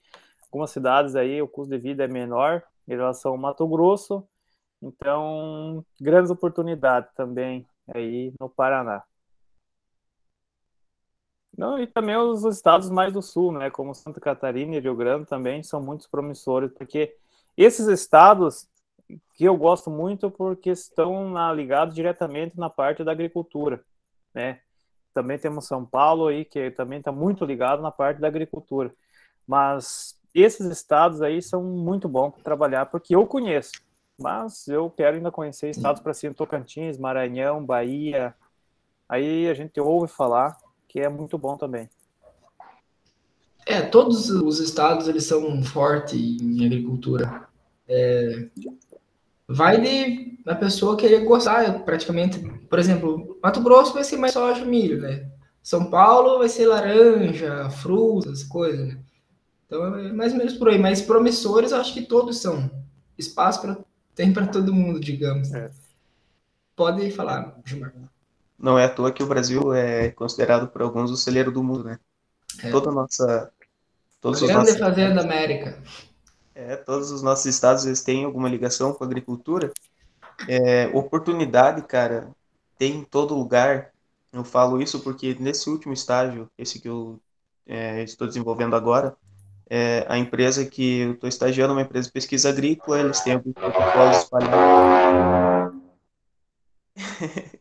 Algumas 0.44 0.72
cidades 0.72 1.16
aí 1.16 1.42
o 1.42 1.48
custo 1.48 1.72
de 1.72 1.78
vida 1.78 2.04
é 2.04 2.08
menor 2.08 2.64
em 2.88 2.92
relação 2.96 3.32
ao 3.32 3.38
Mato 3.38 3.68
Grosso. 3.68 4.28
Então, 4.82 5.86
grandes 6.00 6.32
oportunidades 6.32 7.12
também 7.16 7.66
aí 7.94 8.34
no 8.40 8.50
Paraná. 8.50 9.04
Não, 11.58 11.80
e 11.80 11.88
também 11.88 12.18
os 12.18 12.44
estados 12.44 12.90
mais 12.90 13.14
do 13.14 13.22
sul, 13.22 13.52
né, 13.52 13.70
como 13.70 13.96
Santa 13.96 14.20
Catarina 14.20 14.76
e 14.76 14.80
Rio 14.80 14.96
Grande 14.96 15.26
também 15.26 15.64
são 15.64 15.82
muito 15.82 16.10
promissores, 16.10 16.72
porque 16.74 17.16
esses 17.56 17.88
estados 17.88 18.68
que 19.36 19.46
eu 19.46 19.56
gosto 19.56 19.90
muito 19.90 20.30
porque 20.30 20.72
estão 20.72 21.54
ligados 21.54 21.96
diretamente 21.96 22.58
na 22.58 22.70
parte 22.70 23.04
da 23.04 23.12
agricultura, 23.12 23.84
né? 24.34 24.62
Também 25.16 25.40
temos 25.40 25.66
São 25.66 25.86
Paulo 25.86 26.28
aí, 26.28 26.44
que 26.44 26.70
também 26.72 27.00
está 27.00 27.10
muito 27.10 27.46
ligado 27.46 27.82
na 27.82 27.90
parte 27.90 28.20
da 28.20 28.28
agricultura. 28.28 28.94
Mas 29.48 30.20
esses 30.34 30.68
estados 30.68 31.22
aí 31.22 31.42
são 31.42 31.64
muito 31.64 32.10
bons 32.10 32.32
para 32.32 32.44
trabalhar, 32.44 32.86
porque 32.88 33.16
eu 33.16 33.26
conheço. 33.26 33.72
mas 34.18 34.68
eu 34.68 34.90
quero 34.90 35.16
ainda 35.18 35.32
conhecer 35.32 35.70
estados 35.70 36.02
para 36.02 36.14
cima, 36.14 36.34
Tocantins, 36.34 36.98
Maranhão, 36.98 37.66
Bahia. 37.66 38.36
Aí 39.08 39.48
a 39.50 39.54
gente 39.54 39.80
ouve 39.80 40.12
falar 40.12 40.58
que 40.88 41.00
é 41.00 41.08
muito 41.08 41.38
bom 41.38 41.58
também. 41.58 41.90
É, 43.66 43.82
todos 43.82 44.30
os 44.30 44.60
estados 44.60 45.08
eles 45.08 45.26
são 45.26 45.64
fortes 45.64 46.20
em 46.42 46.66
agricultura. 46.66 47.48
É, 47.88 48.50
vai 49.48 49.80
de 49.80 50.40
a 50.46 50.56
pessoa 50.56 50.98
querer 50.98 51.24
gostar, 51.24 51.84
praticamente. 51.84 52.40
Por 52.70 52.80
exemplo, 52.80 53.40
Mato 53.42 53.62
Grosso 53.62 53.94
vai 53.94 54.04
ser 54.04 54.18
mais 54.18 54.34
soja 54.34 54.64
milho, 54.64 55.02
né? 55.02 55.28
São 55.62 55.90
Paulo 55.90 56.38
vai 56.38 56.50
ser 56.50 56.68
laranja, 56.68 57.70
frutas, 57.70 58.44
coisas, 58.44 58.88
né? 58.90 59.00
Então 59.66 59.98
é 59.98 60.12
mais 60.12 60.32
ou 60.32 60.38
menos 60.38 60.54
por 60.54 60.70
aí. 60.70 60.78
Mas 60.78 61.02
promissores, 61.02 61.72
eu 61.72 61.80
acho 61.80 61.94
que 61.94 62.04
todos 62.04 62.38
são. 62.38 62.70
Espaço 63.18 63.62
pra, 63.62 63.78
tem 64.14 64.32
para 64.32 64.46
todo 64.46 64.74
mundo, 64.74 65.00
digamos. 65.00 65.52
É. 65.54 65.72
Pode 66.76 67.10
falar, 67.12 67.58
Gilmar. 67.66 67.94
Não 68.60 68.78
é 68.78 68.86
à 68.86 68.90
toa 68.90 69.12
que 69.12 69.24
o 69.24 69.28
Brasil 69.28 69.74
é 69.74 70.12
considerado 70.12 70.68
por 70.68 70.82
alguns 70.82 71.10
o 71.10 71.18
celeiro 71.18 71.52
do 71.52 71.64
mundo, 71.64 71.84
né? 71.84 72.00
É. 72.62 72.70
Toda 72.70 72.90
a 72.90 72.94
nossa. 72.94 73.52
Todos 74.22 74.42
a 74.42 74.46
os 74.46 74.52
nossos... 74.52 74.78
Fazenda 74.78 75.22
América. 75.22 75.82
É, 76.56 76.78
todos 76.78 77.12
os 77.12 77.22
nossos 77.22 77.46
estados 77.46 77.86
eles 77.86 78.02
têm 78.02 78.24
alguma 78.24 78.48
ligação 78.48 78.94
com 78.94 79.04
a 79.04 79.08
agricultura. 79.08 79.74
É, 80.48 80.88
oportunidade, 80.94 81.82
cara, 81.82 82.32
tem 82.78 82.96
em 83.00 83.04
todo 83.04 83.36
lugar. 83.36 83.92
Eu 84.32 84.46
falo 84.46 84.82
isso 84.82 85.02
porque 85.02 85.36
nesse 85.38 85.70
último 85.70 85.94
estágio, 85.94 86.50
esse 86.58 86.80
que 86.80 86.88
eu 86.88 87.20
é, 87.68 88.02
estou 88.04 88.26
desenvolvendo 88.26 88.76
agora, 88.76 89.16
é, 89.70 90.06
a 90.08 90.18
empresa 90.18 90.66
que 90.66 91.00
eu 91.00 91.14
estou 91.14 91.28
estagiando 91.28 91.74
é 91.74 91.76
uma 91.76 91.82
empresa 91.82 92.08
de 92.08 92.14
pesquisa 92.14 92.50
agrícola, 92.50 93.00
eles 93.00 93.20
têm 93.20 93.34
alguns 93.34 93.54
protocolos 93.54 94.18
espalhados. 94.18 95.76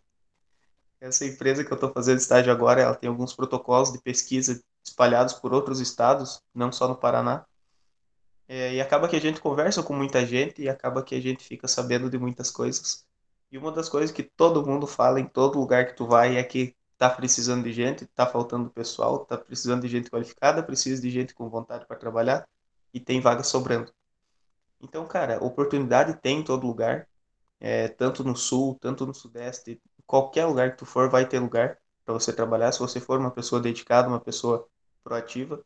Essa 1.01 1.27
empresa 1.27 1.65
que 1.65 1.73
eu 1.73 1.75
estou 1.75 1.93
fazendo 1.93 2.19
estágio 2.19 2.53
agora, 2.53 2.81
ela 2.81 2.95
tem 2.95 3.09
alguns 3.09 3.35
protocolos 3.35 3.93
de 3.93 4.01
pesquisa 4.01 4.63
espalhados 4.85 5.35
por 5.35 5.53
outros 5.53 5.81
estados, 5.81 6.41
não 6.55 6.71
só 6.71 6.87
no 6.89 6.97
Paraná. 6.97 7.45
É, 8.47 8.75
e 8.75 8.81
acaba 8.81 9.09
que 9.09 9.17
a 9.17 9.21
gente 9.21 9.41
conversa 9.41 9.83
com 9.83 9.95
muita 9.95 10.25
gente 10.27 10.63
e 10.63 10.69
acaba 10.69 11.03
que 11.03 11.15
a 11.15 11.21
gente 11.21 11.45
fica 11.45 11.67
sabendo 11.67 12.11
de 12.11 12.19
muitas 12.19 12.51
coisas. 12.51 13.07
E 13.51 13.57
uma 13.57 13.73
das 13.73 13.89
coisas 13.89 14.11
que 14.11 14.23
todo 14.23 14.67
mundo 14.67 14.87
fala 14.87 15.21
em 15.21 15.27
todo 15.27 15.59
lugar 15.59 15.87
que 15.87 15.97
tu 15.97 16.07
vai 16.07 16.37
é 16.37 16.43
que 16.43 16.77
tá 16.99 17.09
precisando 17.09 17.65
de 17.65 17.73
gente, 17.73 18.07
tá 18.07 18.27
faltando 18.27 18.71
pessoal, 18.71 19.25
tá 19.25 19.39
precisando 19.39 19.83
de 19.83 19.89
gente 19.89 20.11
qualificada, 20.11 20.63
precisa 20.63 21.01
de 21.01 21.11
gente 21.11 21.35
com 21.35 21.49
vontade 21.49 21.87
para 21.87 21.97
trabalhar 21.97 22.47
e 22.93 23.01
tem 23.01 23.21
vaga 23.21 23.43
sobrando. 23.43 23.93
Então, 24.81 25.07
cara, 25.07 25.43
oportunidade 25.43 26.21
tem 26.21 26.41
em 26.41 26.45
todo 26.45 26.67
lugar, 26.67 27.09
é, 27.61 27.89
tanto 27.89 28.23
no 28.25 28.37
sul, 28.37 28.77
tanto 28.81 29.07
no 29.07 29.15
sudeste, 29.15 29.81
qualquer 30.07 30.47
lugar 30.47 30.73
que 30.73 30.79
tu 30.79 30.87
for 30.87 31.09
vai 31.09 31.27
ter 31.27 31.39
lugar 31.39 31.79
para 32.05 32.15
você 32.15 32.33
trabalhar, 32.33 32.73
se 32.73 32.81
você 32.81 33.01
for 33.01 33.19
uma 33.19 33.31
pessoa 33.31 33.61
dedicada, 33.61 34.09
uma 34.09 34.21
pessoa 34.21 34.69
proativa. 35.03 35.65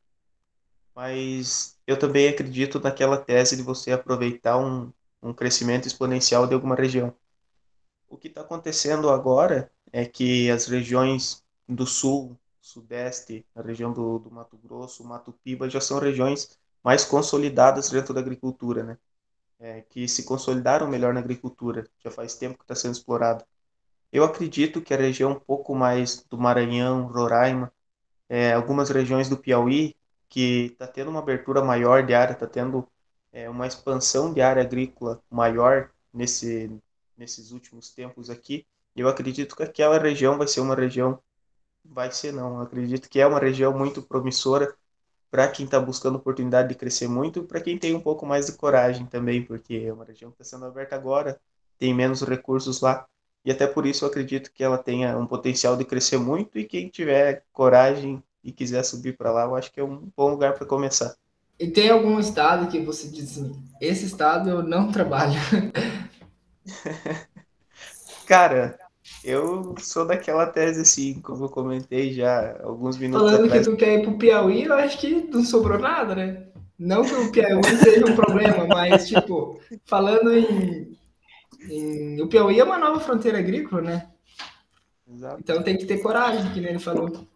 Mas 0.95 1.78
eu 1.89 1.99
também 1.99 2.28
acredito 2.28 2.78
naquela 2.78 3.16
tese 3.16 3.57
de 3.57 3.62
você 3.62 3.93
aproveitar 3.93 4.59
um, 4.59 4.93
um 5.22 5.32
crescimento 5.32 5.89
exponencial 5.89 6.47
de 6.47 6.53
alguma 6.53 6.74
região. 6.74 7.14
O 8.07 8.18
que 8.18 8.28
está 8.28 8.43
acontecendo 8.43 9.09
agora 9.09 9.72
é 9.91 10.05
que 10.05 10.51
as 10.51 10.66
regiões 10.66 11.43
do 11.66 11.86
sul, 11.86 12.39
sudeste, 12.61 13.43
a 13.55 13.62
região 13.62 13.91
do, 13.91 14.18
do 14.18 14.30
Mato 14.30 14.59
Grosso, 14.59 15.03
Mato 15.03 15.32
Piba, 15.43 15.70
já 15.70 15.80
são 15.80 15.99
regiões 15.99 16.59
mais 16.84 17.07
consolidadas 17.07 17.89
dentro 17.89 18.12
da 18.12 18.20
agricultura, 18.20 18.82
né? 18.84 18.99
É, 19.59 19.80
que 19.80 20.07
se 20.07 20.24
consolidaram 20.24 20.86
melhor 20.86 21.14
na 21.14 21.20
agricultura, 21.20 21.89
já 22.05 22.11
faz 22.11 22.34
tempo 22.34 22.59
que 22.59 22.64
está 22.64 22.74
sendo 22.74 22.93
explorado. 22.93 23.43
Eu 24.12 24.24
acredito 24.24 24.82
que 24.82 24.93
a 24.93 24.97
região 24.99 25.32
um 25.32 25.41
pouco 25.41 25.74
mais 25.74 26.22
do 26.28 26.36
Maranhão, 26.36 27.07
Roraima, 27.07 27.72
é, 28.28 28.53
algumas 28.53 28.91
regiões 28.91 29.26
do 29.30 29.39
Piauí 29.39 29.97
que 30.29 30.66
está 30.72 30.87
tendo 30.87 31.11
uma 31.11 31.20
abertura 31.20 31.62
maior 31.62 32.05
de 32.05 32.14
área, 32.14 32.33
está 32.33 32.47
tendo 32.47 32.87
é, 33.33 33.49
uma 33.49 33.66
expansão 33.66 34.33
de 34.33 34.41
área 34.41 34.62
agrícola 34.62 35.22
maior 35.31 35.91
nesse, 36.12 36.70
nesses 37.16 37.53
últimos 37.53 37.91
tempos 37.91 38.31
aqui. 38.31 38.66
Eu 38.97 39.09
acredito 39.09 39.57
que 39.57 39.62
aquela 39.62 39.99
região 39.99 40.39
vai 40.39 40.47
ser 40.49 40.61
uma 40.61 40.74
região, 40.74 41.20
vai 41.85 42.11
ser 42.12 42.33
não, 42.33 42.61
acredito 42.61 43.09
que 43.09 43.20
é 43.20 43.26
uma 43.26 43.39
região 43.39 43.76
muito 43.76 44.03
promissora 44.03 44.74
para 45.31 45.49
quem 45.49 45.64
está 45.66 45.79
buscando 45.79 46.16
oportunidade 46.16 46.68
de 46.68 46.74
crescer 46.74 47.09
muito, 47.09 47.45
para 47.45 47.61
quem 47.61 47.79
tem 47.79 47.95
um 47.95 48.01
pouco 48.01 48.26
mais 48.26 48.47
de 48.47 48.53
coragem 48.53 49.07
também, 49.07 49.45
porque 49.45 49.85
é 49.87 49.93
uma 49.93 50.05
região 50.05 50.31
que 50.31 50.43
está 50.43 50.57
sendo 50.57 50.66
aberta 50.66 50.97
agora, 50.97 51.41
tem 51.79 51.95
menos 51.95 52.22
recursos 52.22 52.81
lá, 52.81 53.07
e 53.45 53.51
até 53.51 53.66
por 53.66 53.87
isso 53.87 54.05
eu 54.05 54.09
acredito 54.09 54.51
que 54.53 54.64
ela 54.64 54.79
tenha 54.79 55.16
um 55.18 55.26
potencial 55.26 55.76
de 55.76 55.85
crescer 55.85 56.18
muito, 56.18 56.59
e 56.59 56.64
quem 56.64 56.89
tiver 56.89 57.45
coragem 57.53 58.22
e 58.43 58.53
quiser 58.53 58.82
subir 58.84 59.16
para 59.16 59.32
lá, 59.32 59.45
eu 59.45 59.55
acho 59.55 59.72
que 59.72 59.80
é 59.80 59.84
um 59.84 60.09
bom 60.16 60.30
lugar 60.30 60.55
para 60.55 60.66
começar. 60.66 61.14
E 61.59 61.68
tem 61.68 61.91
algum 61.91 62.20
estado 62.20 62.68
que 62.68 62.80
você 62.80 63.09
diz 63.09 63.32
assim, 63.32 63.53
esse 63.80 64.07
estado 64.07 64.49
eu 64.49 64.62
não 64.62 64.91
trabalho? 64.93 65.34
Cara, 68.26 68.78
eu 69.24 69.74
sou 69.78 70.07
daquela 70.07 70.47
tese 70.47 70.82
assim, 70.82 71.20
como 71.20 71.45
eu 71.45 71.49
comentei 71.49 72.12
já 72.12 72.57
alguns 72.62 72.97
minutos 72.97 73.30
Falando 73.30 73.47
atrás. 73.47 73.66
que 73.66 73.72
tu 73.72 73.76
quer 73.76 73.99
ir 73.99 74.03
pro 74.03 74.18
Piauí, 74.18 74.64
eu 74.64 74.74
acho 74.74 74.99
que 74.99 75.28
não 75.30 75.43
sobrou 75.43 75.78
nada, 75.78 76.14
né? 76.14 76.45
Não 76.78 77.03
que 77.03 77.12
o 77.12 77.32
Piauí 77.32 77.64
seja 77.82 78.07
um 78.07 78.14
problema, 78.14 78.66
mas, 78.66 79.09
tipo, 79.09 79.59
falando 79.84 80.32
em, 80.32 80.97
em, 81.68 82.20
O 82.22 82.28
Piauí 82.28 82.61
é 82.61 82.64
uma 82.64 82.78
nova 82.78 83.01
fronteira 83.01 83.39
agrícola, 83.39 83.82
né? 83.82 84.09
Exato. 85.12 85.41
Então 85.41 85.62
tem 85.62 85.76
que 85.76 85.86
ter 85.86 85.99
coragem, 85.99 86.53
que 86.53 86.61
nem 86.61 86.70
ele 86.70 86.78
falou. 86.78 87.26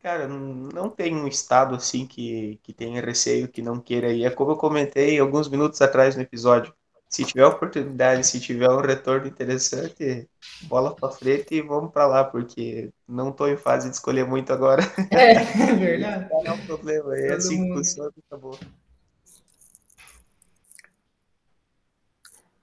Cara, 0.00 0.26
não 0.26 0.88
tem 0.88 1.14
um 1.14 1.28
estado 1.28 1.74
assim 1.74 2.06
que, 2.06 2.58
que 2.62 2.72
tenha 2.72 3.02
receio, 3.02 3.48
que 3.48 3.60
não 3.60 3.78
queira 3.78 4.10
ir. 4.10 4.24
É 4.24 4.30
como 4.30 4.52
eu 4.52 4.56
comentei 4.56 5.18
alguns 5.18 5.46
minutos 5.48 5.80
atrás 5.82 6.16
no 6.16 6.22
episódio. 6.22 6.72
Se 7.06 7.24
tiver 7.24 7.44
oportunidade, 7.44 8.26
se 8.26 8.40
tiver 8.40 8.70
um 8.70 8.80
retorno 8.80 9.26
interessante, 9.26 10.26
bola 10.68 10.94
para 10.94 11.10
frente 11.10 11.56
e 11.56 11.60
vamos 11.60 11.92
para 11.92 12.06
lá, 12.06 12.24
porque 12.24 12.90
não 13.06 13.30
estou 13.30 13.48
em 13.48 13.56
fase 13.56 13.90
de 13.90 13.96
escolher 13.96 14.24
muito 14.26 14.52
agora. 14.52 14.82
É, 15.10 15.32
é 15.32 15.74
verdade. 15.74 16.28
Não 16.30 16.46
é 16.46 16.52
um 16.52 16.66
problema, 16.66 17.14
é 17.16 17.28
Todo 17.28 17.36
assim 17.36 17.58
mundo. 17.58 17.68
que 17.72 17.78
funciona 17.78 18.12
e 18.16 18.22
acabou. 18.26 18.58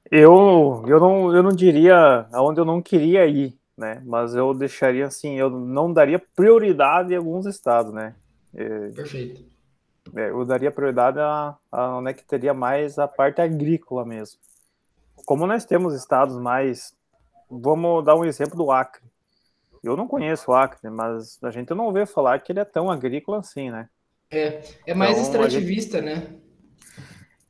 Eu, 0.09 0.83
eu, 0.87 0.99
não, 0.99 1.35
eu 1.35 1.43
não 1.43 1.51
diria 1.51 2.27
aonde 2.31 2.59
eu 2.61 2.65
não 2.65 2.81
queria 2.81 3.25
ir, 3.27 3.59
né? 3.77 4.01
Mas 4.05 4.33
eu 4.33 4.53
deixaria 4.53 5.05
assim, 5.05 5.37
eu 5.37 5.49
não 5.49 5.93
daria 5.93 6.19
prioridade 6.35 7.13
em 7.13 7.17
alguns 7.17 7.45
estados, 7.45 7.93
né? 7.93 8.15
É, 8.55 8.89
Perfeito. 8.89 9.45
É, 10.15 10.29
eu 10.29 10.43
daria 10.45 10.71
prioridade 10.71 11.19
a, 11.19 11.55
a 11.71 11.97
onde 11.97 12.09
é 12.09 12.13
que 12.13 12.23
teria 12.23 12.53
mais 12.53 12.97
a 12.97 13.07
parte 13.07 13.41
agrícola 13.41 14.05
mesmo. 14.05 14.39
Como 15.25 15.45
nós 15.45 15.65
temos 15.65 15.93
estados 15.93 16.37
mais. 16.37 16.95
Vamos 17.49 18.03
dar 18.03 18.15
um 18.15 18.25
exemplo 18.25 18.55
do 18.55 18.71
Acre. 18.71 19.03
Eu 19.83 19.95
não 19.95 20.07
conheço 20.07 20.51
o 20.51 20.53
Acre, 20.53 20.89
mas 20.89 21.37
a 21.43 21.51
gente 21.51 21.73
não 21.73 21.85
ouve 21.85 22.05
falar 22.05 22.39
que 22.39 22.51
ele 22.51 22.59
é 22.59 22.65
tão 22.65 22.89
agrícola 22.89 23.39
assim, 23.39 23.69
né? 23.69 23.89
É, 24.29 24.61
é 24.85 24.93
mais 24.93 25.17
então, 25.17 25.23
extrativista, 25.23 26.01
gente... 26.01 26.05
né? 26.05 26.27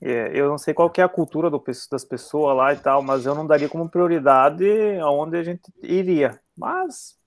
É, 0.02 0.32
eu 0.40 0.48
não 0.48 0.58
sei 0.58 0.74
qual 0.74 0.92
é 0.98 1.02
a 1.02 1.10
cultura 1.10 1.50
do, 1.50 1.64
das 1.92 2.06
pessoas 2.06 2.56
lá 2.56 2.74
e 2.74 2.78
tal, 2.78 3.02
mas 3.02 3.26
eu 3.26 3.34
não 3.34 3.48
daria 3.48 3.68
como 3.68 3.90
prioridade 3.90 4.66
aonde 5.02 5.38
a 5.38 5.44
gente 5.44 5.62
iria. 5.82 6.40
Mas, 6.56 7.18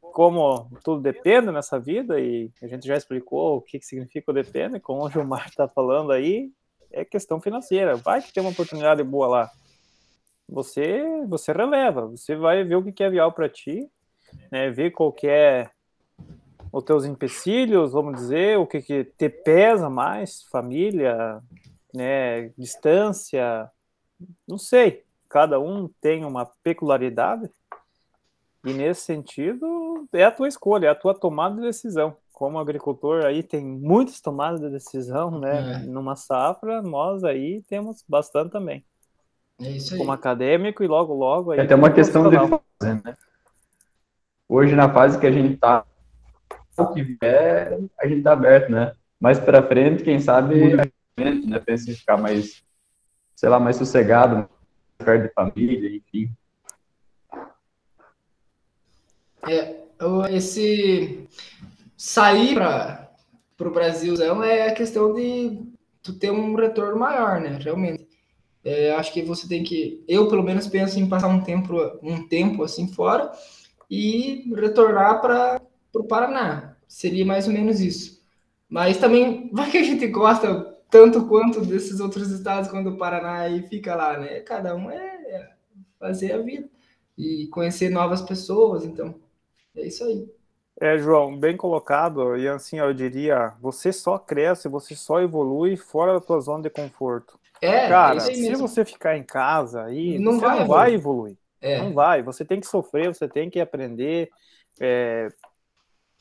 como 0.00 0.70
tudo 0.84 1.00
depende 1.00 1.50
nessa 1.50 1.78
vida, 1.78 2.20
e 2.20 2.50
a 2.62 2.66
gente 2.68 2.86
já 2.86 2.96
explicou 2.96 3.56
o 3.56 3.60
que, 3.60 3.78
que 3.78 3.86
significa 3.86 4.30
o 4.30 4.34
depende, 4.34 4.78
como 4.78 5.04
o 5.04 5.10
Gilmar 5.10 5.48
está 5.48 5.66
falando 5.66 6.12
aí, 6.12 6.52
é 6.92 7.04
questão 7.04 7.40
financeira. 7.40 7.96
Vai 7.96 8.22
que 8.22 8.32
tem 8.32 8.42
uma 8.42 8.52
oportunidade 8.52 9.02
boa 9.02 9.26
lá. 9.26 9.50
Você, 10.48 11.04
você 11.28 11.52
releva, 11.52 12.06
você 12.06 12.34
vai 12.34 12.64
ver 12.64 12.76
o 12.76 12.92
que 12.92 13.02
é 13.02 13.10
vial 13.10 13.32
para 13.32 13.48
ti, 13.48 13.88
né, 14.50 14.70
ver 14.70 14.90
qual 14.90 15.12
que 15.12 15.26
é 15.28 15.70
os 16.72 16.84
teus 16.84 17.04
empecilhos, 17.04 17.92
vamos 17.92 18.14
dizer, 18.14 18.58
o 18.58 18.66
que, 18.66 18.80
que 18.80 19.04
te 19.04 19.28
pesa 19.28 19.88
mais, 19.90 20.42
família, 20.44 21.40
né, 21.94 22.48
distância, 22.56 23.70
não 24.46 24.58
sei, 24.58 25.04
cada 25.28 25.58
um 25.58 25.88
tem 26.00 26.24
uma 26.24 26.46
peculiaridade 26.62 27.50
e 28.64 28.72
nesse 28.72 29.02
sentido 29.02 30.06
é 30.12 30.24
a 30.24 30.30
tua 30.30 30.48
escolha, 30.48 30.86
é 30.86 30.90
a 30.90 30.94
tua 30.94 31.14
tomada 31.14 31.56
de 31.56 31.62
decisão. 31.62 32.16
Como 32.32 32.58
agricultor 32.58 33.24
aí 33.24 33.42
tem 33.42 33.64
muitas 33.64 34.20
tomadas 34.20 34.60
de 34.60 34.70
decisão, 34.70 35.38
né? 35.38 35.82
É. 35.82 35.86
Numa 35.86 36.16
safra, 36.16 36.82
nós 36.82 37.22
aí 37.22 37.62
temos 37.68 38.04
bastante 38.08 38.50
também. 38.50 38.84
É 39.60 39.70
isso 39.70 39.94
aí. 39.94 39.98
Como 39.98 40.12
acadêmico 40.12 40.82
e 40.82 40.86
logo 40.86 41.14
logo 41.14 41.52
aí. 41.52 41.60
É 41.60 41.62
até 41.62 41.74
uma 41.74 41.92
questão 41.92 42.28
de 42.30 42.36
fase, 42.36 43.02
né? 43.04 43.16
Hoje 44.48 44.74
na 44.74 44.92
fase 44.92 45.18
que 45.18 45.26
a 45.26 45.32
gente 45.32 45.56
tá, 45.56 45.84
o 46.78 46.86
que 46.88 47.02
vier, 47.02 47.78
a 47.98 48.06
gente 48.06 48.22
tá 48.22 48.32
aberto, 48.32 48.70
né? 48.70 48.94
Mais 49.20 49.38
para 49.38 49.62
frente, 49.62 50.02
quem 50.02 50.18
sabe 50.18 50.76
né? 51.24 51.58
Pensa 51.58 51.90
em 51.90 51.94
ficar 51.94 52.16
mais 52.16 52.62
sei 53.40 53.48
lá, 53.48 53.58
mais 53.58 53.76
sossegado, 53.76 54.46
perto 54.98 55.22
de 55.22 55.32
família, 55.32 55.96
enfim. 55.96 56.30
É, 59.48 59.76
esse 60.30 61.26
sair 61.96 62.54
para 62.54 63.68
o 63.68 63.70
Brasilzão 63.70 64.44
é 64.44 64.68
a 64.68 64.74
questão 64.74 65.14
de 65.14 65.58
tu 66.02 66.12
ter 66.12 66.30
um 66.30 66.54
retorno 66.54 66.98
maior, 66.98 67.40
né? 67.40 67.58
Realmente. 67.58 68.06
É, 68.62 68.92
acho 68.92 69.10
que 69.10 69.22
você 69.22 69.48
tem 69.48 69.64
que, 69.64 70.04
eu 70.06 70.28
pelo 70.28 70.42
menos 70.42 70.66
penso 70.66 71.00
em 71.00 71.08
passar 71.08 71.28
um 71.28 71.40
tempo, 71.40 71.74
um 72.02 72.28
tempo 72.28 72.62
assim 72.62 72.92
fora 72.92 73.32
e 73.90 74.52
retornar 74.54 75.22
para 75.22 75.62
o 75.94 76.04
Paraná. 76.04 76.76
Seria 76.86 77.24
mais 77.24 77.46
ou 77.46 77.54
menos 77.54 77.80
isso. 77.80 78.22
Mas 78.68 78.98
também 78.98 79.48
vai 79.54 79.70
que 79.70 79.78
a 79.78 79.82
gente 79.82 80.06
gosta 80.08 80.69
tanto 80.90 81.26
quanto 81.26 81.60
desses 81.64 82.00
outros 82.00 82.30
estados 82.30 82.68
quando 82.68 82.90
o 82.90 82.96
Paraná 82.96 83.48
e 83.48 83.62
fica 83.68 83.94
lá, 83.94 84.18
né? 84.18 84.40
Cada 84.40 84.74
um 84.74 84.90
é 84.90 85.50
fazer 85.98 86.32
a 86.32 86.38
vida 86.38 86.68
e 87.16 87.46
conhecer 87.48 87.90
novas 87.90 88.22
pessoas, 88.22 88.84
então 88.84 89.14
é 89.76 89.86
isso 89.86 90.04
aí. 90.04 90.28
É, 90.80 90.96
João, 90.96 91.38
bem 91.38 91.56
colocado. 91.56 92.36
E 92.36 92.48
assim, 92.48 92.78
eu 92.78 92.92
diria, 92.94 93.52
você 93.60 93.92
só 93.92 94.18
cresce, 94.18 94.68
você 94.68 94.94
só 94.94 95.20
evolui 95.20 95.76
fora 95.76 96.14
da 96.14 96.20
tua 96.20 96.40
zona 96.40 96.62
de 96.62 96.70
conforto. 96.70 97.38
É, 97.60 97.86
Cara, 97.88 98.16
é 98.16 98.20
se 98.20 98.54
você 98.54 98.84
ficar 98.84 99.16
em 99.16 99.22
casa 99.22 99.84
aí, 99.84 100.18
não 100.18 100.34
você 100.34 100.40
vai 100.40 100.58
não 100.58 100.66
vai 100.66 100.94
evoluir. 100.94 101.36
É. 101.60 101.78
Não 101.78 101.92
vai. 101.92 102.22
Você 102.22 102.42
tem 102.42 102.58
que 102.58 102.66
sofrer, 102.66 103.14
você 103.14 103.28
tem 103.28 103.50
que 103.50 103.60
aprender. 103.60 104.30
É, 104.80 105.28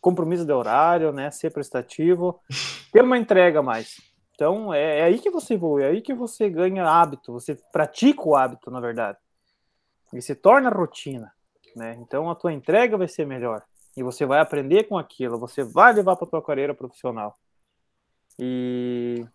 compromisso 0.02 0.46
de 0.46 0.52
horário, 0.52 1.14
né? 1.14 1.32
Ser 1.32 1.52
prestativo, 1.52 2.42
ter 2.92 3.02
uma 3.02 3.18
entrega 3.18 3.62
mais. 3.62 3.96
Então 4.40 4.74
é, 4.74 5.00
é, 5.00 5.04
aí 5.04 5.20
que 5.20 5.30
você 5.30 5.56
evolui, 5.56 5.84
é 5.84 5.88
aí 5.88 6.02
que 6.02 6.14
você 6.14 6.50
ganha 6.50 6.90
hábito, 6.90 7.34
você 7.34 7.56
pratica 7.74 8.24
o 8.26 8.38
hábito, 8.38 8.72
na 8.72 8.80
verdade. 8.80 9.18
E 10.14 10.22
se 10.22 10.34
torna 10.34 10.70
rotina, 10.70 11.30
né? 11.76 11.98
Então 12.00 12.30
a 12.30 12.36
tua 12.36 12.54
entrega 12.54 12.98
vai 12.98 13.10
ser 13.10 13.28
melhor 13.28 13.62
e 13.98 14.02
você 14.02 14.26
vai 14.26 14.40
aprender 14.40 14.86
com 14.86 14.98
aquilo, 14.98 15.38
você 15.38 15.62
vai 15.62 15.92
levar 15.92 16.16
para 16.16 16.26
tua 16.26 16.42
carreira 16.42 16.74
profissional. 16.74 17.36
E 18.40 19.26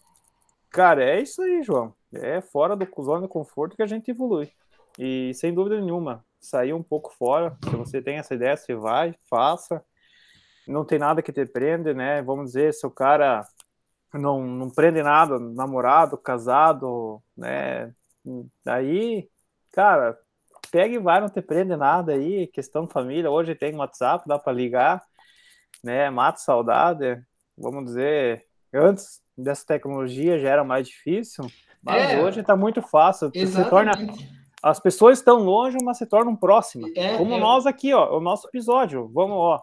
cara, 0.70 1.05
é 1.05 1.20
isso 1.20 1.42
aí, 1.42 1.62
João. 1.62 1.94
É 2.11 2.40
fora 2.40 2.74
do 2.74 2.88
zona 3.02 3.26
de 3.26 3.28
conforto 3.28 3.76
que 3.76 3.82
a 3.82 3.86
gente 3.86 4.11
evolui. 4.11 4.50
E 4.98 5.34
sem 5.34 5.52
dúvida 5.52 5.78
nenhuma, 5.82 6.24
sair 6.40 6.72
um 6.72 6.82
pouco 6.82 7.12
fora, 7.12 7.55
se 7.62 7.76
você 7.76 8.00
tem 8.00 8.16
essa 8.16 8.34
ideia, 8.34 8.57
você 8.57 8.74
vai, 8.74 9.14
faça. 9.28 9.84
Não 10.66 10.82
tem 10.82 10.98
nada 10.98 11.20
que 11.20 11.30
te 11.30 11.44
prende, 11.44 11.92
né? 11.92 12.22
Vamos 12.22 12.46
dizer, 12.46 12.72
se 12.72 12.86
o 12.86 12.90
cara 12.90 13.46
não, 14.18 14.42
não 14.42 14.70
prende 14.70 15.02
nada, 15.02 15.38
namorado, 15.38 16.16
casado, 16.16 17.22
né? 17.36 17.92
Aí, 18.66 19.28
cara, 19.72 20.18
pega 20.70 20.94
e 20.94 20.98
vai, 20.98 21.20
não 21.20 21.28
te 21.28 21.42
prende 21.42 21.76
nada 21.76 22.12
aí, 22.12 22.46
questão 22.46 22.88
família, 22.88 23.30
hoje 23.30 23.54
tem 23.54 23.76
WhatsApp, 23.76 24.26
dá 24.26 24.38
para 24.38 24.52
ligar, 24.52 25.02
né? 25.82 26.08
Mata 26.10 26.38
saudade, 26.38 27.22
vamos 27.56 27.86
dizer, 27.86 28.46
antes 28.72 29.22
dessa 29.36 29.66
tecnologia 29.66 30.38
já 30.38 30.48
era 30.48 30.64
mais 30.64 30.88
difícil, 30.88 31.46
mas 31.82 32.12
é, 32.12 32.22
hoje 32.22 32.40
está 32.40 32.56
muito 32.56 32.80
fácil, 32.80 33.30
se 33.34 33.68
torna 33.68 33.92
as 34.64 34.80
pessoas 34.80 35.18
estão 35.18 35.40
longe, 35.40 35.76
mas 35.84 35.98
se 35.98 36.06
tornam 36.06 36.34
próximas. 36.34 36.90
É, 36.96 37.18
Como 37.18 37.34
é. 37.34 37.38
nós 37.38 37.66
aqui, 37.66 37.92
ó, 37.92 38.16
o 38.16 38.18
nosso 38.18 38.48
episódio. 38.48 39.10
Vamos, 39.12 39.36
ó. 39.36 39.62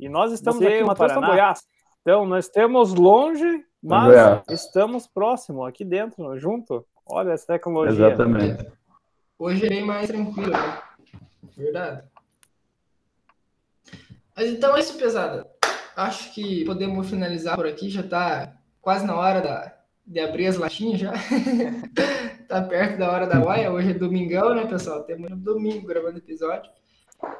E 0.00 0.08
nós 0.08 0.32
estamos 0.32 0.58
Você, 0.58 0.66
aqui 0.66 0.82
no 0.82 0.96
Paraná. 0.96 1.24
Goiás. 1.28 1.64
Então, 2.02 2.26
nós 2.26 2.46
estamos 2.46 2.92
longe, 2.94 3.64
mas 3.80 4.12
é. 4.12 4.42
estamos 4.52 5.06
próximo, 5.06 5.64
aqui 5.64 5.84
dentro, 5.84 6.36
junto. 6.36 6.84
Olha 7.06 7.30
essa 7.30 7.46
tecnologia. 7.46 8.08
Exatamente. 8.08 8.66
Hoje 9.38 9.66
é 9.66 9.68
bem 9.68 9.84
mais 9.84 10.08
tranquilo, 10.08 10.50
né? 10.50 10.82
Verdade. 11.56 12.02
Mas 14.36 14.48
então 14.48 14.76
é 14.76 14.80
isso, 14.80 14.98
pesada. 14.98 15.48
Acho 15.96 16.34
que 16.34 16.64
podemos 16.64 17.08
finalizar 17.08 17.54
por 17.54 17.66
aqui. 17.66 17.88
Já 17.88 18.00
está 18.00 18.52
quase 18.80 19.06
na 19.06 19.16
hora 19.16 19.40
da, 19.40 19.72
de 20.04 20.18
abrir 20.18 20.48
as 20.48 20.56
latinhas 20.56 20.98
já. 20.98 21.12
tá 22.48 22.62
perto 22.62 22.98
da 22.98 23.12
hora 23.12 23.26
da 23.28 23.38
waia. 23.38 23.70
Hoje 23.70 23.90
é 23.90 23.94
domingão, 23.94 24.54
né, 24.54 24.66
pessoal? 24.66 25.04
Temos 25.04 25.30
um 25.30 25.38
domingo 25.38 25.86
gravando 25.86 26.18
episódio. 26.18 26.68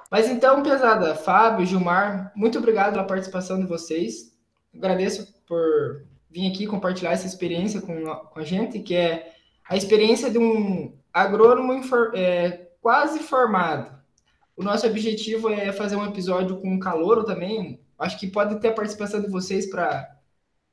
Mas 0.08 0.28
então, 0.28 0.62
pesada, 0.62 1.16
Fábio, 1.16 1.66
Gilmar, 1.66 2.30
muito 2.36 2.58
obrigado 2.58 2.92
pela 2.92 3.04
participação 3.04 3.58
de 3.58 3.66
vocês 3.66 4.31
agradeço 4.74 5.34
por 5.46 6.04
vir 6.30 6.50
aqui 6.50 6.66
compartilhar 6.66 7.12
essa 7.12 7.26
experiência 7.26 7.80
com, 7.80 8.04
com 8.04 8.40
a 8.40 8.44
gente, 8.44 8.80
que 8.80 8.94
é 8.94 9.34
a 9.68 9.76
experiência 9.76 10.30
de 10.30 10.38
um 10.38 10.96
agrônomo 11.12 11.72
é, 12.14 12.68
quase 12.80 13.20
formado. 13.20 13.92
O 14.56 14.62
nosso 14.62 14.86
objetivo 14.86 15.50
é 15.50 15.72
fazer 15.72 15.96
um 15.96 16.06
episódio 16.06 16.60
com 16.60 16.68
um 16.68 16.78
calouro 16.78 17.24
também. 17.24 17.80
Acho 17.98 18.18
que 18.18 18.26
pode 18.26 18.60
ter 18.60 18.68
a 18.68 18.74
participação 18.74 19.20
de 19.20 19.28
vocês 19.28 19.66
para 19.66 20.18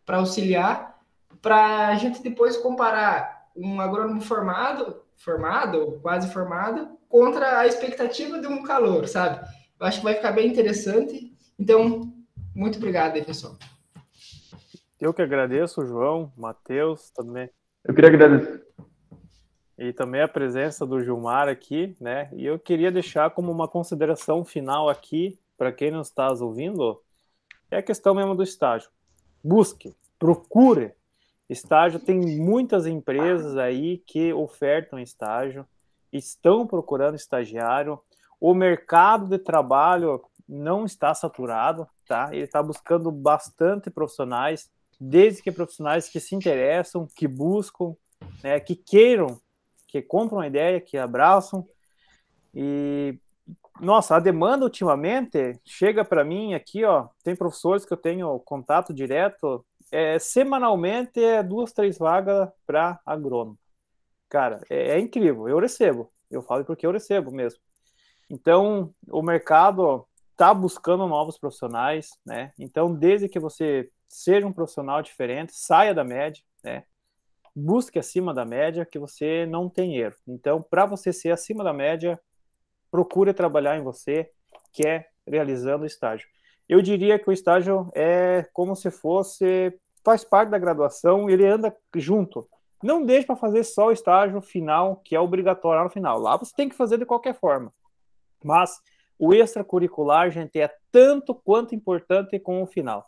auxiliar, 0.07 0.99
para 1.41 1.89
a 1.89 1.95
gente 1.95 2.21
depois 2.21 2.57
comparar 2.57 3.47
um 3.55 3.79
agrônomo 3.79 4.21
formado, 4.21 5.01
formado, 5.15 5.99
quase 6.01 6.31
formado, 6.31 6.97
contra 7.07 7.59
a 7.59 7.67
expectativa 7.67 8.39
de 8.39 8.47
um 8.47 8.63
calor, 8.63 9.07
sabe? 9.07 9.45
Eu 9.79 9.85
acho 9.85 9.99
que 9.99 10.03
vai 10.03 10.15
ficar 10.15 10.31
bem 10.31 10.47
interessante. 10.47 11.33
Então, 11.57 12.13
muito 12.55 12.77
obrigado 12.77 13.15
aí, 13.15 13.23
pessoal. 13.23 13.57
Eu 14.99 15.13
que 15.13 15.21
agradeço, 15.21 15.85
João, 15.85 16.29
Matheus 16.35 17.09
também. 17.11 17.49
Eu 17.85 17.95
queria 17.95 18.09
agradecer. 18.09 18.65
E 19.77 19.93
também 19.93 20.21
a 20.21 20.27
presença 20.27 20.85
do 20.85 21.01
Gilmar 21.01 21.47
aqui, 21.47 21.95
né? 22.01 22.29
E 22.33 22.45
eu 22.45 22.59
queria 22.59 22.91
deixar 22.91 23.29
como 23.29 23.49
uma 23.49 23.65
consideração 23.65 24.43
final 24.43 24.89
aqui, 24.89 25.39
para 25.57 25.71
quem 25.71 25.89
não 25.89 26.01
está 26.01 26.29
ouvindo, 26.33 27.01
é 27.71 27.77
a 27.77 27.81
questão 27.81 28.13
mesmo 28.13 28.35
do 28.35 28.43
estágio. 28.43 28.89
Busque, 29.41 29.95
procure. 30.19 30.91
Estágio 31.49 31.97
tem 32.01 32.19
muitas 32.37 32.85
empresas 32.85 33.55
aí 33.55 33.99
que 33.99 34.33
ofertam 34.33 34.99
estágio, 34.99 35.65
estão 36.11 36.67
procurando 36.67 37.15
estagiário. 37.15 37.97
O 38.37 38.53
mercado 38.53 39.27
de 39.27 39.39
trabalho 39.39 40.21
não 40.45 40.83
está 40.83 41.13
saturado, 41.13 41.87
tá? 42.05 42.31
Ele 42.33 42.43
está 42.43 42.61
buscando 42.61 43.09
bastante 43.13 43.89
profissionais 43.89 44.69
desde 44.99 45.41
que 45.41 45.51
profissionais 45.51 46.09
que 46.09 46.19
se 46.19 46.35
interessam, 46.35 47.07
que 47.15 47.27
buscam, 47.27 47.95
né, 48.43 48.59
que 48.59 48.75
queiram, 48.75 49.39
que 49.87 50.01
compram 50.01 50.39
a 50.39 50.47
ideia, 50.47 50.81
que 50.81 50.97
abraçam. 50.97 51.67
E 52.53 53.17
nossa, 53.79 54.15
a 54.15 54.19
demanda 54.19 54.65
ultimamente 54.65 55.59
chega 55.63 56.03
para 56.03 56.23
mim 56.23 56.53
aqui, 56.53 56.83
ó, 56.83 57.07
tem 57.23 57.35
professores 57.35 57.85
que 57.85 57.93
eu 57.93 57.97
tenho 57.97 58.37
contato 58.39 58.93
direto, 58.93 59.65
é, 59.91 60.19
semanalmente 60.19 61.23
é 61.23 61.41
duas, 61.41 61.71
três 61.71 61.97
vagas 61.97 62.49
para 62.67 62.99
agrônomo. 63.05 63.57
Cara, 64.27 64.61
é, 64.69 64.91
é 64.91 64.99
incrível, 64.99 65.47
eu 65.47 65.59
recebo, 65.59 66.11
eu 66.29 66.41
falo 66.41 66.65
porque 66.65 66.85
eu 66.85 66.91
recebo 66.91 67.31
mesmo. 67.31 67.59
Então, 68.29 68.93
o 69.09 69.21
mercado 69.21 70.05
está 70.39 70.53
buscando 70.53 71.05
novos 71.05 71.37
profissionais, 71.37 72.11
né? 72.25 72.53
Então, 72.57 72.95
desde 72.95 73.27
que 73.27 73.37
você 73.37 73.91
seja 74.07 74.47
um 74.47 74.53
profissional 74.53 75.01
diferente, 75.01 75.51
saia 75.53 75.93
da 75.93 76.01
média, 76.01 76.41
né? 76.63 76.85
Busque 77.53 77.99
acima 77.99 78.33
da 78.33 78.45
média, 78.45 78.85
que 78.85 78.97
você 78.97 79.45
não 79.45 79.69
tem 79.69 79.97
erro. 79.97 80.15
Então, 80.25 80.61
para 80.61 80.85
você 80.85 81.11
ser 81.11 81.31
acima 81.31 81.61
da 81.61 81.73
média, 81.73 82.17
procure 82.89 83.33
trabalhar 83.33 83.77
em 83.77 83.83
você, 83.83 84.31
que 84.71 84.87
é 84.87 85.09
realizando 85.27 85.83
o 85.83 85.85
estágio. 85.85 86.29
Eu 86.69 86.81
diria 86.81 87.19
que 87.19 87.29
o 87.29 87.33
estágio 87.33 87.91
é 87.93 88.47
como 88.53 88.77
se 88.77 88.89
fosse 88.89 89.77
faz 90.05 90.23
parte 90.23 90.49
da 90.51 90.57
graduação, 90.57 91.29
ele 91.29 91.45
anda 91.45 91.75
junto. 91.95 92.47
Não 92.81 93.03
deixe 93.03 93.27
para 93.27 93.35
fazer 93.35 93.65
só 93.65 93.87
o 93.87 93.91
estágio 93.91 94.41
final, 94.41 95.01
que 95.03 95.13
é 95.13 95.19
obrigatório 95.19 95.83
no 95.83 95.89
final. 95.89 96.17
Lá 96.17 96.37
você 96.37 96.55
tem 96.55 96.69
que 96.69 96.75
fazer 96.75 96.97
de 96.97 97.05
qualquer 97.05 97.35
forma. 97.37 97.73
Mas 98.41 98.79
o 99.19 99.33
extracurricular, 99.33 100.31
gente, 100.31 100.59
é 100.59 100.73
tanto 100.91 101.35
quanto 101.35 101.75
importante 101.75 102.39
com 102.39 102.63
o 102.63 102.65
final 102.65 103.05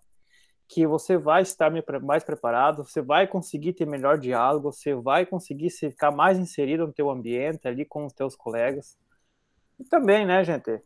que 0.72 0.88
você 0.88 1.18
vai 1.18 1.42
estar 1.42 1.70
mais 2.02 2.24
preparado, 2.24 2.86
você 2.86 3.02
vai 3.02 3.28
conseguir 3.28 3.74
ter 3.74 3.86
melhor 3.86 4.18
diálogo, 4.18 4.72
você 4.72 4.96
vai 4.96 5.26
conseguir 5.26 5.70
ficar 5.70 6.12
mais 6.12 6.40
inserido 6.40 6.88
no 6.88 6.94
teu 6.94 7.10
ambiente 7.10 7.68
ali 7.68 7.84
com 7.84 8.06
os 8.06 8.14
teus 8.14 8.38
colegas. 8.38 8.98
E 9.78 9.84
também, 9.84 10.26
né, 10.26 10.46
gente, 10.46 10.82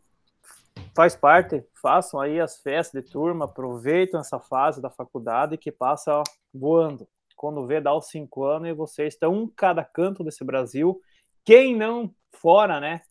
faz 0.92 1.14
parte, 1.14 1.64
façam 1.80 2.18
aí 2.18 2.40
as 2.40 2.60
festas 2.60 3.00
de 3.00 3.08
turma, 3.08 3.44
aproveitem 3.44 4.18
essa 4.18 4.40
fase 4.40 4.82
da 4.82 4.90
faculdade 4.90 5.56
que 5.56 5.70
passa 5.70 6.20
voando. 6.52 7.06
Quando 7.36 7.64
vê, 7.64 7.80
dá 7.80 7.94
os 7.94 8.08
cinco 8.08 8.42
anos 8.42 8.68
e 8.68 8.72
vocês 8.72 9.14
estão 9.14 9.32
um 9.32 9.46
cada 9.46 9.84
canto 9.84 10.24
desse 10.24 10.44
Brasil. 10.44 11.00
Quem 11.44 11.76
não 11.76 12.12
fora, 12.32 12.80
né? 12.80 13.02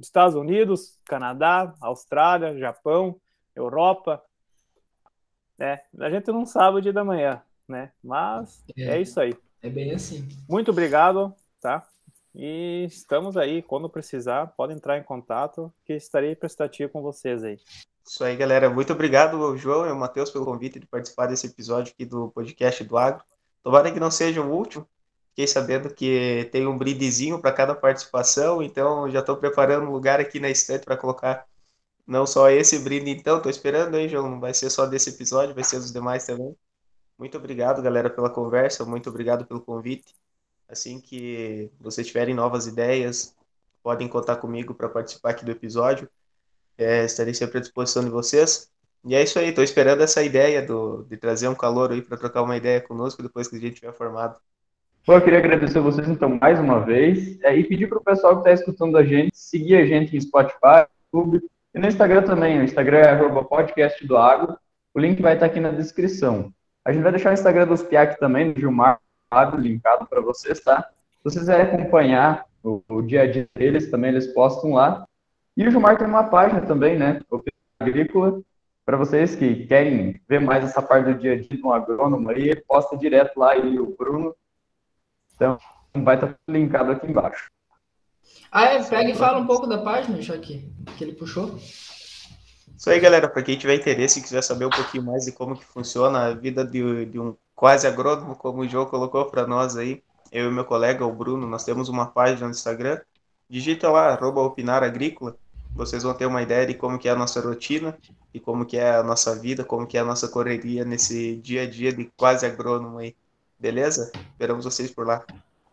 Estados 0.00 0.34
Unidos, 0.34 0.98
Canadá, 1.04 1.74
Austrália, 1.80 2.58
Japão, 2.58 3.20
Europa, 3.54 4.22
é, 5.58 5.80
a 5.98 6.08
gente 6.08 6.30
não 6.30 6.46
sabe 6.46 6.78
o 6.78 6.80
dia 6.80 6.92
da 6.92 7.04
manhã, 7.04 7.42
né? 7.66 7.90
Mas 8.02 8.62
é, 8.76 8.96
é 8.96 9.00
isso 9.00 9.18
aí. 9.18 9.36
É 9.60 9.68
bem 9.68 9.92
assim. 9.92 10.28
Muito 10.48 10.70
obrigado, 10.70 11.34
tá? 11.60 11.86
E 12.32 12.84
estamos 12.88 13.36
aí, 13.36 13.62
quando 13.62 13.88
precisar, 13.88 14.46
pode 14.56 14.72
entrar 14.72 14.96
em 14.96 15.02
contato, 15.02 15.72
que 15.84 15.94
estarei 15.94 16.36
prestativo 16.36 16.92
com 16.92 17.02
vocês 17.02 17.42
aí. 17.42 17.58
Isso 18.06 18.22
aí, 18.22 18.36
galera. 18.36 18.70
Muito 18.70 18.92
obrigado, 18.92 19.56
João 19.56 19.86
e 19.86 19.90
o 19.90 19.96
Matheus, 19.96 20.30
pelo 20.30 20.44
convite 20.44 20.78
de 20.78 20.86
participar 20.86 21.26
desse 21.26 21.48
episódio 21.48 21.92
aqui 21.92 22.04
do 22.04 22.30
podcast 22.30 22.84
do 22.84 22.96
Agro. 22.96 23.24
Tomara 23.62 23.90
que 23.90 23.98
não 23.98 24.10
seja 24.10 24.40
o 24.40 24.50
último. 24.50 24.88
Fiquei 25.38 25.46
sabendo 25.46 25.94
que 25.94 26.48
tem 26.50 26.66
um 26.66 26.76
brindezinho 26.76 27.40
para 27.40 27.52
cada 27.52 27.72
participação, 27.72 28.60
então 28.60 29.08
já 29.08 29.20
estou 29.20 29.36
preparando 29.36 29.86
um 29.86 29.92
lugar 29.92 30.18
aqui 30.18 30.40
na 30.40 30.50
estante 30.50 30.84
para 30.84 30.96
colocar 30.96 31.46
não 32.04 32.26
só 32.26 32.50
esse 32.50 32.76
brinde, 32.80 33.10
então. 33.12 33.36
Estou 33.36 33.48
esperando 33.48 33.94
aí, 33.94 34.08
João. 34.08 34.28
Não 34.28 34.40
vai 34.40 34.52
ser 34.52 34.68
só 34.68 34.84
desse 34.84 35.10
episódio, 35.10 35.54
vai 35.54 35.62
ser 35.62 35.78
dos 35.78 35.92
demais 35.92 36.26
também. 36.26 36.56
Muito 37.16 37.38
obrigado, 37.38 37.80
galera, 37.80 38.10
pela 38.10 38.28
conversa. 38.28 38.84
Muito 38.84 39.10
obrigado 39.10 39.46
pelo 39.46 39.60
convite. 39.60 40.12
Assim 40.68 41.00
que 41.00 41.70
vocês 41.78 42.08
tiverem 42.08 42.34
novas 42.34 42.66
ideias, 42.66 43.32
podem 43.80 44.08
contar 44.08 44.38
comigo 44.38 44.74
para 44.74 44.88
participar 44.88 45.30
aqui 45.30 45.44
do 45.44 45.52
episódio. 45.52 46.10
É, 46.76 47.04
estarei 47.04 47.32
sempre 47.32 47.58
à 47.58 47.60
disposição 47.60 48.02
de 48.02 48.10
vocês. 48.10 48.72
E 49.04 49.14
é 49.14 49.22
isso 49.22 49.38
aí, 49.38 49.50
estou 49.50 49.62
esperando 49.62 50.02
essa 50.02 50.20
ideia 50.20 50.66
do, 50.66 51.04
de 51.04 51.16
trazer 51.16 51.46
um 51.46 51.54
calor 51.54 51.92
aí 51.92 52.02
para 52.02 52.16
trocar 52.16 52.42
uma 52.42 52.56
ideia 52.56 52.80
conosco 52.80 53.22
depois 53.22 53.46
que 53.46 53.54
a 53.54 53.60
gente 53.60 53.76
tiver 53.76 53.92
formado. 53.94 54.36
Pô, 55.08 55.14
eu 55.14 55.22
queria 55.22 55.38
agradecer 55.38 55.78
a 55.78 55.80
vocês 55.80 56.06
então 56.06 56.38
mais 56.38 56.60
uma 56.60 56.80
vez 56.80 57.42
é, 57.42 57.56
e 57.56 57.64
pedir 57.64 57.88
para 57.88 57.96
o 57.96 58.04
pessoal 58.04 58.34
que 58.34 58.40
está 58.40 58.52
escutando 58.52 58.98
a 58.98 59.02
gente 59.02 59.30
seguir 59.32 59.76
a 59.76 59.86
gente 59.86 60.14
em 60.14 60.20
Spotify, 60.20 60.86
YouTube 61.10 61.42
e 61.74 61.78
no 61.78 61.88
Instagram 61.88 62.24
também. 62.24 62.58
O 62.58 62.62
Instagram 62.62 62.98
é 62.98 63.44
podcast 63.44 64.06
do 64.06 64.18
Agro. 64.18 64.58
O 64.92 65.00
link 65.00 65.22
vai 65.22 65.32
estar 65.32 65.46
aqui 65.46 65.60
na 65.60 65.70
descrição. 65.70 66.52
A 66.84 66.92
gente 66.92 67.02
vai 67.02 67.10
deixar 67.10 67.30
o 67.30 67.32
Instagram 67.32 67.66
dos 67.66 67.82
Piac 67.82 68.20
também, 68.20 68.52
do 68.52 68.60
Gilmar 68.60 69.00
linkado 69.58 70.06
para 70.06 70.20
vocês, 70.20 70.60
tá? 70.60 70.82
Se 70.82 71.24
vocês 71.24 71.40
quiserem 71.40 71.64
acompanhar 71.64 72.44
o, 72.62 72.82
o, 72.86 73.00
dia 73.00 73.22
a 73.22 73.26
dia 73.26 73.48
deles, 73.56 73.90
também 73.90 74.10
eles 74.10 74.26
postam 74.26 74.74
lá. 74.74 75.06
E 75.56 75.66
o 75.66 75.70
Gilmar 75.70 75.96
tem 75.96 76.06
uma 76.06 76.24
página 76.24 76.60
também, 76.60 76.98
né? 76.98 77.22
O 77.30 77.42
Agrícola, 77.80 78.42
para 78.84 78.98
vocês 78.98 79.34
que 79.34 79.66
querem 79.68 80.20
ver 80.28 80.42
mais 80.42 80.64
essa 80.64 80.82
parte 80.82 81.06
do 81.06 81.18
dia 81.18 81.32
a 81.32 81.40
dia 81.40 81.58
do 81.58 81.72
agrônomo 81.72 82.28
aí, 82.28 82.50
ele 82.50 82.62
posta 82.68 82.94
direto 82.94 83.38
lá, 83.40 83.56
e 83.56 83.80
o 83.80 83.96
Bruno. 83.96 84.34
Então, 85.38 85.56
vai 85.94 86.16
estar 86.16 86.34
linkado 86.48 86.90
aqui 86.90 87.06
embaixo. 87.06 87.48
Ah, 88.50 88.64
é? 88.64 88.82
Pega 88.82 89.10
e 89.10 89.14
fala 89.14 89.38
um 89.38 89.46
pouco 89.46 89.68
da 89.68 89.78
página, 89.78 90.20
já 90.20 90.36
que, 90.36 90.68
que 90.96 91.04
ele 91.04 91.12
puxou. 91.12 91.56
Isso 92.76 92.90
aí, 92.90 92.98
galera. 92.98 93.28
Para 93.28 93.42
quem 93.44 93.56
tiver 93.56 93.76
interesse 93.76 94.18
e 94.18 94.22
quiser 94.22 94.42
saber 94.42 94.66
um 94.66 94.70
pouquinho 94.70 95.04
mais 95.04 95.26
de 95.26 95.32
como 95.32 95.56
que 95.56 95.64
funciona 95.64 96.26
a 96.26 96.34
vida 96.34 96.64
de, 96.64 97.06
de 97.06 97.20
um 97.20 97.36
quase 97.54 97.86
agrônomo, 97.86 98.34
como 98.34 98.62
o 98.62 98.68
João 98.68 98.86
colocou 98.86 99.26
para 99.26 99.46
nós 99.46 99.76
aí, 99.76 100.02
eu 100.32 100.50
e 100.50 100.52
meu 100.52 100.64
colega, 100.64 101.06
o 101.06 101.12
Bruno, 101.12 101.46
nós 101.46 101.64
temos 101.64 101.88
uma 101.88 102.06
página 102.06 102.46
no 102.46 102.50
Instagram. 102.50 103.00
Digita 103.48 103.88
lá, 103.88 104.08
arroba 104.08 104.40
opinar 104.40 104.82
agrícola. 104.82 105.36
Vocês 105.72 106.02
vão 106.02 106.14
ter 106.14 106.26
uma 106.26 106.42
ideia 106.42 106.66
de 106.66 106.74
como 106.74 106.98
que 106.98 107.08
é 107.08 107.12
a 107.12 107.16
nossa 107.16 107.40
rotina 107.40 107.96
e 108.34 108.40
como 108.40 108.66
que 108.66 108.76
é 108.76 108.96
a 108.96 109.02
nossa 109.04 109.36
vida, 109.38 109.64
como 109.64 109.86
que 109.86 109.96
é 109.96 110.00
a 110.00 110.04
nossa 110.04 110.26
correria 110.26 110.84
nesse 110.84 111.36
dia 111.36 111.62
a 111.62 111.70
dia 111.70 111.92
de 111.92 112.10
quase 112.16 112.44
agrônomo 112.44 112.98
aí. 112.98 113.14
Beleza? 113.58 114.12
Esperamos 114.32 114.64
vocês 114.64 114.90
por 114.90 115.06
lá. 115.06 115.24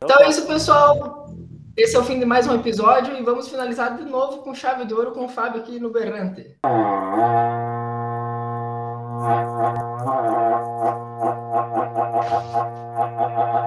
Então 0.04 0.18
é 0.22 0.30
isso, 0.30 0.46
pessoal. 0.48 1.30
Esse 1.78 1.96
é 1.96 2.00
o 2.00 2.04
fim 2.04 2.20
de 2.20 2.26
mais 2.26 2.48
um 2.48 2.56
episódio 2.56 3.16
e 3.18 3.24
vamos 3.24 3.48
finalizar 3.48 3.96
de 3.98 4.04
novo 4.04 4.40
com 4.40 4.56
chave 4.56 4.86
de 4.86 4.94
ouro 4.94 5.12
com 5.12 5.26
o 5.26 5.30
Fábio 5.30 5.62
aqui 5.62 5.80
no 5.80 5.92
Berrante. 5.92 6.58